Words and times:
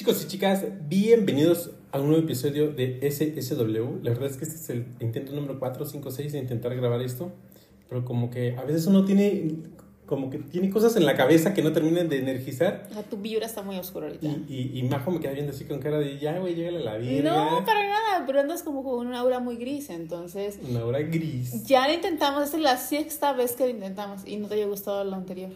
Chicos 0.00 0.24
y 0.24 0.28
chicas, 0.28 0.64
bienvenidos 0.88 1.72
a 1.92 2.00
un 2.00 2.06
nuevo 2.06 2.24
episodio 2.24 2.72
de 2.72 3.00
SSW. 3.02 4.02
La 4.02 4.12
verdad 4.12 4.30
es 4.30 4.38
que 4.38 4.46
este 4.46 4.56
es 4.56 4.70
el 4.70 4.86
intento 4.98 5.34
número 5.34 5.58
4, 5.58 5.84
5, 5.84 6.10
6 6.10 6.32
de 6.32 6.38
intentar 6.38 6.74
grabar 6.74 7.02
esto. 7.02 7.32
Pero 7.86 8.02
como 8.06 8.30
que 8.30 8.56
a 8.56 8.64
veces 8.64 8.86
uno 8.86 9.04
tiene 9.04 9.56
como 10.06 10.30
que 10.30 10.38
tiene 10.38 10.70
cosas 10.70 10.96
en 10.96 11.04
la 11.04 11.16
cabeza 11.16 11.52
que 11.52 11.60
no 11.62 11.72
terminan 11.72 12.08
de 12.08 12.18
energizar. 12.18 12.86
O 12.90 12.94
sea, 12.94 13.02
tu 13.02 13.18
vibra 13.18 13.44
está 13.44 13.60
muy 13.60 13.76
oscura 13.76 14.06
ahorita. 14.06 14.26
Y, 14.26 14.70
y, 14.72 14.78
y 14.78 14.82
Majo 14.84 15.10
me 15.10 15.20
queda 15.20 15.32
viendo 15.32 15.52
así 15.52 15.66
con 15.66 15.80
cara 15.80 15.98
de, 15.98 16.18
ya, 16.18 16.38
güey, 16.38 16.54
llégale 16.54 16.78
a 16.78 16.80
la 16.80 16.96
vida. 16.96 17.34
No, 17.34 17.62
para 17.66 17.86
nada, 17.86 18.24
pero 18.26 18.40
andas 18.40 18.62
como 18.62 18.82
con 18.82 19.06
una 19.06 19.18
aura 19.18 19.38
muy 19.38 19.56
gris, 19.56 19.90
entonces... 19.90 20.60
Una 20.66 20.80
aura 20.80 21.00
gris. 21.00 21.62
Ya 21.66 21.86
lo 21.86 21.92
intentamos, 21.92 22.44
esta 22.44 22.56
es 22.56 22.62
la 22.62 22.78
sexta 22.78 23.34
vez 23.34 23.52
que 23.52 23.64
lo 23.64 23.70
intentamos 23.70 24.26
y 24.26 24.38
no 24.38 24.48
te 24.48 24.54
haya 24.54 24.66
gustado 24.66 25.04
lo 25.04 25.14
anterior. 25.14 25.50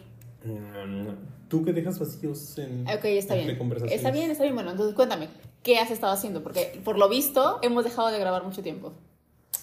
Mm, 0.45 1.47
¿Tú 1.49 1.63
que 1.63 1.73
dejas 1.73 1.99
vacíos 1.99 2.57
en 2.57 2.87
Ok, 2.87 3.05
está 3.05 3.35
bien. 3.35 3.57
conversaciones? 3.57 3.97
Está 3.97 4.11
bien, 4.11 4.31
está 4.31 4.43
bien. 4.43 4.55
Bueno, 4.55 4.71
entonces 4.71 4.95
cuéntame, 4.95 5.29
¿qué 5.63 5.77
has 5.79 5.91
estado 5.91 6.13
haciendo? 6.13 6.43
Porque 6.43 6.79
por 6.83 6.97
lo 6.97 7.09
visto 7.09 7.59
hemos 7.61 7.83
dejado 7.83 8.09
de 8.09 8.19
grabar 8.19 8.43
mucho 8.43 8.61
tiempo. 8.63 8.93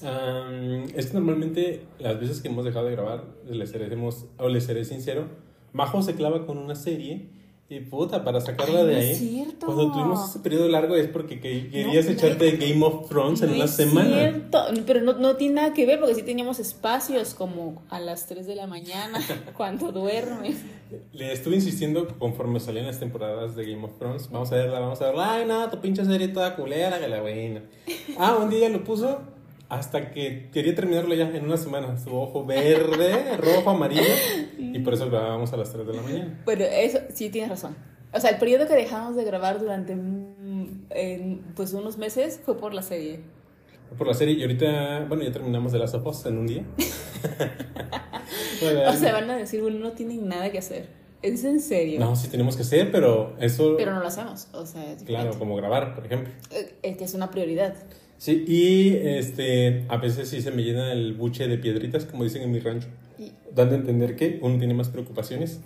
Am, 0.02 0.84
es 0.94 1.06
que 1.06 1.14
normalmente 1.14 1.84
las 1.98 2.18
veces 2.18 2.40
que 2.40 2.48
hemos 2.48 2.64
dejado 2.64 2.86
de 2.86 2.92
grabar, 2.92 3.24
les 3.48 3.70
seremos, 3.70 4.26
o 4.38 4.48
les 4.48 4.64
seré 4.64 4.84
sincero, 4.84 5.26
Majo 5.72 6.02
se 6.02 6.14
clava 6.14 6.44
con 6.46 6.58
una 6.58 6.74
serie 6.74 7.28
y 7.76 7.80
puta, 7.80 8.22
para 8.24 8.40
sacarla 8.40 8.80
Ay, 8.80 8.86
de 8.86 8.92
no 8.92 8.98
ahí. 9.00 9.10
es 9.10 9.18
cierto. 9.18 9.66
Cuando 9.66 9.92
tuvimos 9.92 10.28
ese 10.30 10.38
periodo 10.40 10.68
largo 10.68 10.94
es 10.96 11.08
porque 11.08 11.40
que- 11.40 11.70
querías 11.70 12.06
no 12.06 12.12
echarte 12.12 12.52
Game 12.56 12.84
of 12.84 13.08
Thrones 13.08 13.42
en 13.42 13.50
No 13.50 13.54
una 13.56 13.64
es 13.64 13.70
semana. 13.72 14.08
cierto, 14.18 14.64
pero 14.86 15.00
no, 15.00 15.14
no 15.14 15.36
tiene 15.36 15.54
nada 15.56 15.72
que 15.72 15.86
ver 15.86 15.98
porque 16.00 16.14
sí 16.14 16.22
teníamos 16.22 16.58
espacios 16.58 17.34
como 17.34 17.82
a 17.88 18.00
las 18.00 18.26
3 18.26 18.46
de 18.46 18.54
la 18.56 18.66
mañana 18.66 19.18
cuando 19.56 19.92
duermes. 19.92 20.56
Le 21.12 21.32
estuve 21.32 21.54
insistiendo 21.56 22.06
conforme 22.18 22.60
salían 22.60 22.86
las 22.86 23.00
temporadas 23.00 23.56
de 23.56 23.64
Game 23.70 23.84
of 23.84 23.98
Thrones. 23.98 24.28
Vamos 24.30 24.52
a 24.52 24.56
verla, 24.56 24.78
vamos 24.80 25.00
a 25.00 25.06
verla. 25.06 25.32
Ay, 25.34 25.44
no, 25.46 25.70
tu 25.70 25.80
pinche 25.80 26.04
serie 26.04 26.28
toda 26.28 26.54
culera, 26.54 27.00
que 27.00 27.08
la 27.08 27.20
buena. 27.22 27.62
Ah, 28.18 28.36
un 28.42 28.50
día 28.50 28.68
lo 28.68 28.84
puso 28.84 29.20
hasta 29.72 30.10
que 30.10 30.50
quería 30.52 30.74
terminarlo 30.74 31.14
ya 31.14 31.30
en 31.30 31.44
una 31.46 31.56
semana. 31.56 31.96
Su 31.98 32.14
ojo 32.14 32.44
verde, 32.44 33.36
rojo, 33.38 33.70
amarillo. 33.70 34.02
Y 34.58 34.78
por 34.80 34.92
eso 34.92 35.08
grabábamos 35.08 35.50
a 35.54 35.56
las 35.56 35.72
3 35.72 35.86
de 35.86 35.94
la 35.94 36.02
mañana. 36.02 36.42
Bueno, 36.44 36.64
eso 36.70 36.98
sí 37.14 37.30
tienes 37.30 37.48
razón. 37.48 37.74
O 38.12 38.20
sea, 38.20 38.28
el 38.28 38.36
periodo 38.36 38.68
que 38.68 38.74
dejamos 38.74 39.16
de 39.16 39.24
grabar 39.24 39.58
durante 39.58 39.96
mm, 39.96 41.54
pues 41.56 41.72
unos 41.72 41.96
meses 41.96 42.38
fue 42.44 42.58
por 42.58 42.74
la 42.74 42.82
serie. 42.82 43.20
Por 43.96 44.06
la 44.06 44.12
serie. 44.12 44.34
Y 44.34 44.42
ahorita, 44.42 45.06
bueno, 45.08 45.24
ya 45.24 45.32
terminamos 45.32 45.72
de 45.72 45.78
las 45.78 45.94
of 45.94 46.06
Us 46.06 46.26
en 46.26 46.36
un 46.36 46.46
día. 46.46 46.64
Bueno, 48.62 48.88
O 48.88 48.92
sea, 48.92 49.12
van 49.12 49.28
a 49.28 49.36
decir, 49.36 49.60
bueno, 49.60 49.78
no 49.80 49.92
tienen 49.92 50.28
nada 50.28 50.50
que 50.50 50.58
hacer. 50.58 50.86
¿Es 51.20 51.44
en 51.44 51.60
serio? 51.60 51.98
no, 52.00 52.14
sí 52.16 52.28
tenemos 52.28 52.56
que 52.56 52.62
hacer, 52.62 52.90
pero 52.92 53.34
eso. 53.40 53.74
Pero 53.76 53.92
no 53.92 54.00
lo 54.00 54.06
hacemos. 54.06 54.48
O 54.52 54.64
sea, 54.66 54.92
es 54.92 55.02
Claro, 55.02 55.36
como 55.38 55.56
grabar, 55.56 55.94
por 55.94 56.06
ejemplo. 56.06 56.32
Eh, 56.50 56.74
Es 56.82 56.96
que 56.96 57.04
es 57.04 57.14
una 57.14 57.30
prioridad. 57.30 57.74
Sí, 58.18 58.44
y 58.46 58.96
este, 59.06 59.84
a 59.88 59.96
veces 59.96 60.28
sí 60.28 60.42
se 60.42 60.50
me 60.52 60.62
llena 60.62 60.92
el 60.92 61.14
buche 61.14 61.48
de 61.48 61.58
piedritas, 61.58 62.04
como 62.04 62.22
dicen 62.24 62.42
en 62.42 62.52
mi 62.52 62.60
rancho. 62.60 62.88
Y- 63.18 63.32
dando 63.52 63.74
a 63.74 63.78
entender 63.78 64.14
que 64.16 64.38
uno 64.42 64.58
tiene 64.58 64.74
más 64.74 64.88
preocupaciones. 64.88 65.60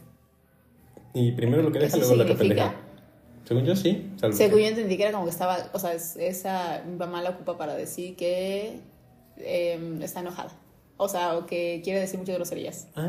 Y 1.14 1.32
primero 1.32 1.62
lo 1.62 1.72
que 1.72 1.78
deja, 1.78 1.96
¿Eso 1.96 1.98
luego 1.98 2.14
lo 2.16 2.24
que 2.24 2.32
significa? 2.36 2.64
pendeja. 2.70 2.82
Según 3.44 3.64
yo, 3.64 3.76
sí. 3.76 4.10
salvo 4.16 4.36
Según 4.36 4.56
que- 4.58 4.62
yo 4.64 4.68
entendí 4.70 4.96
que 4.96 5.02
era 5.04 5.12
como 5.12 5.24
que 5.24 5.30
estaba, 5.30 5.70
o 5.72 5.78
sea, 5.78 5.92
es- 5.94 6.16
esa 6.16 6.82
mi 6.86 6.96
mamá 6.96 7.22
la 7.22 7.30
ocupa 7.30 7.56
para 7.56 7.74
decir 7.76 8.16
que 8.16 8.80
eh, 9.38 9.98
está 10.02 10.20
enojada. 10.20 10.50
O 10.96 11.08
sea, 11.08 11.36
o 11.36 11.44
que 11.46 11.80
quiere 11.84 12.00
decir 12.00 12.18
muchas 12.18 12.36
groserías. 12.36 12.88
Ah. 12.96 13.08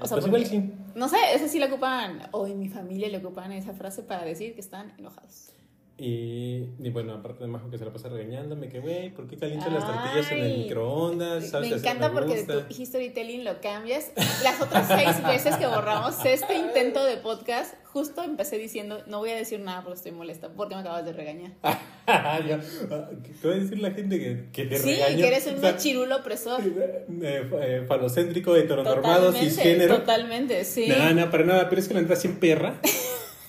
O 0.00 0.06
sea, 0.06 0.16
pues 0.18 0.26
porque- 0.26 0.26
igual 0.26 0.46
sí. 0.46 0.70
No 0.94 1.08
sé, 1.08 1.16
esa 1.34 1.48
sí 1.48 1.58
la 1.58 1.66
ocupan, 1.66 2.28
o 2.32 2.46
en 2.46 2.58
mi 2.58 2.68
familia 2.68 3.08
le 3.08 3.16
ocupan 3.18 3.50
esa 3.52 3.72
frase 3.72 4.02
para 4.02 4.24
decir 4.24 4.54
que 4.54 4.60
están 4.60 4.92
enojados. 4.98 5.50
Y, 5.96 6.70
y 6.80 6.90
bueno, 6.90 7.12
aparte 7.14 7.44
de 7.44 7.46
Majo 7.46 7.70
que 7.70 7.78
se 7.78 7.84
la 7.84 7.92
pasa 7.92 8.08
regañándome, 8.08 8.68
que 8.68 8.80
güey, 8.80 9.10
¿por 9.14 9.28
qué 9.28 9.36
calientas 9.36 9.72
las 9.72 9.86
tortillas 9.86 10.32
en 10.32 10.38
el 10.42 10.58
microondas? 10.64 11.50
¿Sabes 11.50 11.70
Me 11.70 11.76
encanta 11.76 12.08
me 12.08 12.14
porque 12.20 12.36
gusta? 12.38 12.66
tu 12.66 12.84
storytelling 12.84 13.44
lo 13.44 13.60
cambias. 13.60 14.10
Las 14.42 14.60
otras 14.60 14.88
seis 14.88 15.24
veces 15.24 15.56
que 15.56 15.66
borramos 15.68 16.16
este 16.24 16.56
intento 16.56 17.04
de 17.04 17.16
podcast, 17.18 17.74
justo 17.92 18.24
empecé 18.24 18.58
diciendo, 18.58 19.04
no 19.06 19.18
voy 19.18 19.30
a 19.30 19.36
decir 19.36 19.60
nada 19.60 19.82
porque 19.84 19.98
estoy 19.98 20.10
molesta, 20.12 20.48
porque 20.48 20.74
me 20.74 20.80
acabas 20.80 21.04
de 21.04 21.12
regañar. 21.12 21.52
Ah, 22.06 22.38
¿Qué 22.44 23.48
va 23.48 23.54
a 23.54 23.56
decir 23.56 23.78
la 23.78 23.90
gente 23.92 24.18
que, 24.18 24.50
que 24.52 24.66
te 24.66 24.76
sí, 24.78 24.90
regaño? 24.94 25.16
que 25.16 25.26
eres 25.26 25.46
un 25.46 25.54
O 25.54 25.60
sea, 25.60 25.78
chirulo 25.78 26.16
opresor. 26.16 26.60
eh, 26.60 27.50
eh, 27.62 27.84
falocéntrico, 27.88 28.54
heteronormado, 28.54 29.28
Totalmente, 29.28 29.50
cisgénero. 29.54 29.96
totalmente, 29.96 30.64
sí. 30.66 30.86
No, 30.86 31.14
no, 31.14 31.30
para 31.30 31.44
nada, 31.46 31.68
pero 31.70 31.80
es 31.80 31.88
que 31.88 31.94
la 31.94 32.02
neta 32.02 32.14
sin 32.14 32.36
perra 32.36 32.78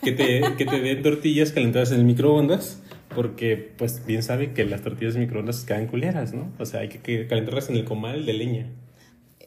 que 0.05 0.11
te, 0.13 0.41
que 0.57 0.65
te 0.65 0.79
den 0.79 1.03
tortillas 1.03 1.51
calentadas 1.51 1.91
en 1.91 1.99
el 1.99 2.05
microondas, 2.05 2.81
porque 3.13 3.57
pues 3.77 4.05
bien 4.05 4.23
sabe 4.23 4.53
que 4.53 4.63
las 4.65 4.81
tortillas 4.81 5.15
de 5.15 5.19
microondas 5.19 5.65
quedan 5.65 5.87
culeras, 5.87 6.33
¿no? 6.33 6.51
O 6.59 6.65
sea, 6.65 6.79
hay 6.81 6.87
que, 6.89 6.99
que 6.99 7.27
calentarlas 7.27 7.69
en 7.69 7.75
el 7.75 7.83
comal 7.83 8.25
de 8.25 8.33
leña. 8.33 8.67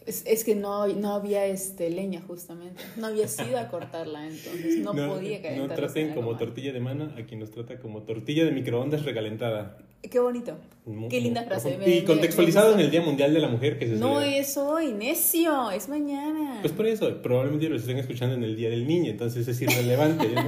Es, 0.07 0.25
es 0.27 0.43
que 0.45 0.55
no, 0.55 0.87
no 0.87 1.13
había 1.13 1.45
este 1.47 1.91
leña 1.91 2.23
justamente. 2.27 2.83
No 2.97 3.07
había 3.09 3.29
sido 3.29 3.59
a 3.59 3.69
cortarla, 3.69 4.27
entonces 4.27 4.79
no, 4.79 4.93
podía 4.93 5.37
No 5.37 5.43
calentarla. 5.43 5.77
traten 5.77 6.15
como 6.15 6.37
tortilla 6.37 6.73
de 6.73 6.81
mano 6.81 7.13
a 7.17 7.23
quien 7.23 7.41
nos 7.41 7.51
trata 7.51 7.79
como 7.79 8.03
tortilla 8.03 8.45
de 8.45 8.53
microondas 8.53 9.05
recalentada. 9.05 9.79
Qué 10.03 10.21
bonito. 10.21 10.57
Qué 11.11 11.21
linda 11.21 11.43
frase. 11.45 11.77
me- 11.77 11.89
Y 11.89 12.01
me- 12.01 12.05
contextualizado 12.05 12.69
me 12.69 12.75
en 12.75 12.81
el 12.87 12.91
Día 12.91 13.03
Mundial 13.03 13.35
de 13.35 13.41
la 13.41 13.49
Mujer 13.49 13.79
que 13.79 13.87
se 13.87 13.93
No 13.97 14.21
celebra. 14.21 14.37
es 14.39 14.57
hoy, 14.57 14.93
necio, 14.93 15.71
es 15.71 15.89
mañana. 15.89 16.59
Pues 16.63 16.73
por 16.73 16.87
eso, 16.87 17.21
probablemente 17.21 17.69
lo 17.69 17.77
estén 17.77 17.99
escuchando 17.99 18.35
en 18.37 18.45
el 18.45 18.57
Día 18.57 18.71
del 18.71 18.87
Niño, 18.87 19.11
entonces 19.11 19.47
es 19.49 19.61
irrelevante, 19.61 20.29
¿no? 20.29 20.45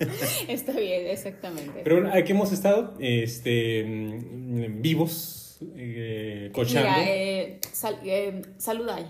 Está 0.48 0.72
bien, 0.72 1.06
exactamente. 1.08 1.82
Pero 1.84 2.00
bueno, 2.00 2.10
aquí 2.14 2.32
hemos 2.32 2.52
estado 2.52 2.94
este, 2.98 3.84
vivos, 4.80 5.58
eh, 5.76 6.50
cochando. 6.52 6.88
Mira, 6.88 7.04
eh, 7.14 7.60
sal, 7.72 7.98
eh, 8.04 8.42
salud 8.58 8.88
hay. 8.88 9.06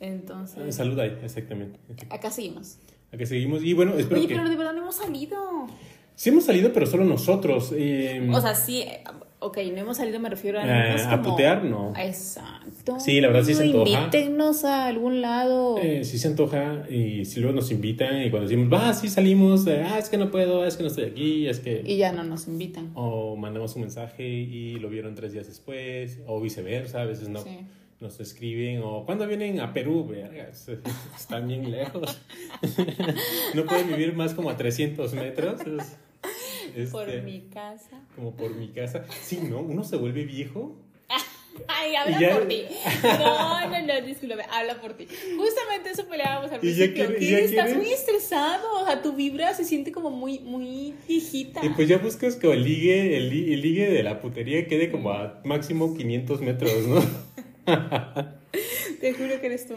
Entonces, 0.00 0.74
Salud 0.74 0.98
ahí, 0.98 1.16
exactamente. 1.22 1.78
acá 2.10 2.30
seguimos. 2.30 2.78
Aquí 3.12 3.24
seguimos. 3.26 3.62
Y 3.62 3.72
bueno, 3.74 3.94
espero 3.96 4.18
Oye, 4.18 4.28
que. 4.28 4.34
pero 4.34 4.48
de 4.50 4.56
verdad 4.56 4.72
no 4.74 4.82
hemos 4.82 4.96
salido. 4.96 5.66
Sí 6.16 6.30
hemos 6.30 6.44
salido, 6.44 6.72
pero 6.72 6.86
solo 6.86 7.04
nosotros. 7.04 7.72
eh, 7.76 8.28
O 8.32 8.40
sea, 8.40 8.54
sí, 8.54 8.84
ok, 9.40 9.58
no 9.72 9.78
hemos 9.78 9.96
salido, 9.96 10.20
me 10.20 10.28
refiero 10.30 10.60
a... 10.60 10.64
Eh, 10.64 10.96
a 11.06 11.10
como- 11.20 11.30
putear, 11.32 11.64
no. 11.64 11.92
Exacto. 11.96 12.98
Sí, 13.00 13.20
la 13.20 13.28
verdad 13.28 13.42
sí 13.44 13.54
se 13.54 13.64
antoja. 13.64 13.98
Invítennos 13.98 14.64
a 14.64 14.86
algún 14.86 15.20
lado. 15.22 15.76
eh, 15.78 16.04
sí 16.04 16.18
se 16.18 16.28
antoja 16.28 16.84
y 16.88 17.24
si 17.24 17.40
luego 17.40 17.56
nos 17.56 17.70
invitan 17.72 18.22
y 18.22 18.30
cuando 18.30 18.48
decimos, 18.48 18.72
va, 18.72 18.94
sí 18.94 19.08
salimos, 19.08 19.66
ah, 19.66 19.98
es 19.98 20.08
que 20.08 20.16
no 20.16 20.30
puedo, 20.30 20.64
es 20.64 20.76
que 20.76 20.82
no 20.84 20.88
estoy 20.88 21.04
aquí, 21.04 21.48
es 21.48 21.58
que... 21.60 21.82
Y 21.84 21.96
ya 21.96 22.12
no 22.12 22.22
nos 22.22 22.46
invitan. 22.46 22.90
O 22.94 23.34
mandamos 23.36 23.74
un 23.74 23.82
mensaje 23.82 24.26
y 24.26 24.76
lo 24.76 24.88
vieron 24.88 25.14
tres 25.14 25.32
días 25.32 25.46
después, 25.48 26.20
o 26.26 26.40
viceversa, 26.40 27.02
a 27.02 27.04
veces 27.06 27.28
no. 27.28 27.40
Sí. 27.42 27.58
Nos 28.00 28.20
escriben, 28.20 28.82
o 28.84 29.06
cuando 29.06 29.26
vienen 29.26 29.60
a 29.60 29.72
Perú, 29.72 30.06
vergas, 30.06 30.68
están 31.18 31.48
bien 31.48 31.70
lejos. 31.70 32.20
no 33.54 33.64
pueden 33.64 33.88
vivir 33.88 34.14
más 34.14 34.34
como 34.34 34.50
a 34.50 34.56
300 34.56 35.14
metros. 35.14 35.60
es- 35.62 35.96
Por 36.90 37.08
este, 37.08 37.22
mi 37.22 37.40
casa. 37.52 38.00
Como 38.16 38.34
por 38.36 38.54
mi 38.54 38.68
casa. 38.68 39.04
Sí, 39.22 39.38
¿no? 39.48 39.60
Uno 39.60 39.84
se 39.84 39.96
vuelve 39.96 40.24
viejo. 40.24 40.76
Ay, 41.68 41.94
habla 41.94 42.18
ya- 42.20 42.34
por 42.34 42.48
ti. 42.48 42.64
No, 43.04 43.70
no, 43.70 43.86
no, 43.86 44.00
discúlpame, 44.06 44.42
habla 44.50 44.80
por 44.80 44.94
ti. 44.94 45.06
Justamente 45.36 45.90
eso 45.90 46.06
peleábamos 46.08 46.50
al 46.50 46.58
principio. 46.60 47.06
quiere- 47.16 47.44
estás 47.44 47.76
muy 47.76 47.90
estresado, 47.92 48.82
o 48.82 48.84
sea, 48.84 49.02
tu 49.02 49.12
vibra 49.12 49.54
se 49.54 49.64
siente 49.64 49.92
como 49.92 50.10
muy, 50.10 50.40
muy 50.40 50.94
viejita. 51.06 51.64
Y 51.64 51.68
pues 51.70 51.86
ya 51.88 51.98
buscas 51.98 52.34
que 52.36 52.50
el 52.52 52.64
ligue, 52.64 53.16
el, 53.18 53.26
el 53.32 53.60
ligue 53.60 53.88
de 53.88 54.02
la 54.02 54.20
putería 54.20 54.66
quede 54.66 54.90
como 54.90 55.10
a 55.12 55.40
máximo 55.44 55.94
500 55.96 56.40
metros, 56.40 56.86
¿no? 56.88 57.00
Te 59.00 59.12
juro 59.14 59.40
que 59.40 59.46
eres 59.46 59.66
tú. 59.68 59.74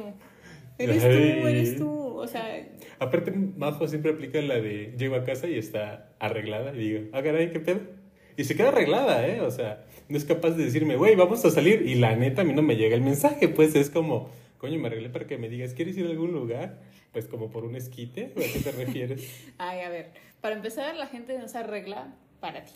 Eres 0.78 1.04
Ay. 1.04 1.40
tú, 1.42 1.48
eres 1.48 1.78
tú. 1.78 2.18
O 2.18 2.28
sea, 2.28 2.68
Aparte, 3.00 3.32
Majo 3.32 3.88
siempre 3.88 4.12
aplica 4.12 4.42
la 4.42 4.56
de 4.56 4.94
llego 4.98 5.16
a 5.16 5.24
casa 5.24 5.48
y 5.48 5.58
está 5.58 6.10
arreglada. 6.20 6.74
Y 6.74 6.78
digo, 6.80 7.10
ah, 7.14 7.22
caray, 7.22 7.52
¿qué 7.52 7.60
pedo? 7.60 7.82
Y 8.36 8.44
se 8.44 8.56
queda 8.56 8.70
arreglada, 8.70 9.28
¿eh? 9.28 9.42
O 9.42 9.52
sea, 9.52 9.86
no 10.10 10.18
es 10.18 10.26
capaz 10.26 10.52
de 10.52 10.66
decirme, 10.66 10.96
güey, 10.96 11.16
vamos 11.16 11.44
a 11.46 11.52
salir. 11.52 11.84
Y 11.84 11.96
la 11.96 12.16
neta, 12.16 12.42
a 12.42 12.46
mí 12.46 12.54
no 12.54 12.62
me 12.62 12.76
llega 12.76 12.96
el 12.96 13.02
mensaje. 13.02 13.48
Pues 13.48 13.76
es 13.76 13.90
como, 13.90 14.30
coño, 14.58 14.80
me 14.80 14.88
arreglé 14.88 15.10
para 15.10 15.28
que 15.28 15.38
me 15.38 15.50
digas, 15.50 15.74
¿quieres 15.74 15.98
ir 15.98 16.06
a 16.08 16.10
algún 16.10 16.32
lugar? 16.32 16.80
Pues 17.12 17.26
como 17.28 17.50
por 17.50 17.64
un 17.66 17.76
esquite, 17.76 18.34
¿o 18.36 18.40
¿a 18.40 18.44
qué 18.44 18.60
te 18.60 18.72
refieres? 18.72 19.52
ay, 19.58 19.82
a 19.82 19.90
ver. 19.90 20.12
Para 20.42 20.56
empezar, 20.56 20.96
la 20.96 21.08
gente 21.08 21.38
no 21.38 21.48
se 21.48 21.58
arregla 21.58 22.16
para 22.40 22.64
ti. 22.64 22.74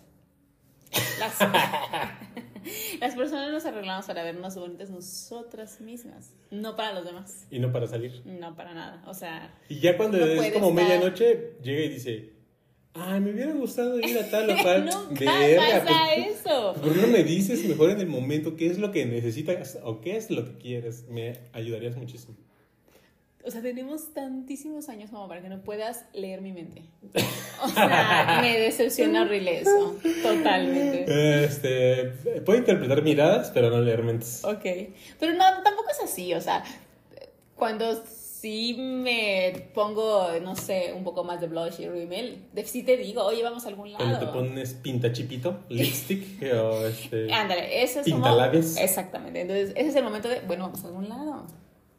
Las, 1.19 1.37
las 2.99 3.15
personas 3.15 3.51
nos 3.51 3.65
arreglamos 3.65 4.05
para 4.05 4.23
vernos 4.23 4.55
bonitas 4.55 4.89
nosotras 4.89 5.81
mismas, 5.81 6.33
no 6.51 6.75
para 6.75 6.93
los 6.93 7.05
demás. 7.05 7.45
Y 7.51 7.59
no 7.59 7.71
para 7.71 7.87
salir. 7.87 8.21
No 8.25 8.55
para 8.55 8.73
nada. 8.73 9.03
O 9.07 9.13
sea, 9.13 9.53
Y 9.69 9.79
ya 9.79 9.97
cuando 9.97 10.17
No 10.17 10.25
es 10.25 10.53
como 10.53 10.69
estar- 10.69 10.73
medianoche, 10.83 11.53
llega 11.63 11.81
y 11.83 11.89
dice, 11.89 12.33
ay, 12.93 13.19
me 13.21 13.31
hubiera 13.31 13.53
gustado 13.53 13.99
ir 13.99 14.17
a 14.19 14.29
tal 14.29 14.49
o 14.49 14.55
cual. 14.61 14.85
nunca 14.85 15.37
Verga, 15.39 15.83
pasa 15.85 15.99
pues, 16.15 16.39
eso. 16.39 16.73
¿Por 16.81 16.93
qué 16.93 17.01
no 17.01 17.07
me 17.07 17.23
dices 17.23 17.63
mejor 17.65 17.89
en 17.91 17.99
el 18.01 18.07
momento 18.07 18.55
qué 18.55 18.67
es 18.67 18.77
lo 18.79 18.91
que 18.91 19.05
necesitas 19.05 19.79
o 19.83 20.01
qué 20.01 20.17
es 20.17 20.29
lo 20.29 20.45
que 20.45 20.57
quieres? 20.57 21.05
Me 21.09 21.33
ayudarías 21.53 21.95
muchísimo. 21.95 22.35
O 23.45 23.51
sea, 23.51 23.61
tenemos 23.61 24.13
tantísimos 24.13 24.89
años 24.89 25.09
como 25.09 25.27
para 25.27 25.41
que 25.41 25.49
no 25.49 25.61
puedas 25.63 26.05
leer 26.13 26.41
mi 26.41 26.51
mente. 26.51 26.83
O 27.63 27.67
sea, 27.69 28.39
me 28.41 28.59
decepciona 28.59 29.23
horrible 29.23 29.61
eso. 29.61 29.95
Totalmente. 30.23 31.43
Este, 31.43 32.05
puedo 32.45 32.59
interpretar 32.59 33.01
miradas, 33.01 33.51
pero 33.51 33.69
no 33.69 33.81
leer 33.81 34.03
mentes. 34.03 34.43
Ok. 34.43 34.65
Pero 35.19 35.33
no, 35.33 35.43
tampoco 35.63 35.89
es 35.91 35.99
así. 36.03 36.33
O 36.33 36.41
sea, 36.41 36.63
cuando 37.55 38.03
sí 38.05 38.75
me 38.77 39.69
pongo, 39.73 40.27
no 40.41 40.55
sé, 40.55 40.93
un 40.95 41.03
poco 41.03 41.23
más 41.23 41.39
de 41.41 41.47
blush 41.47 41.79
y 41.79 41.87
rímel, 41.87 42.45
de 42.53 42.65
sí 42.65 42.81
te 42.83 42.97
digo, 42.97 43.23
oye, 43.23 43.43
vamos 43.43 43.65
a 43.65 43.67
algún 43.69 43.91
lado. 43.91 44.03
Cuando 44.03 44.19
te 44.19 44.25
pones 44.27 44.73
pinta 44.73 45.11
chipito, 45.11 45.59
lipstick 45.69 46.41
o 46.53 46.85
este. 46.87 47.31
Ándale, 47.31 47.83
eso 47.83 47.99
es 47.99 48.05
como- 48.05 48.23
Pintalabios. 48.23 48.77
Exactamente. 48.77 49.41
Entonces, 49.41 49.71
ese 49.75 49.89
es 49.89 49.95
el 49.95 50.03
momento 50.03 50.27
de, 50.27 50.39
bueno, 50.41 50.63
vamos 50.65 50.83
a 50.83 50.87
algún 50.87 51.07
lado. 51.07 51.45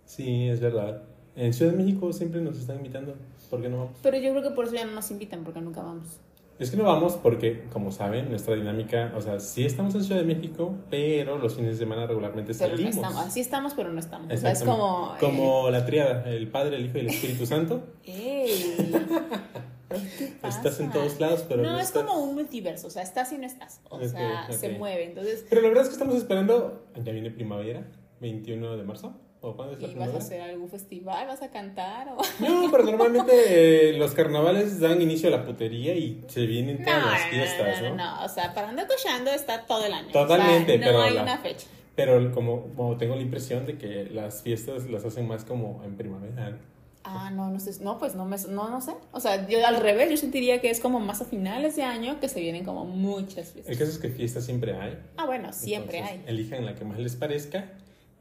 Sí, 0.05 0.49
es 0.49 0.61
verdad. 0.61 1.03
En 1.37 1.53
Ciudad 1.53 1.73
de 1.73 1.79
México 1.79 2.13
siempre 2.13 2.41
nos 2.41 2.59
están 2.59 2.77
invitando. 2.77 3.15
¿Por 3.51 3.63
qué 3.63 3.69
no 3.69 3.79
vamos? 3.79 3.93
Pero 4.03 4.19
yo 4.19 4.31
creo 4.33 4.43
que 4.43 4.51
por 4.51 4.67
eso 4.67 4.75
ya 4.75 4.85
no 4.85 4.93
nos 4.93 5.11
invitan, 5.11 5.45
porque 5.45 5.61
nunca 5.61 5.83
vamos. 5.83 6.07
Es 6.59 6.71
que 6.71 6.77
no 6.77 6.85
vamos 6.85 7.15
porque, 7.15 7.65
como 7.73 7.91
saben, 7.91 8.29
nuestra 8.29 8.55
dinámica, 8.55 9.13
o 9.17 9.21
sea, 9.21 9.41
sí 9.41 9.65
estamos 9.65 9.95
en 9.95 10.05
Ciudad 10.05 10.21
de 10.21 10.27
México, 10.27 10.75
pero 10.91 11.39
los 11.39 11.57
fines 11.57 11.73
de 11.73 11.79
semana 11.85 12.07
regularmente 12.07 12.53
Pero 12.55 12.71
no 12.71 12.77
salimos. 12.77 12.95
estamos. 12.97 13.27
Así 13.27 13.41
estamos, 13.41 13.75
pero 13.75 13.93
no 13.93 13.99
estamos. 13.99 14.33
O 14.33 14.37
sea, 14.37 14.53
es 14.53 14.63
como. 14.63 15.15
Como 15.19 15.71
la 15.71 15.85
triada, 15.87 16.29
el 16.31 16.49
Padre, 16.49 16.77
el 16.77 16.87
Hijo 16.87 16.99
y 16.99 17.01
el 17.01 17.07
Espíritu 17.09 17.47
Santo. 17.47 17.83
eh, 18.05 18.47
¡Ey! 18.87 18.93
¿Qué 20.19 20.27
te 20.41 20.49
Estás 20.49 20.81
en 20.81 20.87
pasa? 20.87 20.99
todos 21.01 21.21
lados, 21.21 21.45
pero 21.49 21.63
no, 21.63 21.73
no 21.73 21.79
es 21.79 21.87
estás. 21.89 22.05
como 22.05 22.23
un 22.23 22.35
multiverso, 22.35 22.87
o 22.87 22.91
sea, 22.91 23.03
estás 23.03 23.33
y 23.33 23.39
no 23.39 23.47
estás. 23.47 23.81
O 23.91 23.97
Ok, 23.97 24.05
sea, 24.05 24.47
ok. 24.49 24.55
se 24.55 24.69
mueve. 24.79 25.05
Entonces, 25.05 25.45
Pero 25.49 25.61
la 25.63 25.69
verdad 25.69 25.83
es 25.85 25.89
que 25.89 25.95
estamos 25.95 26.15
esperando. 26.15 26.85
Ya 27.03 27.13
viene 27.13 27.31
primavera, 27.31 27.87
21 28.21 28.77
de 28.77 28.85
marzo. 28.85 29.15
¿O 29.45 29.57
cuándo 29.57 29.75
es 29.75 29.83
la 29.83 29.89
¿y 29.89 29.91
vas 29.91 29.95
a 29.95 29.99
primavera? 30.13 30.19
hacer 30.25 30.41
algún 30.41 30.69
festival? 30.71 31.27
¿Vas 31.27 31.43
a 31.43 31.51
cantar? 31.51 32.09
O... 32.11 32.19
No, 32.41 32.71
pero 32.71 32.85
normalmente 32.85 33.91
eh, 33.91 33.93
los 33.99 34.13
carnavales 34.13 34.79
dan 34.81 35.03
inicio 35.03 35.29
a 35.29 35.33
la 35.33 35.45
putería 35.45 35.95
y 35.95 36.23
se 36.29 36.47
vienen 36.47 36.79
No, 36.79 36.85
todas 36.85 37.05
no, 37.05 37.11
las 37.11 37.25
fiestas, 37.27 37.83
no, 37.83 37.89
¿no? 37.91 37.97
no, 37.97 38.17
no, 38.21 38.25
o 38.25 38.29
sea, 38.29 38.55
para 38.55 38.69
andar 38.69 38.87
cochando 38.87 39.31
está 39.33 39.67
todo 39.67 39.85
el 39.85 39.93
año. 39.93 40.13
Totalmente, 40.13 40.77
o 40.77 40.79
sea, 40.79 40.87
no 40.87 40.93
pero 40.93 41.03
hay 41.03 41.15
la- 41.15 41.23
una 41.25 41.39
fecha. 41.39 41.67
Pero 41.97 42.33
como, 42.33 42.69
como 42.75 42.97
tengo 42.97 43.17
la 43.17 43.23
impresión 43.23 43.67
de 43.67 43.77
que 43.77 44.05
las 44.11 44.43
fiestas 44.43 44.89
las 44.89 45.05
hacen 45.05 45.27
más 45.29 45.45
como 45.45 45.83
en 45.85 45.97
primavera. 45.97 46.51
¿no? 46.51 46.57
Ah, 47.05 47.31
no, 47.31 47.51
no 47.51 47.59
sé, 47.59 47.73
no, 47.83 47.99
pues 47.99 48.15
no, 48.15 48.25
me, 48.25 48.37
no, 48.49 48.71
no 48.71 48.81
sé. 48.81 48.93
O 49.11 49.19
sea, 49.19 49.49
yo 49.49 49.67
al 49.67 49.77
revés, 49.79 50.09
yo 50.09 50.17
sentiría 50.17 50.61
que 50.61 50.71
es 50.71 50.79
como 50.79 51.01
más 51.01 51.21
a 51.21 51.25
finales 51.25 51.75
de 51.75 51.83
año 51.83 52.21
que 52.21 52.29
se 52.29 52.41
vienen 52.41 52.65
como 52.65 52.85
muchas 52.85 53.49
El 53.49 53.65
fiestas. 53.65 53.77
caso 53.77 53.91
es 53.91 53.99
que 53.99 54.09
fiestas 54.09 54.45
siempre 54.45 54.75
hay. 54.77 54.97
Ah, 55.17 55.27
bueno, 55.27 55.53
siempre 55.53 55.99
Entonces, 55.99 56.21
hay. 56.29 56.33
Elijan 56.33 56.65
la 56.65 56.77
que 56.77 56.85
más 56.85 56.99
les 57.01 57.17
parezca 57.17 57.73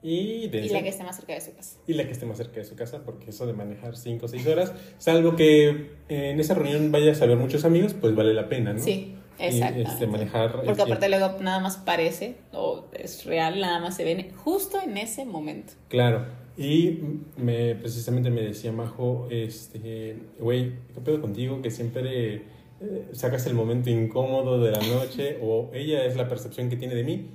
y, 0.03 0.49
Y 0.51 0.69
la 0.69 0.81
que 0.81 0.89
esté 0.89 1.03
más 1.03 1.15
cerca 1.15 1.33
de 1.33 1.41
su 1.41 1.53
casa. 1.53 1.77
y 1.85 1.93
la 1.93 2.05
que 2.05 2.11
esté 2.11 2.25
más 2.25 2.37
cerca 2.37 2.55
de 2.55 2.65
su 2.65 2.75
casa, 2.75 3.03
porque 3.05 3.29
eso 3.29 3.45
de 3.45 3.53
manejar 3.53 3.95
5 3.95 4.25
o 4.25 4.29
6 4.29 4.47
horas, 4.47 4.73
salvo 4.97 5.35
que 5.35 5.91
en 6.09 6.39
esa 6.39 6.55
reunión 6.55 6.91
vayas 6.91 7.21
a 7.21 7.25
ver 7.27 7.37
muchos 7.37 7.65
amigos, 7.65 7.93
pues 7.93 8.15
vale 8.15 8.33
la 8.33 8.49
pena, 8.49 8.73
¿no? 8.73 8.79
Sí, 8.79 9.15
exactamente. 9.37 9.91
este, 9.91 10.07
manejar 10.07 10.59
el 10.61 10.65
Porque 10.65 10.81
aparte 10.81 11.07
luego 11.07 11.37
nada 11.41 11.59
más 11.59 11.77
parece, 11.77 12.35
o 12.51 12.85
es 12.93 13.25
real, 13.25 13.59
nada 13.59 13.79
más 13.79 13.95
se 13.95 14.03
ven 14.03 14.31
justo 14.35 14.79
en 14.83 14.97
ese 14.97 15.25
momento. 15.25 15.73
Claro. 15.87 16.25
Y 16.57 16.99
me, 17.37 17.75
precisamente 17.75 18.29
me 18.29 18.41
decía 18.41 18.71
Majo, 18.71 19.27
este, 19.29 20.17
güey, 20.39 20.73
¿qué 20.93 21.01
pedo 21.01 21.21
contigo? 21.21 21.61
Que 21.61 21.71
siempre 21.71 22.35
eh, 22.81 23.07
sacas 23.13 23.45
el 23.45 23.53
momento 23.53 23.89
incómodo 23.89 24.59
de 24.61 24.71
la 24.71 24.81
noche, 24.81 25.37
o 25.41 25.69
ella 25.73 26.03
es 26.05 26.15
la 26.15 26.27
percepción 26.27 26.69
que 26.69 26.75
tiene 26.75 26.95
de 26.95 27.03
mí. 27.03 27.29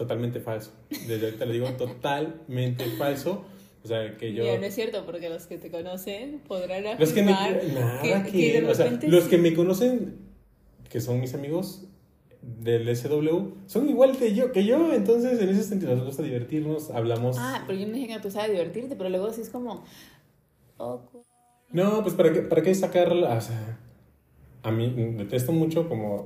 Totalmente 0.00 0.40
falso. 0.40 0.72
Desde 0.88 1.26
ahorita 1.26 1.44
le 1.44 1.52
digo 1.52 1.68
totalmente 1.76 2.86
falso. 2.96 3.44
O 3.84 3.86
sea, 3.86 4.16
que 4.16 4.32
yo... 4.32 4.44
Y 4.44 4.58
no 4.58 4.64
es 4.64 4.74
cierto, 4.74 5.04
porque 5.04 5.28
los 5.28 5.46
que 5.46 5.58
te 5.58 5.70
conocen 5.70 6.40
podrán 6.48 6.98
Los 6.98 7.12
que 7.12 7.22
me, 7.22 7.34
afirmar 7.34 7.74
nada 7.74 8.24
que, 8.24 8.30
que, 8.30 8.52
que 8.52 8.60
de 8.62 8.70
o 8.70 8.74
sea, 8.74 8.86
repente 8.86 9.08
los 9.08 9.24
que 9.24 9.36
me 9.36 9.52
conocen, 9.52 10.16
que 10.88 11.02
son 11.02 11.20
mis 11.20 11.34
amigos 11.34 11.84
del 12.40 12.96
SW, 12.96 13.56
son 13.66 13.90
igual 13.90 14.18
de 14.18 14.34
yo 14.34 14.52
que 14.52 14.64
yo, 14.64 14.90
entonces 14.94 15.38
en 15.38 15.50
ese 15.50 15.64
sentido 15.64 15.94
nos 15.94 16.06
gusta 16.06 16.22
divertirnos, 16.22 16.88
hablamos. 16.88 17.36
Ah, 17.38 17.64
pero 17.66 17.78
yo 17.78 17.86
no 17.86 17.92
dije 17.92 18.08
que 18.08 18.20
tú 18.20 18.30
sabes 18.30 18.52
divertirte, 18.52 18.96
pero 18.96 19.10
luego 19.10 19.30
sí 19.34 19.42
es 19.42 19.50
como... 19.50 19.84
oh, 20.78 21.02
No, 21.72 22.02
pues 22.02 22.14
para 22.14 22.32
qué, 22.32 22.40
para 22.40 22.62
qué 22.62 22.74
sacar, 22.74 23.12
o 23.12 23.40
sea, 23.42 23.78
a 24.62 24.70
mí 24.70 24.94
detesto 25.18 25.52
mucho 25.52 25.90
como 25.90 26.24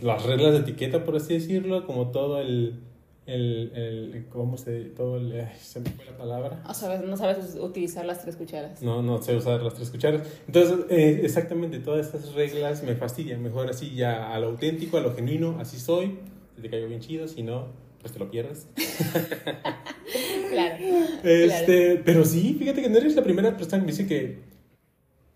las 0.00 0.24
reglas 0.24 0.54
de 0.54 0.58
etiqueta, 0.58 1.04
por 1.04 1.14
así 1.14 1.34
decirlo, 1.34 1.86
como 1.86 2.10
todo 2.10 2.40
el, 2.40 2.85
el, 3.26 3.72
el 3.74 4.26
¿cómo 4.28 4.56
se, 4.56 4.84
todo 4.84 5.16
el, 5.16 5.48
se 5.60 5.80
me 5.80 5.90
fue 5.90 6.04
la 6.04 6.16
palabra. 6.16 6.62
No 7.04 7.16
sabes 7.16 7.56
utilizar 7.60 8.06
las 8.06 8.22
tres 8.22 8.36
cucharas. 8.36 8.82
No, 8.82 9.02
no 9.02 9.20
sé 9.20 9.36
usar 9.36 9.62
las 9.62 9.74
tres 9.74 9.90
cucharas. 9.90 10.26
Entonces, 10.46 10.86
eh, 10.90 11.20
exactamente, 11.24 11.80
todas 11.80 12.06
estas 12.06 12.32
reglas 12.34 12.84
me 12.84 12.94
fastidian. 12.94 13.42
Mejor 13.42 13.68
así 13.68 13.94
ya 13.94 14.32
a 14.32 14.38
lo 14.38 14.46
auténtico, 14.48 14.96
a 14.96 15.00
lo 15.00 15.14
genuino, 15.14 15.58
así 15.58 15.78
soy. 15.78 16.18
Te 16.60 16.70
caigo 16.70 16.86
bien 16.88 17.00
chido, 17.00 17.26
si 17.26 17.42
no, 17.42 17.66
pues 18.00 18.12
te 18.12 18.18
lo 18.18 18.30
pierdes. 18.30 18.68
Claro. 20.48 20.76
Este, 21.24 22.00
pero 22.04 22.24
sí, 22.24 22.54
fíjate 22.58 22.80
que 22.80 22.88
no 22.88 22.96
eres 22.96 23.16
la 23.16 23.24
primera 23.24 23.56
persona 23.56 23.82
que 23.82 23.86
me 23.86 23.92
dice 23.92 24.06
que, 24.06 24.38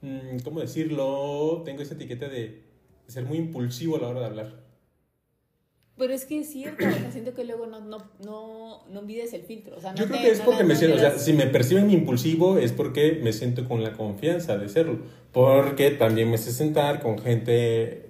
mm, 0.01 0.39
¿cómo 0.45 0.61
decirlo? 0.61 1.63
Tengo 1.65 1.83
esa 1.83 1.95
etiqueta 1.95 2.29
de, 2.29 2.63
de 3.07 3.13
ser 3.13 3.25
muy 3.25 3.37
impulsivo 3.37 3.97
a 3.97 4.01
la 4.01 4.09
hora 4.09 4.21
de 4.21 4.27
hablar. 4.27 4.70
Pero 6.01 6.15
es 6.15 6.25
que 6.25 6.41
es 6.41 6.51
cierto, 6.51 6.85
o 6.85 6.91
sea, 6.91 7.11
siento 7.13 7.35
que 7.35 7.45
luego 7.45 7.67
no, 7.67 7.81
no, 7.81 7.99
no, 8.25 8.85
no 8.91 9.03
mides 9.03 9.33
el 9.35 9.43
filtro. 9.43 9.77
O 9.77 9.81
sea, 9.81 9.93
no 9.93 9.99
Yo 9.99 10.07
creo 10.07 10.17
te- 10.19 10.25
que 10.25 10.31
es 10.33 10.41
porque 10.41 10.63
no 10.63 10.69
me 10.71 10.75
siento, 10.77 10.97
o 10.97 10.99
sea, 11.01 11.17
si 11.19 11.33
me 11.35 11.47
perciben 11.47 11.91
impulsivo 11.91 12.59
es 12.59 12.73
porque 12.73 13.21
me 13.23 13.33
siento 13.33 13.69
con 13.69 13.85
la 13.85 13.93
confianza 13.93 14.57
de 14.59 14.69
serlo. 14.69 14.99
Porque 15.31 15.91
también 15.93 16.31
me 16.31 16.39
sé 16.39 16.51
sentar 16.53 17.01
con 17.01 17.19
gente, 17.19 18.07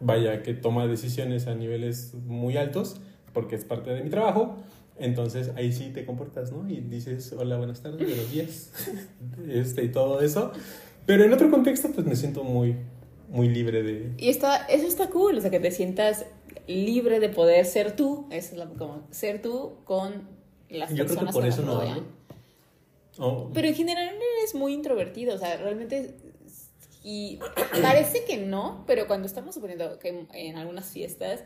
vaya, 0.00 0.42
que 0.42 0.52
toma 0.54 0.86
decisiones 0.86 1.46
a 1.46 1.54
niveles 1.54 2.12
muy 2.26 2.56
altos, 2.58 2.96
porque 3.32 3.54
es 3.54 3.64
parte 3.64 3.90
de 3.94 4.02
mi 4.02 4.10
trabajo. 4.10 4.56
Entonces 4.98 5.52
ahí 5.56 5.72
sí 5.72 5.90
te 5.94 6.04
comportas, 6.04 6.52
¿no? 6.52 6.68
Y 6.68 6.80
dices, 6.80 7.32
hola, 7.32 7.56
buenas 7.56 7.80
tardes, 7.80 8.06
buenos 8.06 8.30
días, 8.30 8.70
este, 9.48 9.84
y 9.84 9.88
todo 9.88 10.20
eso. 10.20 10.52
Pero 11.06 11.24
en 11.24 11.32
otro 11.32 11.50
contexto, 11.50 11.88
pues 11.94 12.06
me 12.06 12.16
siento 12.16 12.44
muy, 12.44 12.76
muy 13.30 13.48
libre 13.48 13.82
de... 13.82 14.10
Y 14.18 14.28
está, 14.28 14.66
eso 14.66 14.86
está 14.86 15.08
cool, 15.08 15.38
o 15.38 15.40
sea, 15.40 15.50
que 15.50 15.60
te 15.60 15.70
sientas 15.70 16.26
libre 16.66 17.20
de 17.20 17.28
poder 17.28 17.64
ser 17.66 17.96
tú, 17.96 18.26
es 18.30 18.52
lo- 18.52 18.72
como 18.74 19.02
ser 19.10 19.42
tú 19.42 19.76
con 19.84 20.28
las 20.68 20.90
Yo 20.90 21.04
creo 21.04 21.06
que 21.06 21.08
personas 21.14 21.34
por 21.34 21.42
que 21.42 21.48
eso 21.48 21.62
no 21.62 21.80
hablo. 21.80 22.04
Oh, 23.18 23.50
Pero 23.52 23.68
en 23.68 23.74
general 23.74 24.14
eres 24.40 24.54
muy 24.54 24.72
introvertido, 24.72 25.34
o 25.34 25.38
sea, 25.38 25.56
realmente... 25.56 26.16
Y 27.02 27.38
parece 27.82 28.24
que 28.24 28.36
no, 28.38 28.84
pero 28.86 29.06
cuando 29.06 29.26
estamos 29.26 29.54
suponiendo 29.54 29.98
que 29.98 30.26
en 30.32 30.56
algunas 30.56 30.86
fiestas, 30.90 31.40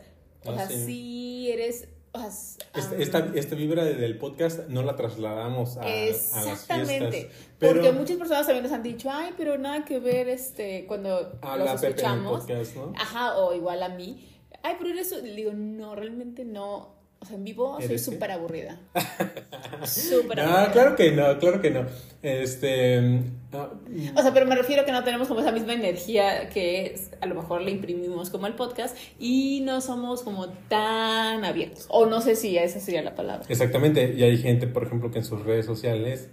o 0.45 0.51
Ah, 0.51 0.57
sea, 0.57 0.69
sí. 0.69 0.85
sí 0.85 1.51
eres... 1.53 1.89
O 2.13 2.19
sea, 2.19 2.29
s- 2.29 2.59
Esta, 3.03 3.33
esta, 3.35 3.57
vibra 3.57 3.85
de- 3.85 3.95
del 3.95 4.19
podcast 4.19 4.69
no 4.69 4.83
la 4.83 4.95
trasladamos 4.95 5.77
a, 5.79 5.83
a 5.83 5.85
las 5.89 6.37
Exactamente. 6.37 7.11
fiestas. 7.11 7.37
Pero 7.59 7.75
Porque 7.75 7.93
muchas 7.93 8.17
personas 8.19 8.47
también 8.47 8.63
nos 8.65 8.73
han 8.73 8.83
dicho, 8.85 9.09
ay, 9.11 9.33
pero 9.37 9.59
nada 9.59 9.85
que 9.85 9.99
ver 9.99 10.29
este 10.29 10.87
cuando 10.87 11.33
los 11.59 11.83
escuchamos. 11.83 12.41
podcast, 12.43 12.77
¿no? 12.77 12.93
Ajá, 12.97 13.37
o 13.39 13.53
igual 13.55 13.83
a 13.83 13.89
mí. 13.89 14.29
Ay, 14.65 14.75
pero 14.79 14.91
eres. 14.91 15.13
Le 15.23 15.33
digo, 15.35 15.53
no, 15.53 15.95
realmente 15.95 16.45
no. 16.45 16.93
O 17.21 17.27
sea, 17.27 17.37
en 17.37 17.45
vivo 17.45 17.79
soy 17.81 17.99
súper 17.99 18.33
aburrida. 18.33 18.79
Súper 19.87 20.37
No, 20.39 20.45
aburrida. 20.45 20.73
claro 20.73 20.97
que 20.97 21.11
no, 21.13 21.39
claro 21.39 21.63
que 21.63 21.71
no. 21.71 21.87
Este. 22.23 23.01
no, 23.01 23.71
O 24.15 24.23
sea, 24.23 24.33
pero 24.35 24.45
me 24.47 24.55
refiero 24.55 24.83
a 24.83 24.85
que 24.85 24.93
no 24.93 25.05
tenemos 25.05 25.29
como 25.29 25.41
esa 25.41 25.51
misma 25.53 25.73
energía 25.73 26.49
que 26.51 26.99
a 27.23 27.27
lo 27.27 27.35
mejor 27.35 27.63
le 27.63 27.71
imprimimos 27.71 28.29
como 28.29 28.47
el 28.47 28.55
podcast 28.55 28.95
y 29.19 29.63
no 29.65 29.81
somos 29.81 30.23
como 30.23 30.49
tan 30.69 31.45
abiertos. 31.47 31.87
O 31.89 32.05
no 32.07 32.21
sé 32.21 32.37
si 32.37 32.59
esa 32.59 32.79
sería 32.81 33.03
la 33.03 33.15
palabra. 33.15 33.47
exactamente. 33.49 34.13
Y 34.15 34.23
hay 34.23 34.37
gente, 34.37 34.67
por 34.67 34.85
ejemplo, 34.85 35.11
que 35.11 35.19
en 35.21 35.25
sus 35.25 35.43
redes 35.45 35.65
sociales 35.65 36.29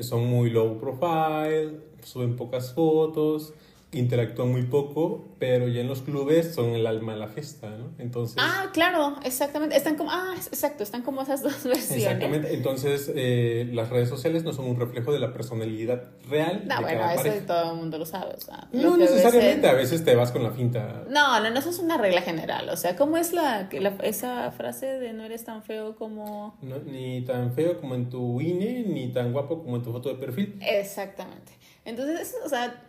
son 0.00 0.26
muy 0.26 0.50
low 0.50 0.78
profile, 0.78 1.80
suben 2.02 2.36
pocas 2.36 2.74
fotos, 2.74 3.54
interactúan 3.98 4.50
muy 4.50 4.62
poco, 4.64 5.24
pero 5.38 5.68
ya 5.68 5.80
en 5.80 5.88
los 5.88 6.02
clubes 6.02 6.54
son 6.54 6.70
el 6.70 6.86
alma 6.86 7.12
de 7.14 7.18
la 7.18 7.28
fiesta, 7.28 7.68
¿no? 7.70 7.90
Entonces. 7.98 8.36
Ah, 8.40 8.70
claro, 8.72 9.16
exactamente. 9.24 9.76
Están 9.76 9.96
como, 9.96 10.10
ah, 10.10 10.34
exacto, 10.36 10.82
están 10.82 11.02
como 11.02 11.22
esas 11.22 11.42
dos 11.42 11.52
versiones. 11.64 11.90
Exactamente, 11.90 12.54
entonces 12.54 13.10
eh, 13.14 13.68
las 13.72 13.90
redes 13.90 14.08
sociales 14.08 14.44
no 14.44 14.52
son 14.52 14.66
un 14.66 14.78
reflejo 14.78 15.12
de 15.12 15.18
la 15.18 15.32
personalidad 15.32 16.04
real 16.28 16.64
No, 16.66 16.76
de 16.76 16.82
bueno, 16.82 17.00
cada 17.00 17.14
eso 17.14 17.22
pareja. 17.24 17.46
todo 17.46 17.70
el 17.72 17.76
mundo 17.78 17.98
lo 17.98 18.06
sabe. 18.06 18.34
O 18.34 18.40
sea, 18.40 18.68
lo 18.72 18.90
No 18.90 18.96
necesariamente, 18.96 19.66
en- 19.68 19.74
a 19.74 19.76
veces 19.76 20.04
te 20.04 20.14
vas 20.14 20.32
con 20.32 20.42
la 20.42 20.50
finta. 20.50 21.04
No, 21.08 21.40
no, 21.40 21.50
no, 21.50 21.58
eso 21.58 21.70
es 21.70 21.78
una 21.78 21.96
regla 21.98 22.22
general. 22.22 22.68
O 22.70 22.76
sea, 22.76 22.96
¿cómo 22.96 23.16
es 23.16 23.32
la, 23.32 23.68
la- 23.72 23.96
esa 24.02 24.50
frase 24.52 24.86
de 24.86 25.12
no 25.12 25.24
eres 25.24 25.44
tan 25.44 25.62
feo 25.62 25.96
como... 25.96 26.56
No, 26.62 26.78
ni 26.78 27.22
tan 27.22 27.52
feo 27.52 27.80
como 27.80 27.94
en 27.94 28.08
tu 28.10 28.40
INE, 28.40 28.84
ni 28.86 29.08
tan 29.12 29.32
guapo 29.32 29.62
como 29.62 29.76
en 29.76 29.82
tu 29.82 29.92
foto 29.92 30.08
de 30.08 30.14
perfil. 30.16 30.58
Exactamente. 30.62 31.52
Entonces, 31.84 32.34
o 32.44 32.48
sea, 32.48 32.82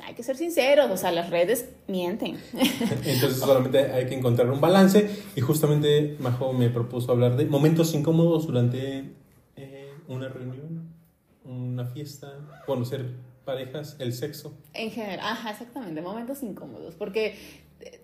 hay 0.00 0.14
que 0.14 0.22
ser 0.22 0.36
sinceros. 0.36 0.90
O 0.90 0.96
sea, 0.96 1.12
las 1.12 1.30
redes 1.30 1.68
mienten. 1.86 2.38
Entonces 2.52 3.38
solamente 3.38 3.92
hay 3.92 4.06
que 4.06 4.14
encontrar 4.14 4.50
un 4.50 4.60
balance 4.60 5.10
y 5.36 5.40
justamente 5.40 6.16
Majo 6.18 6.52
me 6.52 6.70
propuso 6.70 7.12
hablar 7.12 7.36
de 7.36 7.46
momentos 7.46 7.94
incómodos 7.94 8.46
durante 8.46 9.12
eh, 9.56 9.92
una 10.08 10.28
reunión 10.28 10.94
una 11.44 11.84
fiesta, 11.84 12.38
conocer 12.66 13.10
parejas, 13.44 13.96
el 13.98 14.12
sexo. 14.12 14.54
En 14.72 14.90
general, 14.90 15.20
ajá, 15.22 15.50
exactamente, 15.50 16.00
momentos 16.00 16.42
incómodos, 16.42 16.94
porque, 16.94 17.36
eh, 17.80 18.00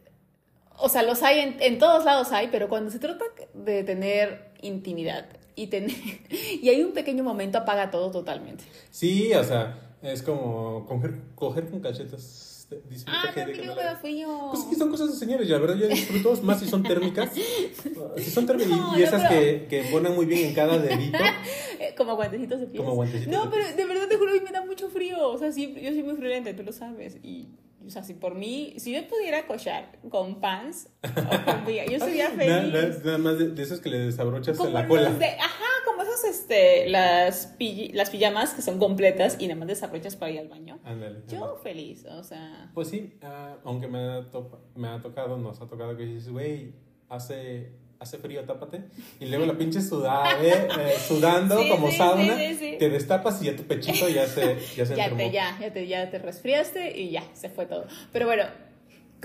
o 0.76 0.88
sea, 0.88 1.02
los 1.02 1.22
hay, 1.22 1.40
en, 1.40 1.56
en 1.60 1.78
todos 1.78 2.04
lados 2.04 2.32
hay, 2.32 2.48
pero 2.48 2.68
cuando 2.68 2.90
se 2.90 2.98
trata 2.98 3.24
de 3.54 3.82
tener 3.84 4.52
intimidad 4.60 5.26
y 5.56 5.68
tener, 5.68 5.96
y 6.62 6.68
hay 6.68 6.82
un 6.82 6.92
pequeño 6.92 7.24
momento, 7.24 7.58
apaga 7.58 7.90
todo 7.90 8.10
totalmente. 8.10 8.64
Sí, 8.90 9.32
o 9.32 9.44
sea, 9.44 9.89
es 10.02 10.22
como 10.22 10.86
coger, 10.86 11.14
coger 11.34 11.68
con 11.70 11.80
cachetas. 11.80 12.46
Dice 12.88 13.04
Ah, 13.08 13.24
pero 13.34 13.52
que 13.52 13.62
no 13.66 13.74
le- 13.74 13.82
da 13.82 13.96
frío. 13.96 14.28
Pues 14.52 14.64
sí, 14.70 14.76
son 14.76 14.90
cosas 14.90 15.10
de 15.10 15.16
señores, 15.16 15.48
y 15.48 15.50
la 15.50 15.58
verdad 15.58 15.74
yo 15.74 15.88
disfruto 15.88 16.40
más 16.44 16.60
si 16.60 16.68
son 16.68 16.84
térmicas. 16.84 17.30
Si 17.34 18.30
son 18.30 18.46
térmicas 18.46 18.70
No, 18.70 18.96
y 18.96 19.00
no, 19.00 19.04
esas 19.06 19.22
pero- 19.28 19.40
que, 19.40 19.66
que 19.68 19.86
embonan 19.86 20.14
muy 20.14 20.24
bien 20.26 20.46
en 20.48 20.54
cada 20.54 20.78
dedito. 20.78 21.18
Como 21.96 22.14
guantecitos 22.14 22.60
de 22.60 22.66
pies. 22.68 22.80
Como 22.80 22.94
guantecitos 22.94 23.32
No, 23.34 23.46
de 23.46 23.50
pero 23.50 23.76
de 23.76 23.84
verdad 23.86 24.06
te 24.08 24.16
juro, 24.16 24.30
a 24.30 24.34
mí 24.34 24.40
me 24.44 24.52
da 24.52 24.64
mucho 24.64 24.88
frío. 24.88 25.28
O 25.30 25.36
sea, 25.38 25.50
sí, 25.50 25.74
yo 25.82 25.90
soy 25.90 26.04
muy 26.04 26.14
friolenta, 26.14 26.54
tú 26.54 26.62
lo 26.62 26.72
sabes. 26.72 27.16
Y, 27.24 27.48
o 27.84 27.90
sea, 27.90 28.04
si 28.04 28.14
por 28.14 28.36
mí, 28.36 28.74
si 28.78 28.92
yo 28.92 29.04
pudiera 29.08 29.46
cochar 29.48 29.98
con 30.08 30.40
pants 30.40 30.88
o 31.02 31.44
con 31.44 31.64
villa, 31.66 31.86
yo 31.86 31.98
sería 31.98 32.30
feliz. 32.30 32.72
nada- 32.72 33.00
nada 33.04 33.18
más 33.18 33.36
de, 33.38 33.48
de 33.48 33.62
esos 33.64 33.80
que 33.80 33.88
le 33.90 33.98
desabrochas 33.98 34.58
en 34.60 34.72
la 34.72 34.86
cola. 34.86 35.10
de, 35.10 35.26
ajá, 35.26 35.64
esos, 36.12 36.24
este, 36.24 36.88
las, 36.88 37.56
las 37.92 38.10
pijamas 38.10 38.54
que 38.54 38.62
son 38.62 38.78
completas 38.78 39.36
y 39.38 39.46
nada 39.46 39.58
más 39.60 39.68
desabrochas 39.68 40.16
para 40.16 40.32
ir 40.32 40.40
al 40.40 40.48
baño. 40.48 40.78
Ándale. 40.84 41.20
Yo 41.28 41.44
ándale. 41.44 41.62
feliz, 41.62 42.04
o 42.06 42.22
sea. 42.22 42.70
Pues 42.74 42.88
sí, 42.88 43.14
ah, 43.22 43.56
aunque 43.64 43.86
me 43.88 43.98
ha, 43.98 44.26
me 44.74 44.88
ha 44.88 45.00
tocado, 45.00 45.36
nos 45.36 45.60
ha 45.60 45.68
tocado 45.68 45.96
que 45.96 46.04
dices, 46.04 46.30
güey, 46.30 46.72
hace, 47.08 47.72
hace 47.98 48.18
frío, 48.18 48.44
tápate. 48.44 48.82
Y 49.20 49.26
luego 49.26 49.46
la 49.46 49.56
pinche 49.56 49.80
sudada, 49.80 50.42
eh, 50.42 50.68
eh, 50.78 50.94
sudando 51.06 51.58
Sí, 51.60 51.68
como 51.68 51.90
sí, 51.90 51.96
sauna, 51.96 52.36
sí, 52.36 52.76
te 52.78 52.88
destapas 52.88 53.42
y 53.42 53.46
ya 53.46 53.56
tu 53.56 53.64
pechito 53.64 54.08
ya 54.08 54.26
se, 54.26 54.56
ya 54.76 54.86
se 54.86 54.96
ya 54.96 55.04
enfermó. 55.04 55.16
te, 55.18 55.30
ya, 55.30 55.58
ya 55.60 55.72
te, 55.72 55.86
ya 55.86 56.10
te 56.10 56.18
resfriaste 56.18 56.98
y 56.98 57.10
ya, 57.10 57.24
se 57.34 57.48
fue 57.48 57.66
todo. 57.66 57.86
Pero 58.12 58.26
bueno, 58.26 58.44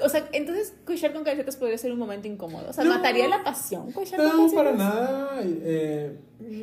o 0.03 0.09
sea, 0.09 0.27
entonces 0.33 0.73
cochar 0.85 1.13
con 1.13 1.23
calcetas 1.23 1.55
podría 1.55 1.77
ser 1.77 1.91
un 1.91 1.99
momento 1.99 2.27
incómodo. 2.27 2.69
O 2.69 2.73
sea, 2.73 2.83
No. 2.83 2.91
mataría 2.95 3.27
la 3.27 3.43
pasión 3.43 3.91
cochar 3.91 4.17
con 4.19 4.25
No, 4.27 4.31
calcetas. 4.43 4.53
para 4.53 4.71
nada. 4.73 5.39
eh, 5.43 6.17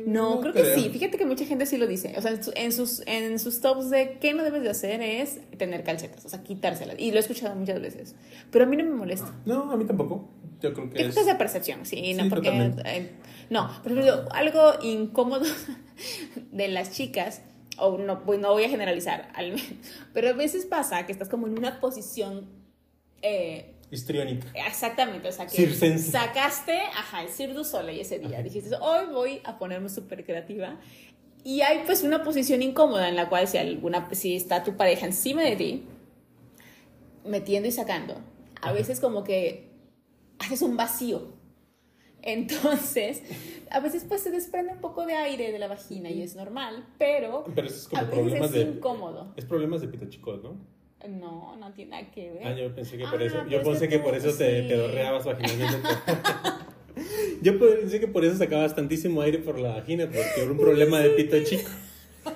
No, 0.05 0.39
creo 0.39 0.53
que 0.53 0.75
sí. 0.75 0.89
Fíjate 0.89 1.17
que 1.17 1.25
mucha 1.25 1.45
gente 1.45 1.65
sí 1.65 1.77
lo 1.77 1.87
dice. 1.87 2.13
O 2.17 2.21
sea, 2.21 2.31
en, 2.31 2.43
su- 2.43 2.51
en 2.55 2.71
sus, 2.71 3.01
en 3.07 3.39
sus 3.39 3.59
tops 3.61 3.89
de 3.89 4.17
qué 4.19 4.33
no 4.33 4.43
debes 4.43 4.61
de 4.63 4.69
hacer 4.69 5.01
es 5.01 5.39
tener 5.57 5.83
calcetas, 5.83 6.23
o 6.25 6.29
sea, 6.29 6.43
quitárselas. 6.43 6.95
Y 6.99 7.11
lo 7.11 7.17
he 7.17 7.19
escuchado 7.21 7.55
muchas 7.55 7.81
veces. 7.81 8.15
Pero 8.51 8.65
a 8.65 8.67
mí 8.67 8.77
no 8.77 8.83
me 8.83 8.91
molesta. 8.91 9.33
No, 9.45 9.71
a 9.71 9.77
mí 9.77 9.85
tampoco. 9.85 10.29
Yo 10.61 10.73
creo 10.73 10.85
que 10.89 10.91
Yo 10.91 10.95
creo 10.97 11.09
es... 11.09 11.15
que 11.15 11.21
es 11.21 11.25
de 11.27 11.35
percepción, 11.35 11.85
sí, 11.85 12.13
no 12.13 12.23
Sí, 12.25 12.29
porque... 12.29 12.49
eh, 12.85 13.11
no, 13.49 13.69
por 13.83 13.91
ejemplo, 13.91 14.25
algo 14.31 14.73
incómodo 14.83 15.45
de 16.51 16.67
las 16.69 16.91
chicas, 16.91 17.41
o 17.77 17.97
no, 17.97 18.23
pues 18.23 18.39
no 18.39 18.51
voy 18.53 18.63
a 18.65 18.69
generalizar, 18.69 19.29
al 19.35 19.49
menos, 19.51 19.65
pero 20.13 20.29
a 20.29 20.33
veces 20.33 20.65
pasa 20.65 21.05
que 21.05 21.11
estás 21.11 21.29
como 21.29 21.47
en 21.47 21.57
una 21.57 21.79
posición... 21.79 22.47
eh, 23.23 23.73
histriónica. 23.89 24.47
Exactamente, 24.53 25.27
o 25.27 25.31
sea 25.31 25.45
que 25.47 25.55
Circense. 25.57 26.11
sacaste, 26.11 26.77
ajá, 26.77 27.23
el 27.23 27.29
Cirque 27.29 27.53
du 27.55 27.63
Soleil 27.63 27.99
ese 27.99 28.19
día. 28.19 28.43
Dijiste, 28.43 28.75
hoy 28.79 29.05
voy 29.11 29.41
a 29.43 29.57
ponerme 29.57 29.89
súper 29.89 30.23
creativa. 30.25 30.79
Y 31.43 31.61
hay 31.61 31.83
pues 31.85 32.03
una 32.03 32.23
posición 32.23 32.61
incómoda 32.61 33.09
en 33.09 33.15
la 33.15 33.27
cual 33.29 33.47
si, 33.47 33.57
alguna, 33.57 34.07
si 34.13 34.35
está 34.35 34.63
tu 34.63 34.77
pareja 34.77 35.05
encima 35.05 35.41
de 35.41 35.55
ti, 35.55 35.83
metiendo 37.25 37.67
y 37.67 37.71
sacando, 37.71 38.21
a 38.61 38.71
veces 38.71 38.99
como 38.99 39.23
que 39.23 39.69
haces 40.39 40.61
un 40.61 40.77
vacío. 40.77 41.33
Entonces, 42.21 43.21
a 43.69 43.81
veces 43.81 44.05
pues 44.07 44.21
se 44.21 44.31
desprende 44.31 44.71
un 44.71 44.79
poco 44.79 45.05
de 45.05 45.13
aire 45.15 45.51
de 45.51 45.59
la 45.59 45.67
vagina 45.67 46.09
y 46.09 46.21
es 46.21 46.35
normal, 46.35 46.87
pero, 46.97 47.43
Pero 47.53 47.67
eso 47.67 47.75
es 47.75 47.87
a 47.87 47.89
como 47.89 48.01
veces 48.01 48.15
problemas 48.15 48.49
es 48.49 48.55
de... 48.55 48.61
incómodo. 48.61 49.33
Es 49.35 49.45
problemas 49.45 49.81
de 49.81 49.87
pito 49.89 50.05
chico, 50.07 50.37
¿no? 50.37 50.72
No, 51.09 51.55
no 51.57 51.73
tiene 51.73 51.91
nada 51.91 52.11
que 52.11 52.31
ver. 52.31 52.47
Ah, 52.47 52.55
yo 52.55 52.73
pensé 52.73 52.97
que 52.97 53.03
por 53.05 53.21
Ah, 53.21 53.25
eso. 53.25 53.45
Yo 53.49 53.59
es 53.59 53.67
pensé 53.67 53.87
que 53.89 53.97
que 53.97 54.03
por 54.03 54.15
eso 54.15 54.31
te 54.31 54.61
sí. 54.63 54.67
pedorreabas 54.67 55.25
vaginalmente. 55.25 55.89
yo 57.41 57.59
pensé 57.59 57.99
que 57.99 58.07
por 58.07 58.23
eso 58.25 58.37
sacabas 58.37 58.75
tantísimo 58.75 59.21
aire 59.21 59.39
por 59.39 59.59
la 59.59 59.75
vagina, 59.75 60.05
porque 60.05 60.41
era 60.41 60.51
un 60.51 60.57
problema 60.57 60.99
de 60.99 61.09
pito 61.11 61.41
chico. 61.43 61.69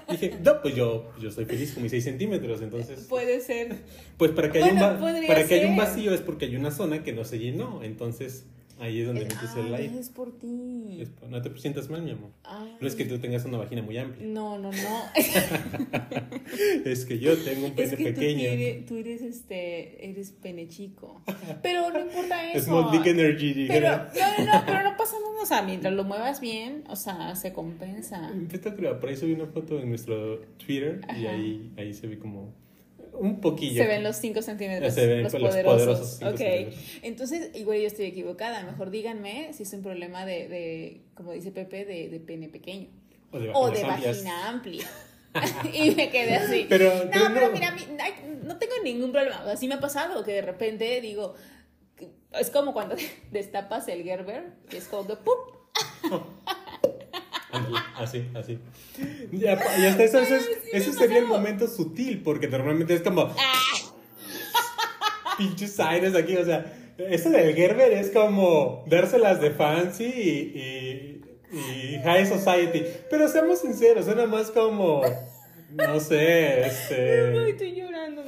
Dije, 0.09 0.37
no, 0.43 0.61
pues 0.61 0.75
yo, 0.75 1.11
yo 1.21 1.31
soy 1.31 1.45
feliz 1.45 1.73
con 1.73 1.81
mis 1.83 1.91
6 1.91 2.03
centímetros, 2.03 2.61
entonces. 2.61 3.05
Puede 3.07 3.39
ser. 3.39 3.77
Pues 4.17 4.31
para 4.31 4.51
que 4.51 4.61
haya 4.61 4.73
un, 4.73 4.99
Bueno, 4.99 5.25
para 5.27 5.45
que 5.45 5.55
haya 5.55 5.67
un 5.67 5.77
vacío 5.77 6.13
es 6.13 6.19
porque 6.21 6.45
hay 6.45 6.55
una 6.57 6.71
zona 6.71 7.03
que 7.03 7.13
no 7.13 7.23
se 7.23 7.39
llenó, 7.39 7.81
entonces 7.83 8.45
ahí 8.79 9.01
es 9.01 9.07
donde 9.07 9.21
metes 9.25 9.55
el 9.57 9.73
aire. 9.73 9.99
es 9.99 10.09
por 10.09 10.37
ti. 10.37 10.99
Es- 11.01 11.11
No 11.29 11.41
te 11.41 11.57
sientas 11.59 11.89
mal, 11.89 12.01
mi 12.01 12.11
amor. 12.11 12.29
Ay. 12.43 12.75
No 12.79 12.87
es 12.87 12.95
que 12.95 13.05
tú 13.05 13.17
tengas 13.19 13.43
una 13.45 13.57
vagina 13.57 13.81
muy 13.81 13.97
amplia, 13.97 14.25
No, 14.27 14.57
no, 14.57 14.71
no. 14.71 15.01
es 16.85 17.05
que 17.05 17.19
yo 17.19 17.35
tengo 17.37 17.67
un 17.67 17.73
pene 17.73 17.87
es 17.91 17.95
que 17.95 18.11
tú, 18.11 18.19
pequeño. 18.19 18.43
eres, 18.43 18.85
tú 18.85 18.95
eres 18.97 19.21
este, 19.21 20.09
eres 20.09 20.31
pene 20.31 20.67
chico. 20.67 21.21
Pero 21.61 21.89
no 21.91 21.99
importa 21.99 22.51
eso. 22.53 22.65
Small 22.65 22.91
dick 22.91 23.05
energy, 23.07 23.65
Pero, 23.67 23.89
no, 23.97 24.45
no, 24.45 24.45
no, 24.53 24.63
pero 24.65 24.83
no 24.83 24.97
pasa 24.97 25.15
nada. 25.19 25.27
O 25.41 25.45
sea, 25.45 25.61
mientras 25.61 25.93
lo 25.93 26.03
muevas 26.03 26.41
bien, 26.41 26.83
o 26.89 26.95
sea, 26.95 27.35
se 27.35 27.53
compensa. 27.53 28.31
Vete 28.33 28.69
a 28.69 28.75
creer, 28.75 28.99
por 28.99 29.09
ahí 29.09 29.15
subí 29.15 29.33
una 29.33 29.45
foto 29.47 29.79
en 29.79 29.89
nuestro 29.89 30.39
Twitter 30.57 31.01
y 31.19 31.25
ahí, 31.25 31.71
ahí 31.77 31.93
se 31.93 32.07
ve 32.07 32.17
como 32.19 32.53
un 33.13 33.41
poquillo. 33.41 33.81
Se 33.81 33.87
ven 33.87 34.03
los 34.03 34.15
5 34.17 34.41
centímetros. 34.41 34.93
Se 34.93 35.07
ven 35.07 35.23
los 35.23 35.33
los 35.33 35.41
poderosos. 35.41 35.81
poderosos 35.81 36.15
ok. 36.23 36.37
centímetros. 36.37 36.83
Entonces, 37.03 37.51
igual 37.55 37.79
yo 37.79 37.87
estoy 37.87 38.05
equivocada. 38.05 38.63
Mejor 38.63 38.89
díganme 38.89 39.51
si 39.53 39.63
es 39.63 39.73
un 39.73 39.81
problema 39.81 40.25
de, 40.25 40.47
de 40.47 41.01
como 41.15 41.31
dice 41.31 41.51
Pepe, 41.51 41.85
de, 41.85 42.09
de 42.09 42.19
pene 42.19 42.49
pequeño. 42.49 42.87
O 43.31 43.39
de, 43.39 43.51
O 43.53 43.69
de 43.71 43.83
vagina 43.83 44.49
amplia. 44.49 44.85
y 45.73 45.91
me 45.91 46.09
quedé 46.09 46.35
así. 46.35 46.65
Pero- 46.69 47.05
no, 47.05 47.11
pero 47.11 47.33
pero 47.33 47.47
no. 47.47 47.51
mira, 47.53 47.75
no 48.43 48.57
tengo 48.57 48.73
ningún 48.83 49.11
problema. 49.11 49.41
O 49.41 49.45
sea, 49.45 49.57
sí 49.57 49.67
me 49.67 49.75
ha 49.75 49.79
pasado 49.79 50.23
que 50.23 50.31
de 50.33 50.41
repente 50.41 50.99
digo, 51.01 51.35
es 52.39 52.49
como 52.49 52.73
cuando 52.73 52.95
destapas 53.31 53.87
el 53.87 54.03
Gerber, 54.03 54.53
que 54.69 54.77
es 54.77 54.87
como 54.87 55.07
que 55.07 55.15
¡pum! 55.15 56.21
Así, 57.95 58.25
así. 58.35 58.59
Y 59.31 59.45
hasta 59.47 60.03
eso, 60.03 60.19
eso, 60.19 60.35
es- 60.35 60.43
sí 60.45 60.49
me 60.73 60.77
ese 60.79 60.89
ha 60.89 60.93
sería 60.93 61.19
el 61.19 61.25
momento 61.27 61.67
sutil, 61.67 62.21
porque 62.21 62.47
normalmente 62.47 62.93
es 62.93 63.01
como 63.01 63.21
¡Ah! 63.23 63.93
pinches 65.37 65.79
aires 65.79 66.15
aquí, 66.15 66.35
o 66.35 66.43
sea, 66.45 66.73
eso 66.97 67.29
del 67.29 67.55
Gerber 67.55 67.91
es 67.93 68.09
como 68.11 68.83
dárselas 68.87 69.39
de 69.39 69.51
fancy 69.51 70.03
y, 70.05 71.21
y, 71.55 71.95
y 71.95 72.01
high 72.03 72.25
society. 72.25 72.83
Pero 73.09 73.27
seamos 73.27 73.61
sinceros, 73.61 74.05
suena 74.05 74.25
más 74.25 74.51
como, 74.51 75.01
no 75.71 75.99
sé, 75.99 76.61
este, 76.65 77.49
estoy 77.49 77.75
llorando. 77.75 78.23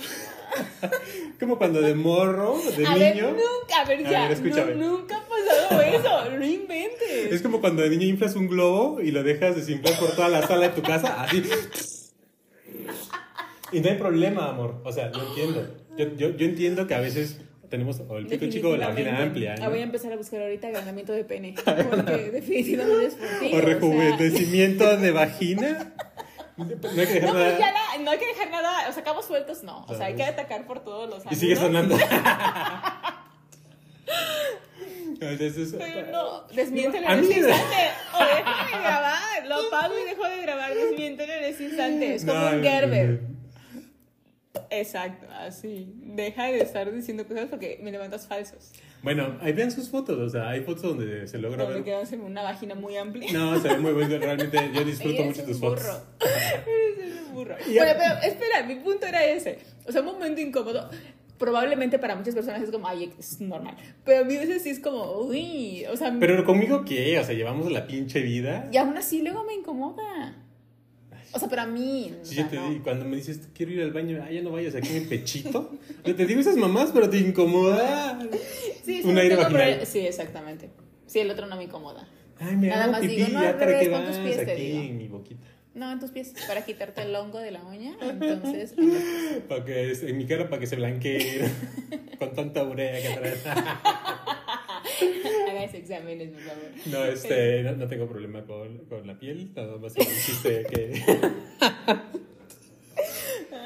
Como 1.40 1.58
cuando 1.58 1.82
de 1.82 1.96
morro, 1.96 2.60
de 2.78 2.86
a 2.86 2.96
ver, 2.96 3.16
niño. 3.16 3.30
nunca, 3.32 3.82
a 3.82 3.86
ver, 3.86 4.06
A 4.06 4.10
ya, 4.12 4.22
ver, 4.24 4.32
escúchame. 4.34 4.76
nu- 4.76 4.98
nunca 5.00 5.18
ha 5.18 5.26
pasado 5.28 5.82
eso, 5.82 6.38
no 6.38 6.46
inventes. 6.46 7.32
Es 7.32 7.42
como 7.42 7.60
cuando 7.62 7.82
de 7.82 7.90
niño 7.90 8.06
inflas 8.06 8.36
un 8.36 8.48
globo 8.48 9.00
y 9.02 9.12
lo 9.12 9.24
dejas 9.24 9.56
desinflar 9.56 9.98
por 10.00 10.12
toda 10.12 10.30
la 10.30 10.46
sala 10.46 10.70
de 10.70 10.74
tu 10.76 10.82
casa, 10.82 11.22
así. 11.24 11.44
Y 13.72 13.80
no 13.82 13.90
hay 13.90 13.98
problema, 13.98 14.50
amor. 14.50 14.82
O 14.84 14.92
sea, 14.92 15.12
yo 15.12 15.22
entiendo. 15.28 15.76
Yo, 15.98 16.06
yo, 16.16 16.36
yo 16.36 16.46
entiendo 16.46 16.88
que 16.88 16.96
a 16.96 17.00
veces 17.02 17.40
tenemos 17.70 18.02
o 18.08 18.18
el 18.18 18.26
pito 18.26 18.50
chico 18.50 18.70
o 18.70 18.78
la 18.78 18.88
vagina 18.88 19.22
amplia. 19.22 19.56
Ah, 19.60 19.66
¿no? 19.66 19.70
Voy 19.70 19.80
a 19.80 19.84
empezar 19.84 20.12
a 20.12 20.16
buscar 20.16 20.42
ahorita 20.42 20.68
agrandamiento 20.70 21.14
de 21.14 21.24
pene. 21.24 21.54
Porque 21.64 22.32
definitivamente 22.34 23.06
es 23.08 23.14
por 23.14 23.28
ti. 23.40 23.46
O 23.48 23.50
sea, 23.50 23.62
rejuvenecimiento 23.62 24.98
de 24.98 25.12
vagina. 25.12 25.94
No 26.66 27.02
hay 27.02 27.08
que 27.08 27.14
dejar 27.14 27.24
No, 27.24 27.34
pero 27.34 27.46
nada. 27.46 27.60
ya 27.60 27.72
la- 27.72 28.04
no 28.04 28.12
hay 28.12 28.18
que 28.20 28.28
dejar 28.28 28.50
nada, 28.52 28.90
o 28.90 28.92
sea, 28.94 29.04
cabos 29.04 29.26
sueltos 29.26 29.64
no. 29.64 29.86
O 29.88 29.96
sea, 29.96 30.08
hay 30.08 30.16
que 30.16 30.24
atacar 30.24 30.66
por 30.68 30.84
todos 30.84 31.10
los 31.10 31.24
Y 31.32 31.36
sigue 31.36 31.54
ángulos. 31.60 31.90
sonando. 31.98 31.98
Entonces, 35.22 35.76
Pero 35.78 36.12
no, 36.12 36.44
desmiéntelo 36.48 37.10
en 37.10 37.20
ese 37.20 37.40
instante. 37.40 37.76
O 38.14 38.20
deja 38.24 38.66
de 38.66 38.72
grabar. 38.84 39.46
Lo 39.48 39.56
apago 39.68 39.94
y 40.00 40.04
dejo 40.10 40.24
de 40.28 40.42
grabar. 40.42 40.74
Desmiéntelo 40.74 41.34
en 41.34 41.44
ese 41.44 41.64
instante. 41.66 42.16
Es 42.16 42.26
como 42.26 42.40
No, 42.40 42.52
un 42.56 42.64
Gerber. 42.64 43.22
Exacto, 44.70 45.28
así. 45.40 45.92
Deja 45.96 46.46
de 46.46 46.62
estar 46.62 46.92
diciendo 46.92 47.28
cosas 47.28 47.48
porque 47.50 47.80
me 47.82 47.92
levantas 47.92 48.28
falsos. 48.28 48.72
Bueno, 49.02 49.38
ahí 49.42 49.54
vean 49.54 49.72
sus 49.72 49.90
fotos. 49.90 50.18
O 50.20 50.30
sea, 50.30 50.50
hay 50.50 50.62
fotos 50.62 50.84
donde 50.84 51.28
se 51.28 51.38
logra 51.38 51.64
Donde 51.64 51.76
ver. 51.76 51.84
quedas 51.84 52.12
en 52.12 52.22
una 52.22 52.42
vagina 52.44 52.76
muy 52.76 52.98
amplia. 52.98 53.32
No, 53.32 53.60
se 53.60 53.68
ve 53.70 53.78
muy 53.78 53.94
bueno. 53.94 54.18
Realmente 54.18 54.58
yo 54.74 54.84
disfruto 54.84 55.24
mucho 55.24 55.44
tus 55.44 55.60
burro. 55.60 55.78
fotos. 55.78 56.02
Eres 56.68 57.22
un 57.28 57.34
burro. 57.36 57.56
Y- 57.68 57.76
Bueno, 57.78 57.94
pero 57.98 58.16
espera, 58.34 58.64
mi 58.68 58.76
punto 58.76 59.06
era 59.06 59.24
ese. 59.26 59.60
O 59.88 59.92
sea, 59.92 60.02
un 60.02 60.08
momento 60.08 60.42
incómodo. 60.42 60.90
Probablemente 61.38 61.98
para 62.00 62.16
muchas 62.18 62.36
personas 62.36 62.62
es 62.62 62.70
como, 62.70 62.86
ay, 62.88 63.14
es 63.18 63.40
normal. 63.40 63.74
Pero 64.04 64.22
a 64.22 64.24
mí 64.26 64.36
a 64.36 64.40
veces 64.42 64.62
sí 64.62 64.70
es 64.72 64.80
como, 64.82 65.20
uy, 65.22 65.86
o 65.90 65.96
sea, 65.96 66.14
Pero 66.20 66.44
conmigo, 66.44 66.84
¿qué? 66.84 67.18
O 67.18 67.24
sea, 67.24 67.34
llevamos 67.34 67.72
la 67.72 67.88
pinche 67.88 68.22
vida. 68.22 68.68
y 68.74 68.78
aún 68.78 68.98
así 68.98 69.22
luego 69.22 69.46
me 69.46 69.54
incomoda. 69.54 70.36
O 71.32 71.40
sea, 71.40 71.48
pero 71.48 71.62
a 71.62 71.66
mí. 71.66 72.14
Sí, 72.24 72.36
yo 72.36 72.48
te 72.48 72.56
no. 72.56 72.70
digo, 72.70 72.84
cuando 72.84 73.06
me 73.06 73.16
dices, 73.18 73.40
quiero 73.54 73.72
ir 73.72 73.82
al 73.82 73.92
baño, 73.92 74.20
ah, 74.24 74.32
ya 74.32 74.42
no 74.42 74.52
vayas 74.52 74.76
aquí 74.76 74.96
en 74.98 75.08
pechito. 75.08 75.72
Yo 76.06 76.16
te 76.16 76.26
digo 76.26 76.40
esas 76.40 76.56
mamás, 76.56 76.92
pero 76.94 77.10
te 77.10 77.18
incomoda. 77.18 78.20
Sí, 78.84 79.02
sí, 79.02 79.08
Un 79.08 79.18
aire 79.18 79.36
tengo 79.36 79.50
vaginal. 79.52 79.86
Sí, 79.86 80.00
exactamente. 80.00 80.70
Sí, 81.06 81.20
el 81.20 81.30
otro 81.30 81.46
no 81.46 81.56
me 81.56 81.66
incomoda. 81.66 82.08
Ay, 82.40 82.56
me 82.56 82.68
Nada 82.68 82.84
hago 82.84 82.92
más 82.94 83.02
pipí, 83.02 83.16
digo, 83.16 83.28
no, 83.30 83.42
ya 83.44 83.50
al 83.50 83.58
para 83.58 83.80
que 83.80 83.92
con 83.92 84.06
tus 84.06 84.18
pies 84.18 84.36
te 84.38 84.52
aquí 84.52 84.62
digo. 84.62 84.80
en 84.82 84.98
mi 84.98 85.08
boquita. 85.08 85.48
No, 85.76 85.92
en 85.92 86.00
tus 86.00 86.10
pies, 86.12 86.34
para 86.48 86.66
quitarte 86.66 87.02
el 87.04 87.16
hongo 87.16 87.40
de 87.40 87.52
la 87.52 87.64
uña. 87.64 87.96
Entonces, 88.02 88.74
pies. 88.74 89.04
Para 89.48 89.64
que, 89.66 89.92
en 89.92 90.18
mi 90.18 90.26
cara 90.26 90.50
para 90.50 90.60
que 90.60 90.68
se 90.68 90.76
blanquee 90.78 91.42
con 92.20 92.34
tanta 92.34 92.64
urea 92.64 93.02
que 93.02 93.10
traes. 93.10 93.44
Hagas 95.50 95.74
exámenes, 95.74 96.30
por 96.32 96.42
favor. 96.42 96.64
No, 96.88 97.06
este, 97.06 97.64
no, 97.64 97.72
no 97.74 97.88
tengo 97.88 98.08
problema 98.08 98.44
con, 98.46 98.78
con 98.86 99.06
la 99.08 99.18
piel, 99.20 99.52
nada 99.56 99.78
más 99.78 99.94
que 99.94 100.06
chiste 100.06 100.66
que... 100.70 101.02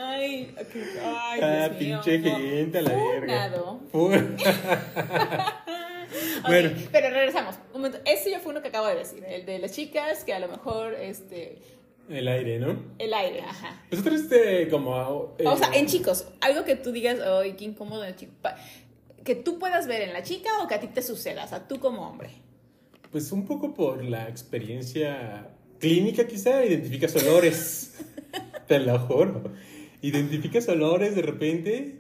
Ay, 0.06 0.54
ok. 0.60 0.76
ay, 1.04 1.40
Ah, 1.42 1.70
Dios 1.70 1.82
mío, 1.82 2.02
pinche 2.04 2.30
no. 2.30 2.38
gente 2.40 2.78
a 2.78 2.82
la 2.82 2.94
verga. 2.94 3.50
Funado. 3.50 3.80
Fu- 3.92 4.06
Ok, 4.14 4.14
Bueno. 6.48 6.72
pero 6.92 7.10
regresamos. 7.10 7.56
Un 7.74 7.82
momento. 7.82 8.00
Ese 8.06 8.30
ya 8.32 8.40
fue 8.40 8.52
uno 8.52 8.62
que 8.62 8.68
acabo 8.68 8.88
de 8.88 8.96
decir. 8.96 9.24
El 9.26 9.46
de 9.46 9.60
las 9.60 9.72
chicas, 9.72 10.24
que 10.24 10.34
a 10.34 10.40
lo 10.40 10.48
mejor, 10.48 10.94
este, 10.94 11.58
El 12.10 12.28
aire, 12.28 12.60
¿no? 12.60 12.78
el 13.00 13.14
aire, 13.14 13.42
ajá. 13.42 13.82
Nosotros, 13.92 14.22
este, 14.22 14.68
como... 14.70 15.36
eh, 15.40 15.46
O 15.48 15.58
sea, 15.58 15.72
en 15.74 15.88
chicos, 15.88 16.28
algo 16.42 16.64
que 16.66 16.76
tú 16.76 16.92
digas, 16.92 17.20
ay, 17.20 17.54
qué 17.54 17.66
incómodo 17.66 18.10
chico. 18.12 18.32
Que 19.24 19.36
tú 19.36 19.58
puedas 19.60 19.88
ver 19.88 20.02
en 20.02 20.14
la 20.14 20.24
chica 20.24 20.50
o 20.64 20.68
que 20.68 20.76
a 20.76 20.80
ti 20.80 20.88
te 20.88 21.02
suceda, 21.02 21.46
o 21.46 21.48
sea, 21.48 21.68
tú 21.68 21.80
como 21.80 22.08
hombre. 22.08 22.30
Pues 23.12 23.32
un 23.32 23.46
poco 23.46 23.74
por 23.74 24.04
la 24.04 24.28
experiencia 24.28 25.50
clínica 25.80 26.26
quizá, 26.28 26.66
identificas 26.66 27.16
olores, 27.16 28.00
te 28.68 28.80
lo 28.80 29.00
juro. 29.00 29.44
Identificas 30.02 30.68
olores 30.68 31.16
de 31.16 31.22
repente 31.22 32.00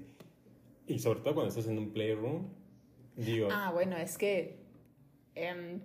y 0.87 0.99
sobre 0.99 1.21
todo 1.21 1.35
cuando 1.35 1.49
estás 1.49 1.67
en 1.67 1.77
un 1.77 1.91
playroom, 1.93 2.47
digo, 3.15 3.47
Ah, 3.51 3.71
bueno, 3.73 3.95
es 3.97 4.17
que. 4.17 4.57
em, 5.35 5.81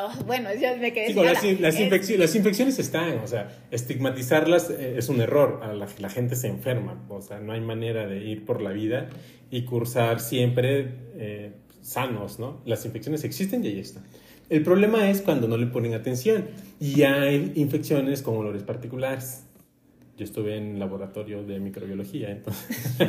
oh, 0.00 0.24
bueno, 0.24 0.48
ya 0.60 0.76
me 0.76 0.92
quedé 0.92 1.08
digo, 1.08 1.22
sin 1.22 1.32
las, 1.32 1.60
las 1.60 1.74
Es- 1.76 1.80
infecci- 1.80 2.16
las 2.16 2.34
infecciones 2.34 2.78
están, 2.78 3.18
o 3.18 3.26
sea, 3.26 3.48
estigmatizarlas 3.70 4.70
eh, 4.70 4.94
es 4.98 5.08
un 5.08 5.20
error, 5.20 5.60
la 5.98 6.08
gente 6.08 6.36
se 6.36 6.48
enferma, 6.48 7.04
o 7.08 7.20
sea, 7.20 7.38
no 7.40 7.52
hay 7.52 7.60
manera 7.60 8.06
de 8.06 8.24
ir 8.24 8.44
por 8.44 8.60
la 8.62 8.70
vida 8.70 9.08
y 9.50 9.62
cursar 9.64 10.20
siempre 10.20 10.94
eh, 11.16 11.52
sanos, 11.82 12.38
¿no? 12.38 12.60
Las 12.64 12.84
infecciones 12.86 13.24
existen 13.24 13.64
y 13.64 13.68
ahí 13.68 13.80
están. 13.80 14.04
El 14.50 14.62
problema 14.62 15.10
es 15.10 15.20
cuando 15.20 15.46
no 15.48 15.56
le 15.58 15.66
ponen 15.66 15.92
atención 15.94 16.46
y 16.80 17.02
hay 17.02 17.52
infecciones 17.56 18.22
con 18.22 18.36
olores 18.36 18.62
particulares. 18.62 19.44
Yo 20.16 20.24
estuve 20.24 20.56
en 20.56 20.78
laboratorio 20.78 21.44
de 21.44 21.60
microbiología, 21.60 22.30
entonces... 22.30 22.92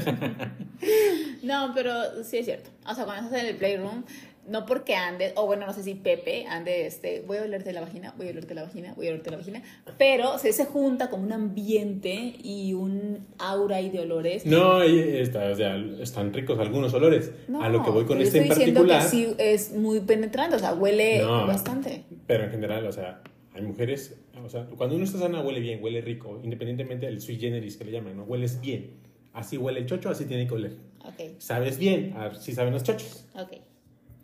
No, 1.43 1.71
pero 1.73 2.23
sí 2.23 2.37
es 2.37 2.45
cierto. 2.45 2.69
O 2.85 2.93
sea, 2.93 3.05
cuando 3.05 3.25
estás 3.27 3.41
en 3.43 3.47
el 3.47 3.55
playroom, 3.55 4.03
no 4.49 4.65
porque 4.65 4.95
andes, 4.95 5.33
o 5.35 5.45
bueno, 5.45 5.65
no 5.65 5.73
sé 5.73 5.83
si 5.83 5.95
Pepe 5.95 6.45
ande, 6.47 6.85
este, 6.87 7.21
voy 7.27 7.37
a 7.37 7.43
olerte 7.43 7.71
la 7.71 7.81
vagina, 7.81 8.13
voy 8.17 8.27
a 8.27 8.31
olerte 8.31 8.53
la 8.55 8.63
vagina, 8.63 8.93
voy 8.95 9.07
a 9.07 9.11
olerte 9.11 9.31
la 9.31 9.37
vagina, 9.37 9.61
pero 9.97 10.37
se, 10.39 10.51
se 10.53 10.65
junta 10.65 11.09
como 11.09 11.23
un 11.23 11.31
ambiente 11.33 12.33
y 12.43 12.73
un 12.73 13.27
aura 13.37 13.77
ahí 13.77 13.89
de 13.89 13.99
olores. 13.99 14.45
No, 14.45 14.83
y 14.83 14.99
está, 14.99 15.51
o 15.51 15.55
sea, 15.55 15.75
están 16.01 16.33
ricos 16.33 16.59
algunos 16.59 16.93
olores. 16.93 17.31
No, 17.47 17.61
a 17.61 17.69
lo 17.69 17.83
que 17.83 17.91
voy 17.91 18.05
con 18.05 18.21
este 18.21 18.39
en 18.39 18.43
estoy 18.45 18.57
particular... 18.71 19.01
que 19.03 19.07
sí 19.09 19.33
es 19.37 19.71
muy 19.73 19.99
penetrante, 20.01 20.55
o 20.55 20.59
sea, 20.59 20.73
huele 20.73 21.21
No. 21.21 21.45
bastante. 21.47 22.03
Pero 22.27 22.43
en 22.45 22.51
general, 22.51 22.85
o 22.87 22.91
sea, 22.91 23.21
hay 23.53 23.61
mujeres, 23.61 24.15
o 24.43 24.49
sea, 24.49 24.65
cuando 24.77 24.95
uno 24.95 25.05
está 25.05 25.19
sana 25.19 25.41
huele 25.41 25.59
bien, 25.59 25.83
huele 25.83 26.01
rico, 26.01 26.39
independientemente 26.43 27.05
del 27.05 27.21
sui 27.21 27.37
generis 27.37 27.77
que 27.77 27.85
le 27.85 27.91
llaman, 27.91 28.17
¿no? 28.17 28.23
Hueles 28.23 28.59
bien. 28.61 28.91
Así 29.33 29.57
huele 29.57 29.79
el 29.81 29.85
chocho, 29.85 30.09
así 30.09 30.25
tiene 30.25 30.47
que 30.47 30.53
oler. 30.55 30.73
Ok, 31.05 31.37
Sabes 31.37 31.77
bien, 31.77 32.13
así 32.17 32.51
saben 32.53 32.73
los 32.73 32.83
chochos. 32.83 33.25
ok. 33.35 33.53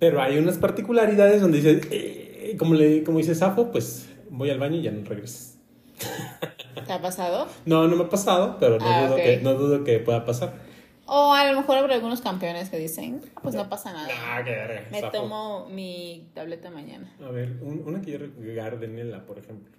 Pero 0.09 0.21
hay 0.21 0.37
unas 0.37 0.57
particularidades 0.59 1.41
donde 1.41 1.57
dices, 1.61 1.87
eh, 1.91 2.55
como, 2.59 2.75
le, 2.75 3.03
como 3.03 3.17
dice 3.17 3.33
Safo, 3.33 3.71
pues 3.71 4.07
voy 4.29 4.49
al 4.51 4.59
baño 4.59 4.75
y 4.77 4.83
ya 4.83 4.91
no 4.91 5.03
regresas. 5.03 5.57
¿Te 6.85 6.93
ha 6.93 7.01
pasado? 7.01 7.47
No, 7.65 7.87
no 7.87 7.95
me 7.95 8.03
ha 8.03 8.09
pasado, 8.09 8.57
pero 8.59 8.77
no, 8.77 8.85
Ah, 8.87 9.07
dudo, 9.07 9.15
que, 9.15 9.37
no 9.41 9.53
dudo 9.55 9.83
que 9.83 9.97
pueda 9.99 10.25
pasar. 10.25 10.53
O 11.07 11.33
a 11.33 11.51
lo 11.51 11.59
mejor 11.59 11.77
habrá 11.77 11.95
algunos 11.95 12.21
campeones 12.21 12.69
que 12.69 12.77
dicen, 12.77 13.21
pues 13.41 13.55
no 13.55 13.67
pasa 13.69 13.93
nada. 13.93 14.07
Ah, 14.27 14.41
qué 14.43 14.51
verga, 14.51 14.87
Me 14.91 15.01
tomo 15.01 15.67
mi 15.69 16.29
tableta 16.35 16.69
mañana. 16.69 17.11
A 17.23 17.29
ver, 17.31 17.57
un- 17.61 17.83
una 17.85 18.01
que 18.01 18.11
yo 18.11 18.19
Gardenella, 18.55 19.25
por 19.25 19.39
ejemplo. 19.39 19.73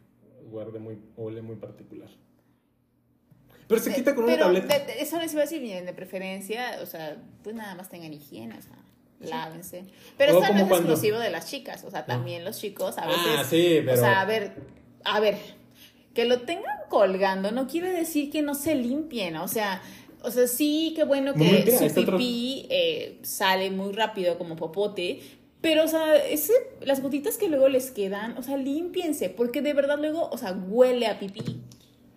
Guarde 0.51 0.79
muy, 0.81 0.99
huele 1.17 1.43
muy 1.43 1.57
particular. 1.57 2.09
Pero 3.69 3.81
se 3.81 3.93
quita 3.95 4.15
con 4.15 4.25
una 4.25 4.39
tableta. 4.39 4.79
de- 4.79 4.87
de- 4.87 5.01
eso 5.03 5.19
les 5.21 5.33
iba 5.33 5.43
a 5.43 5.45
decir 5.45 5.61
bien, 5.61 5.85
de 5.87 5.93
preferencia, 5.93 6.79
o 6.83 6.87
sea, 6.87 7.17
pues 7.43 7.55
nada 7.57 7.75
más 7.75 7.89
tengan 7.89 8.13
higiene, 8.13 8.57
o 8.57 8.63
sea, 8.63 8.77
lávense. 9.21 9.85
Pero 10.19 10.37
O 10.39 10.43
esto 10.43 10.53
no 10.55 10.61
es 10.61 10.67
cuando- 10.69 10.93
exclusivo 10.93 11.19
de 11.19 11.31
las 11.31 11.49
chicas, 11.51 11.85
o 11.85 11.91
sea, 11.91 12.07
también 12.07 12.45
los 12.45 12.59
chicos 12.59 12.99
a 12.99 13.07
veces. 13.07 13.23
Ah, 13.39 13.45
sí, 13.45 13.79
pero- 13.85 13.95
O 13.95 13.97
sea, 13.97 14.21
a 14.21 14.25
ver, 14.25 14.53
a 15.05 15.21
ver, 15.21 15.37
que 16.15 16.25
lo 16.25 16.41
tengan 16.43 16.77
colgando 16.89 17.51
no 17.53 17.67
quiere 17.67 17.91
decir 17.91 18.31
que 18.31 18.43
no 18.43 18.55
se 18.55 18.75
limpien, 18.75 19.37
o 19.37 19.49
sea. 19.49 19.83
O 20.23 20.31
sea, 20.31 20.49
sí, 20.49 20.93
qué 20.97 21.05
bueno 21.05 21.35
Muy 21.35 21.47
que 21.47 21.63
bien, 21.63 21.79
su 21.79 22.01
otro- 22.01 22.17
pipí 22.17 22.67
eh, 22.71 23.19
sale 23.23 23.71
muy 23.71 23.93
rápido 23.93 24.39
como 24.39 24.57
popote, 24.57 25.21
pero, 25.61 25.85
o 25.85 25.89
sea, 25.89 26.17
ese, 26.17 26.53
las 26.81 27.01
gotitas 27.01 27.37
que 27.37 27.49
luego 27.49 27.69
les 27.69 27.91
quedan, 27.93 28.37
o 28.37 28.43
sea, 28.43 28.57
límpiense, 28.57 29.29
porque 29.31 29.61
de 29.63 29.73
verdad 29.75 29.99
luego, 29.99 30.29
o 30.33 30.37
sea, 30.39 30.53
huele 30.53 31.07
a 31.07 31.19
pipí. 31.21 31.61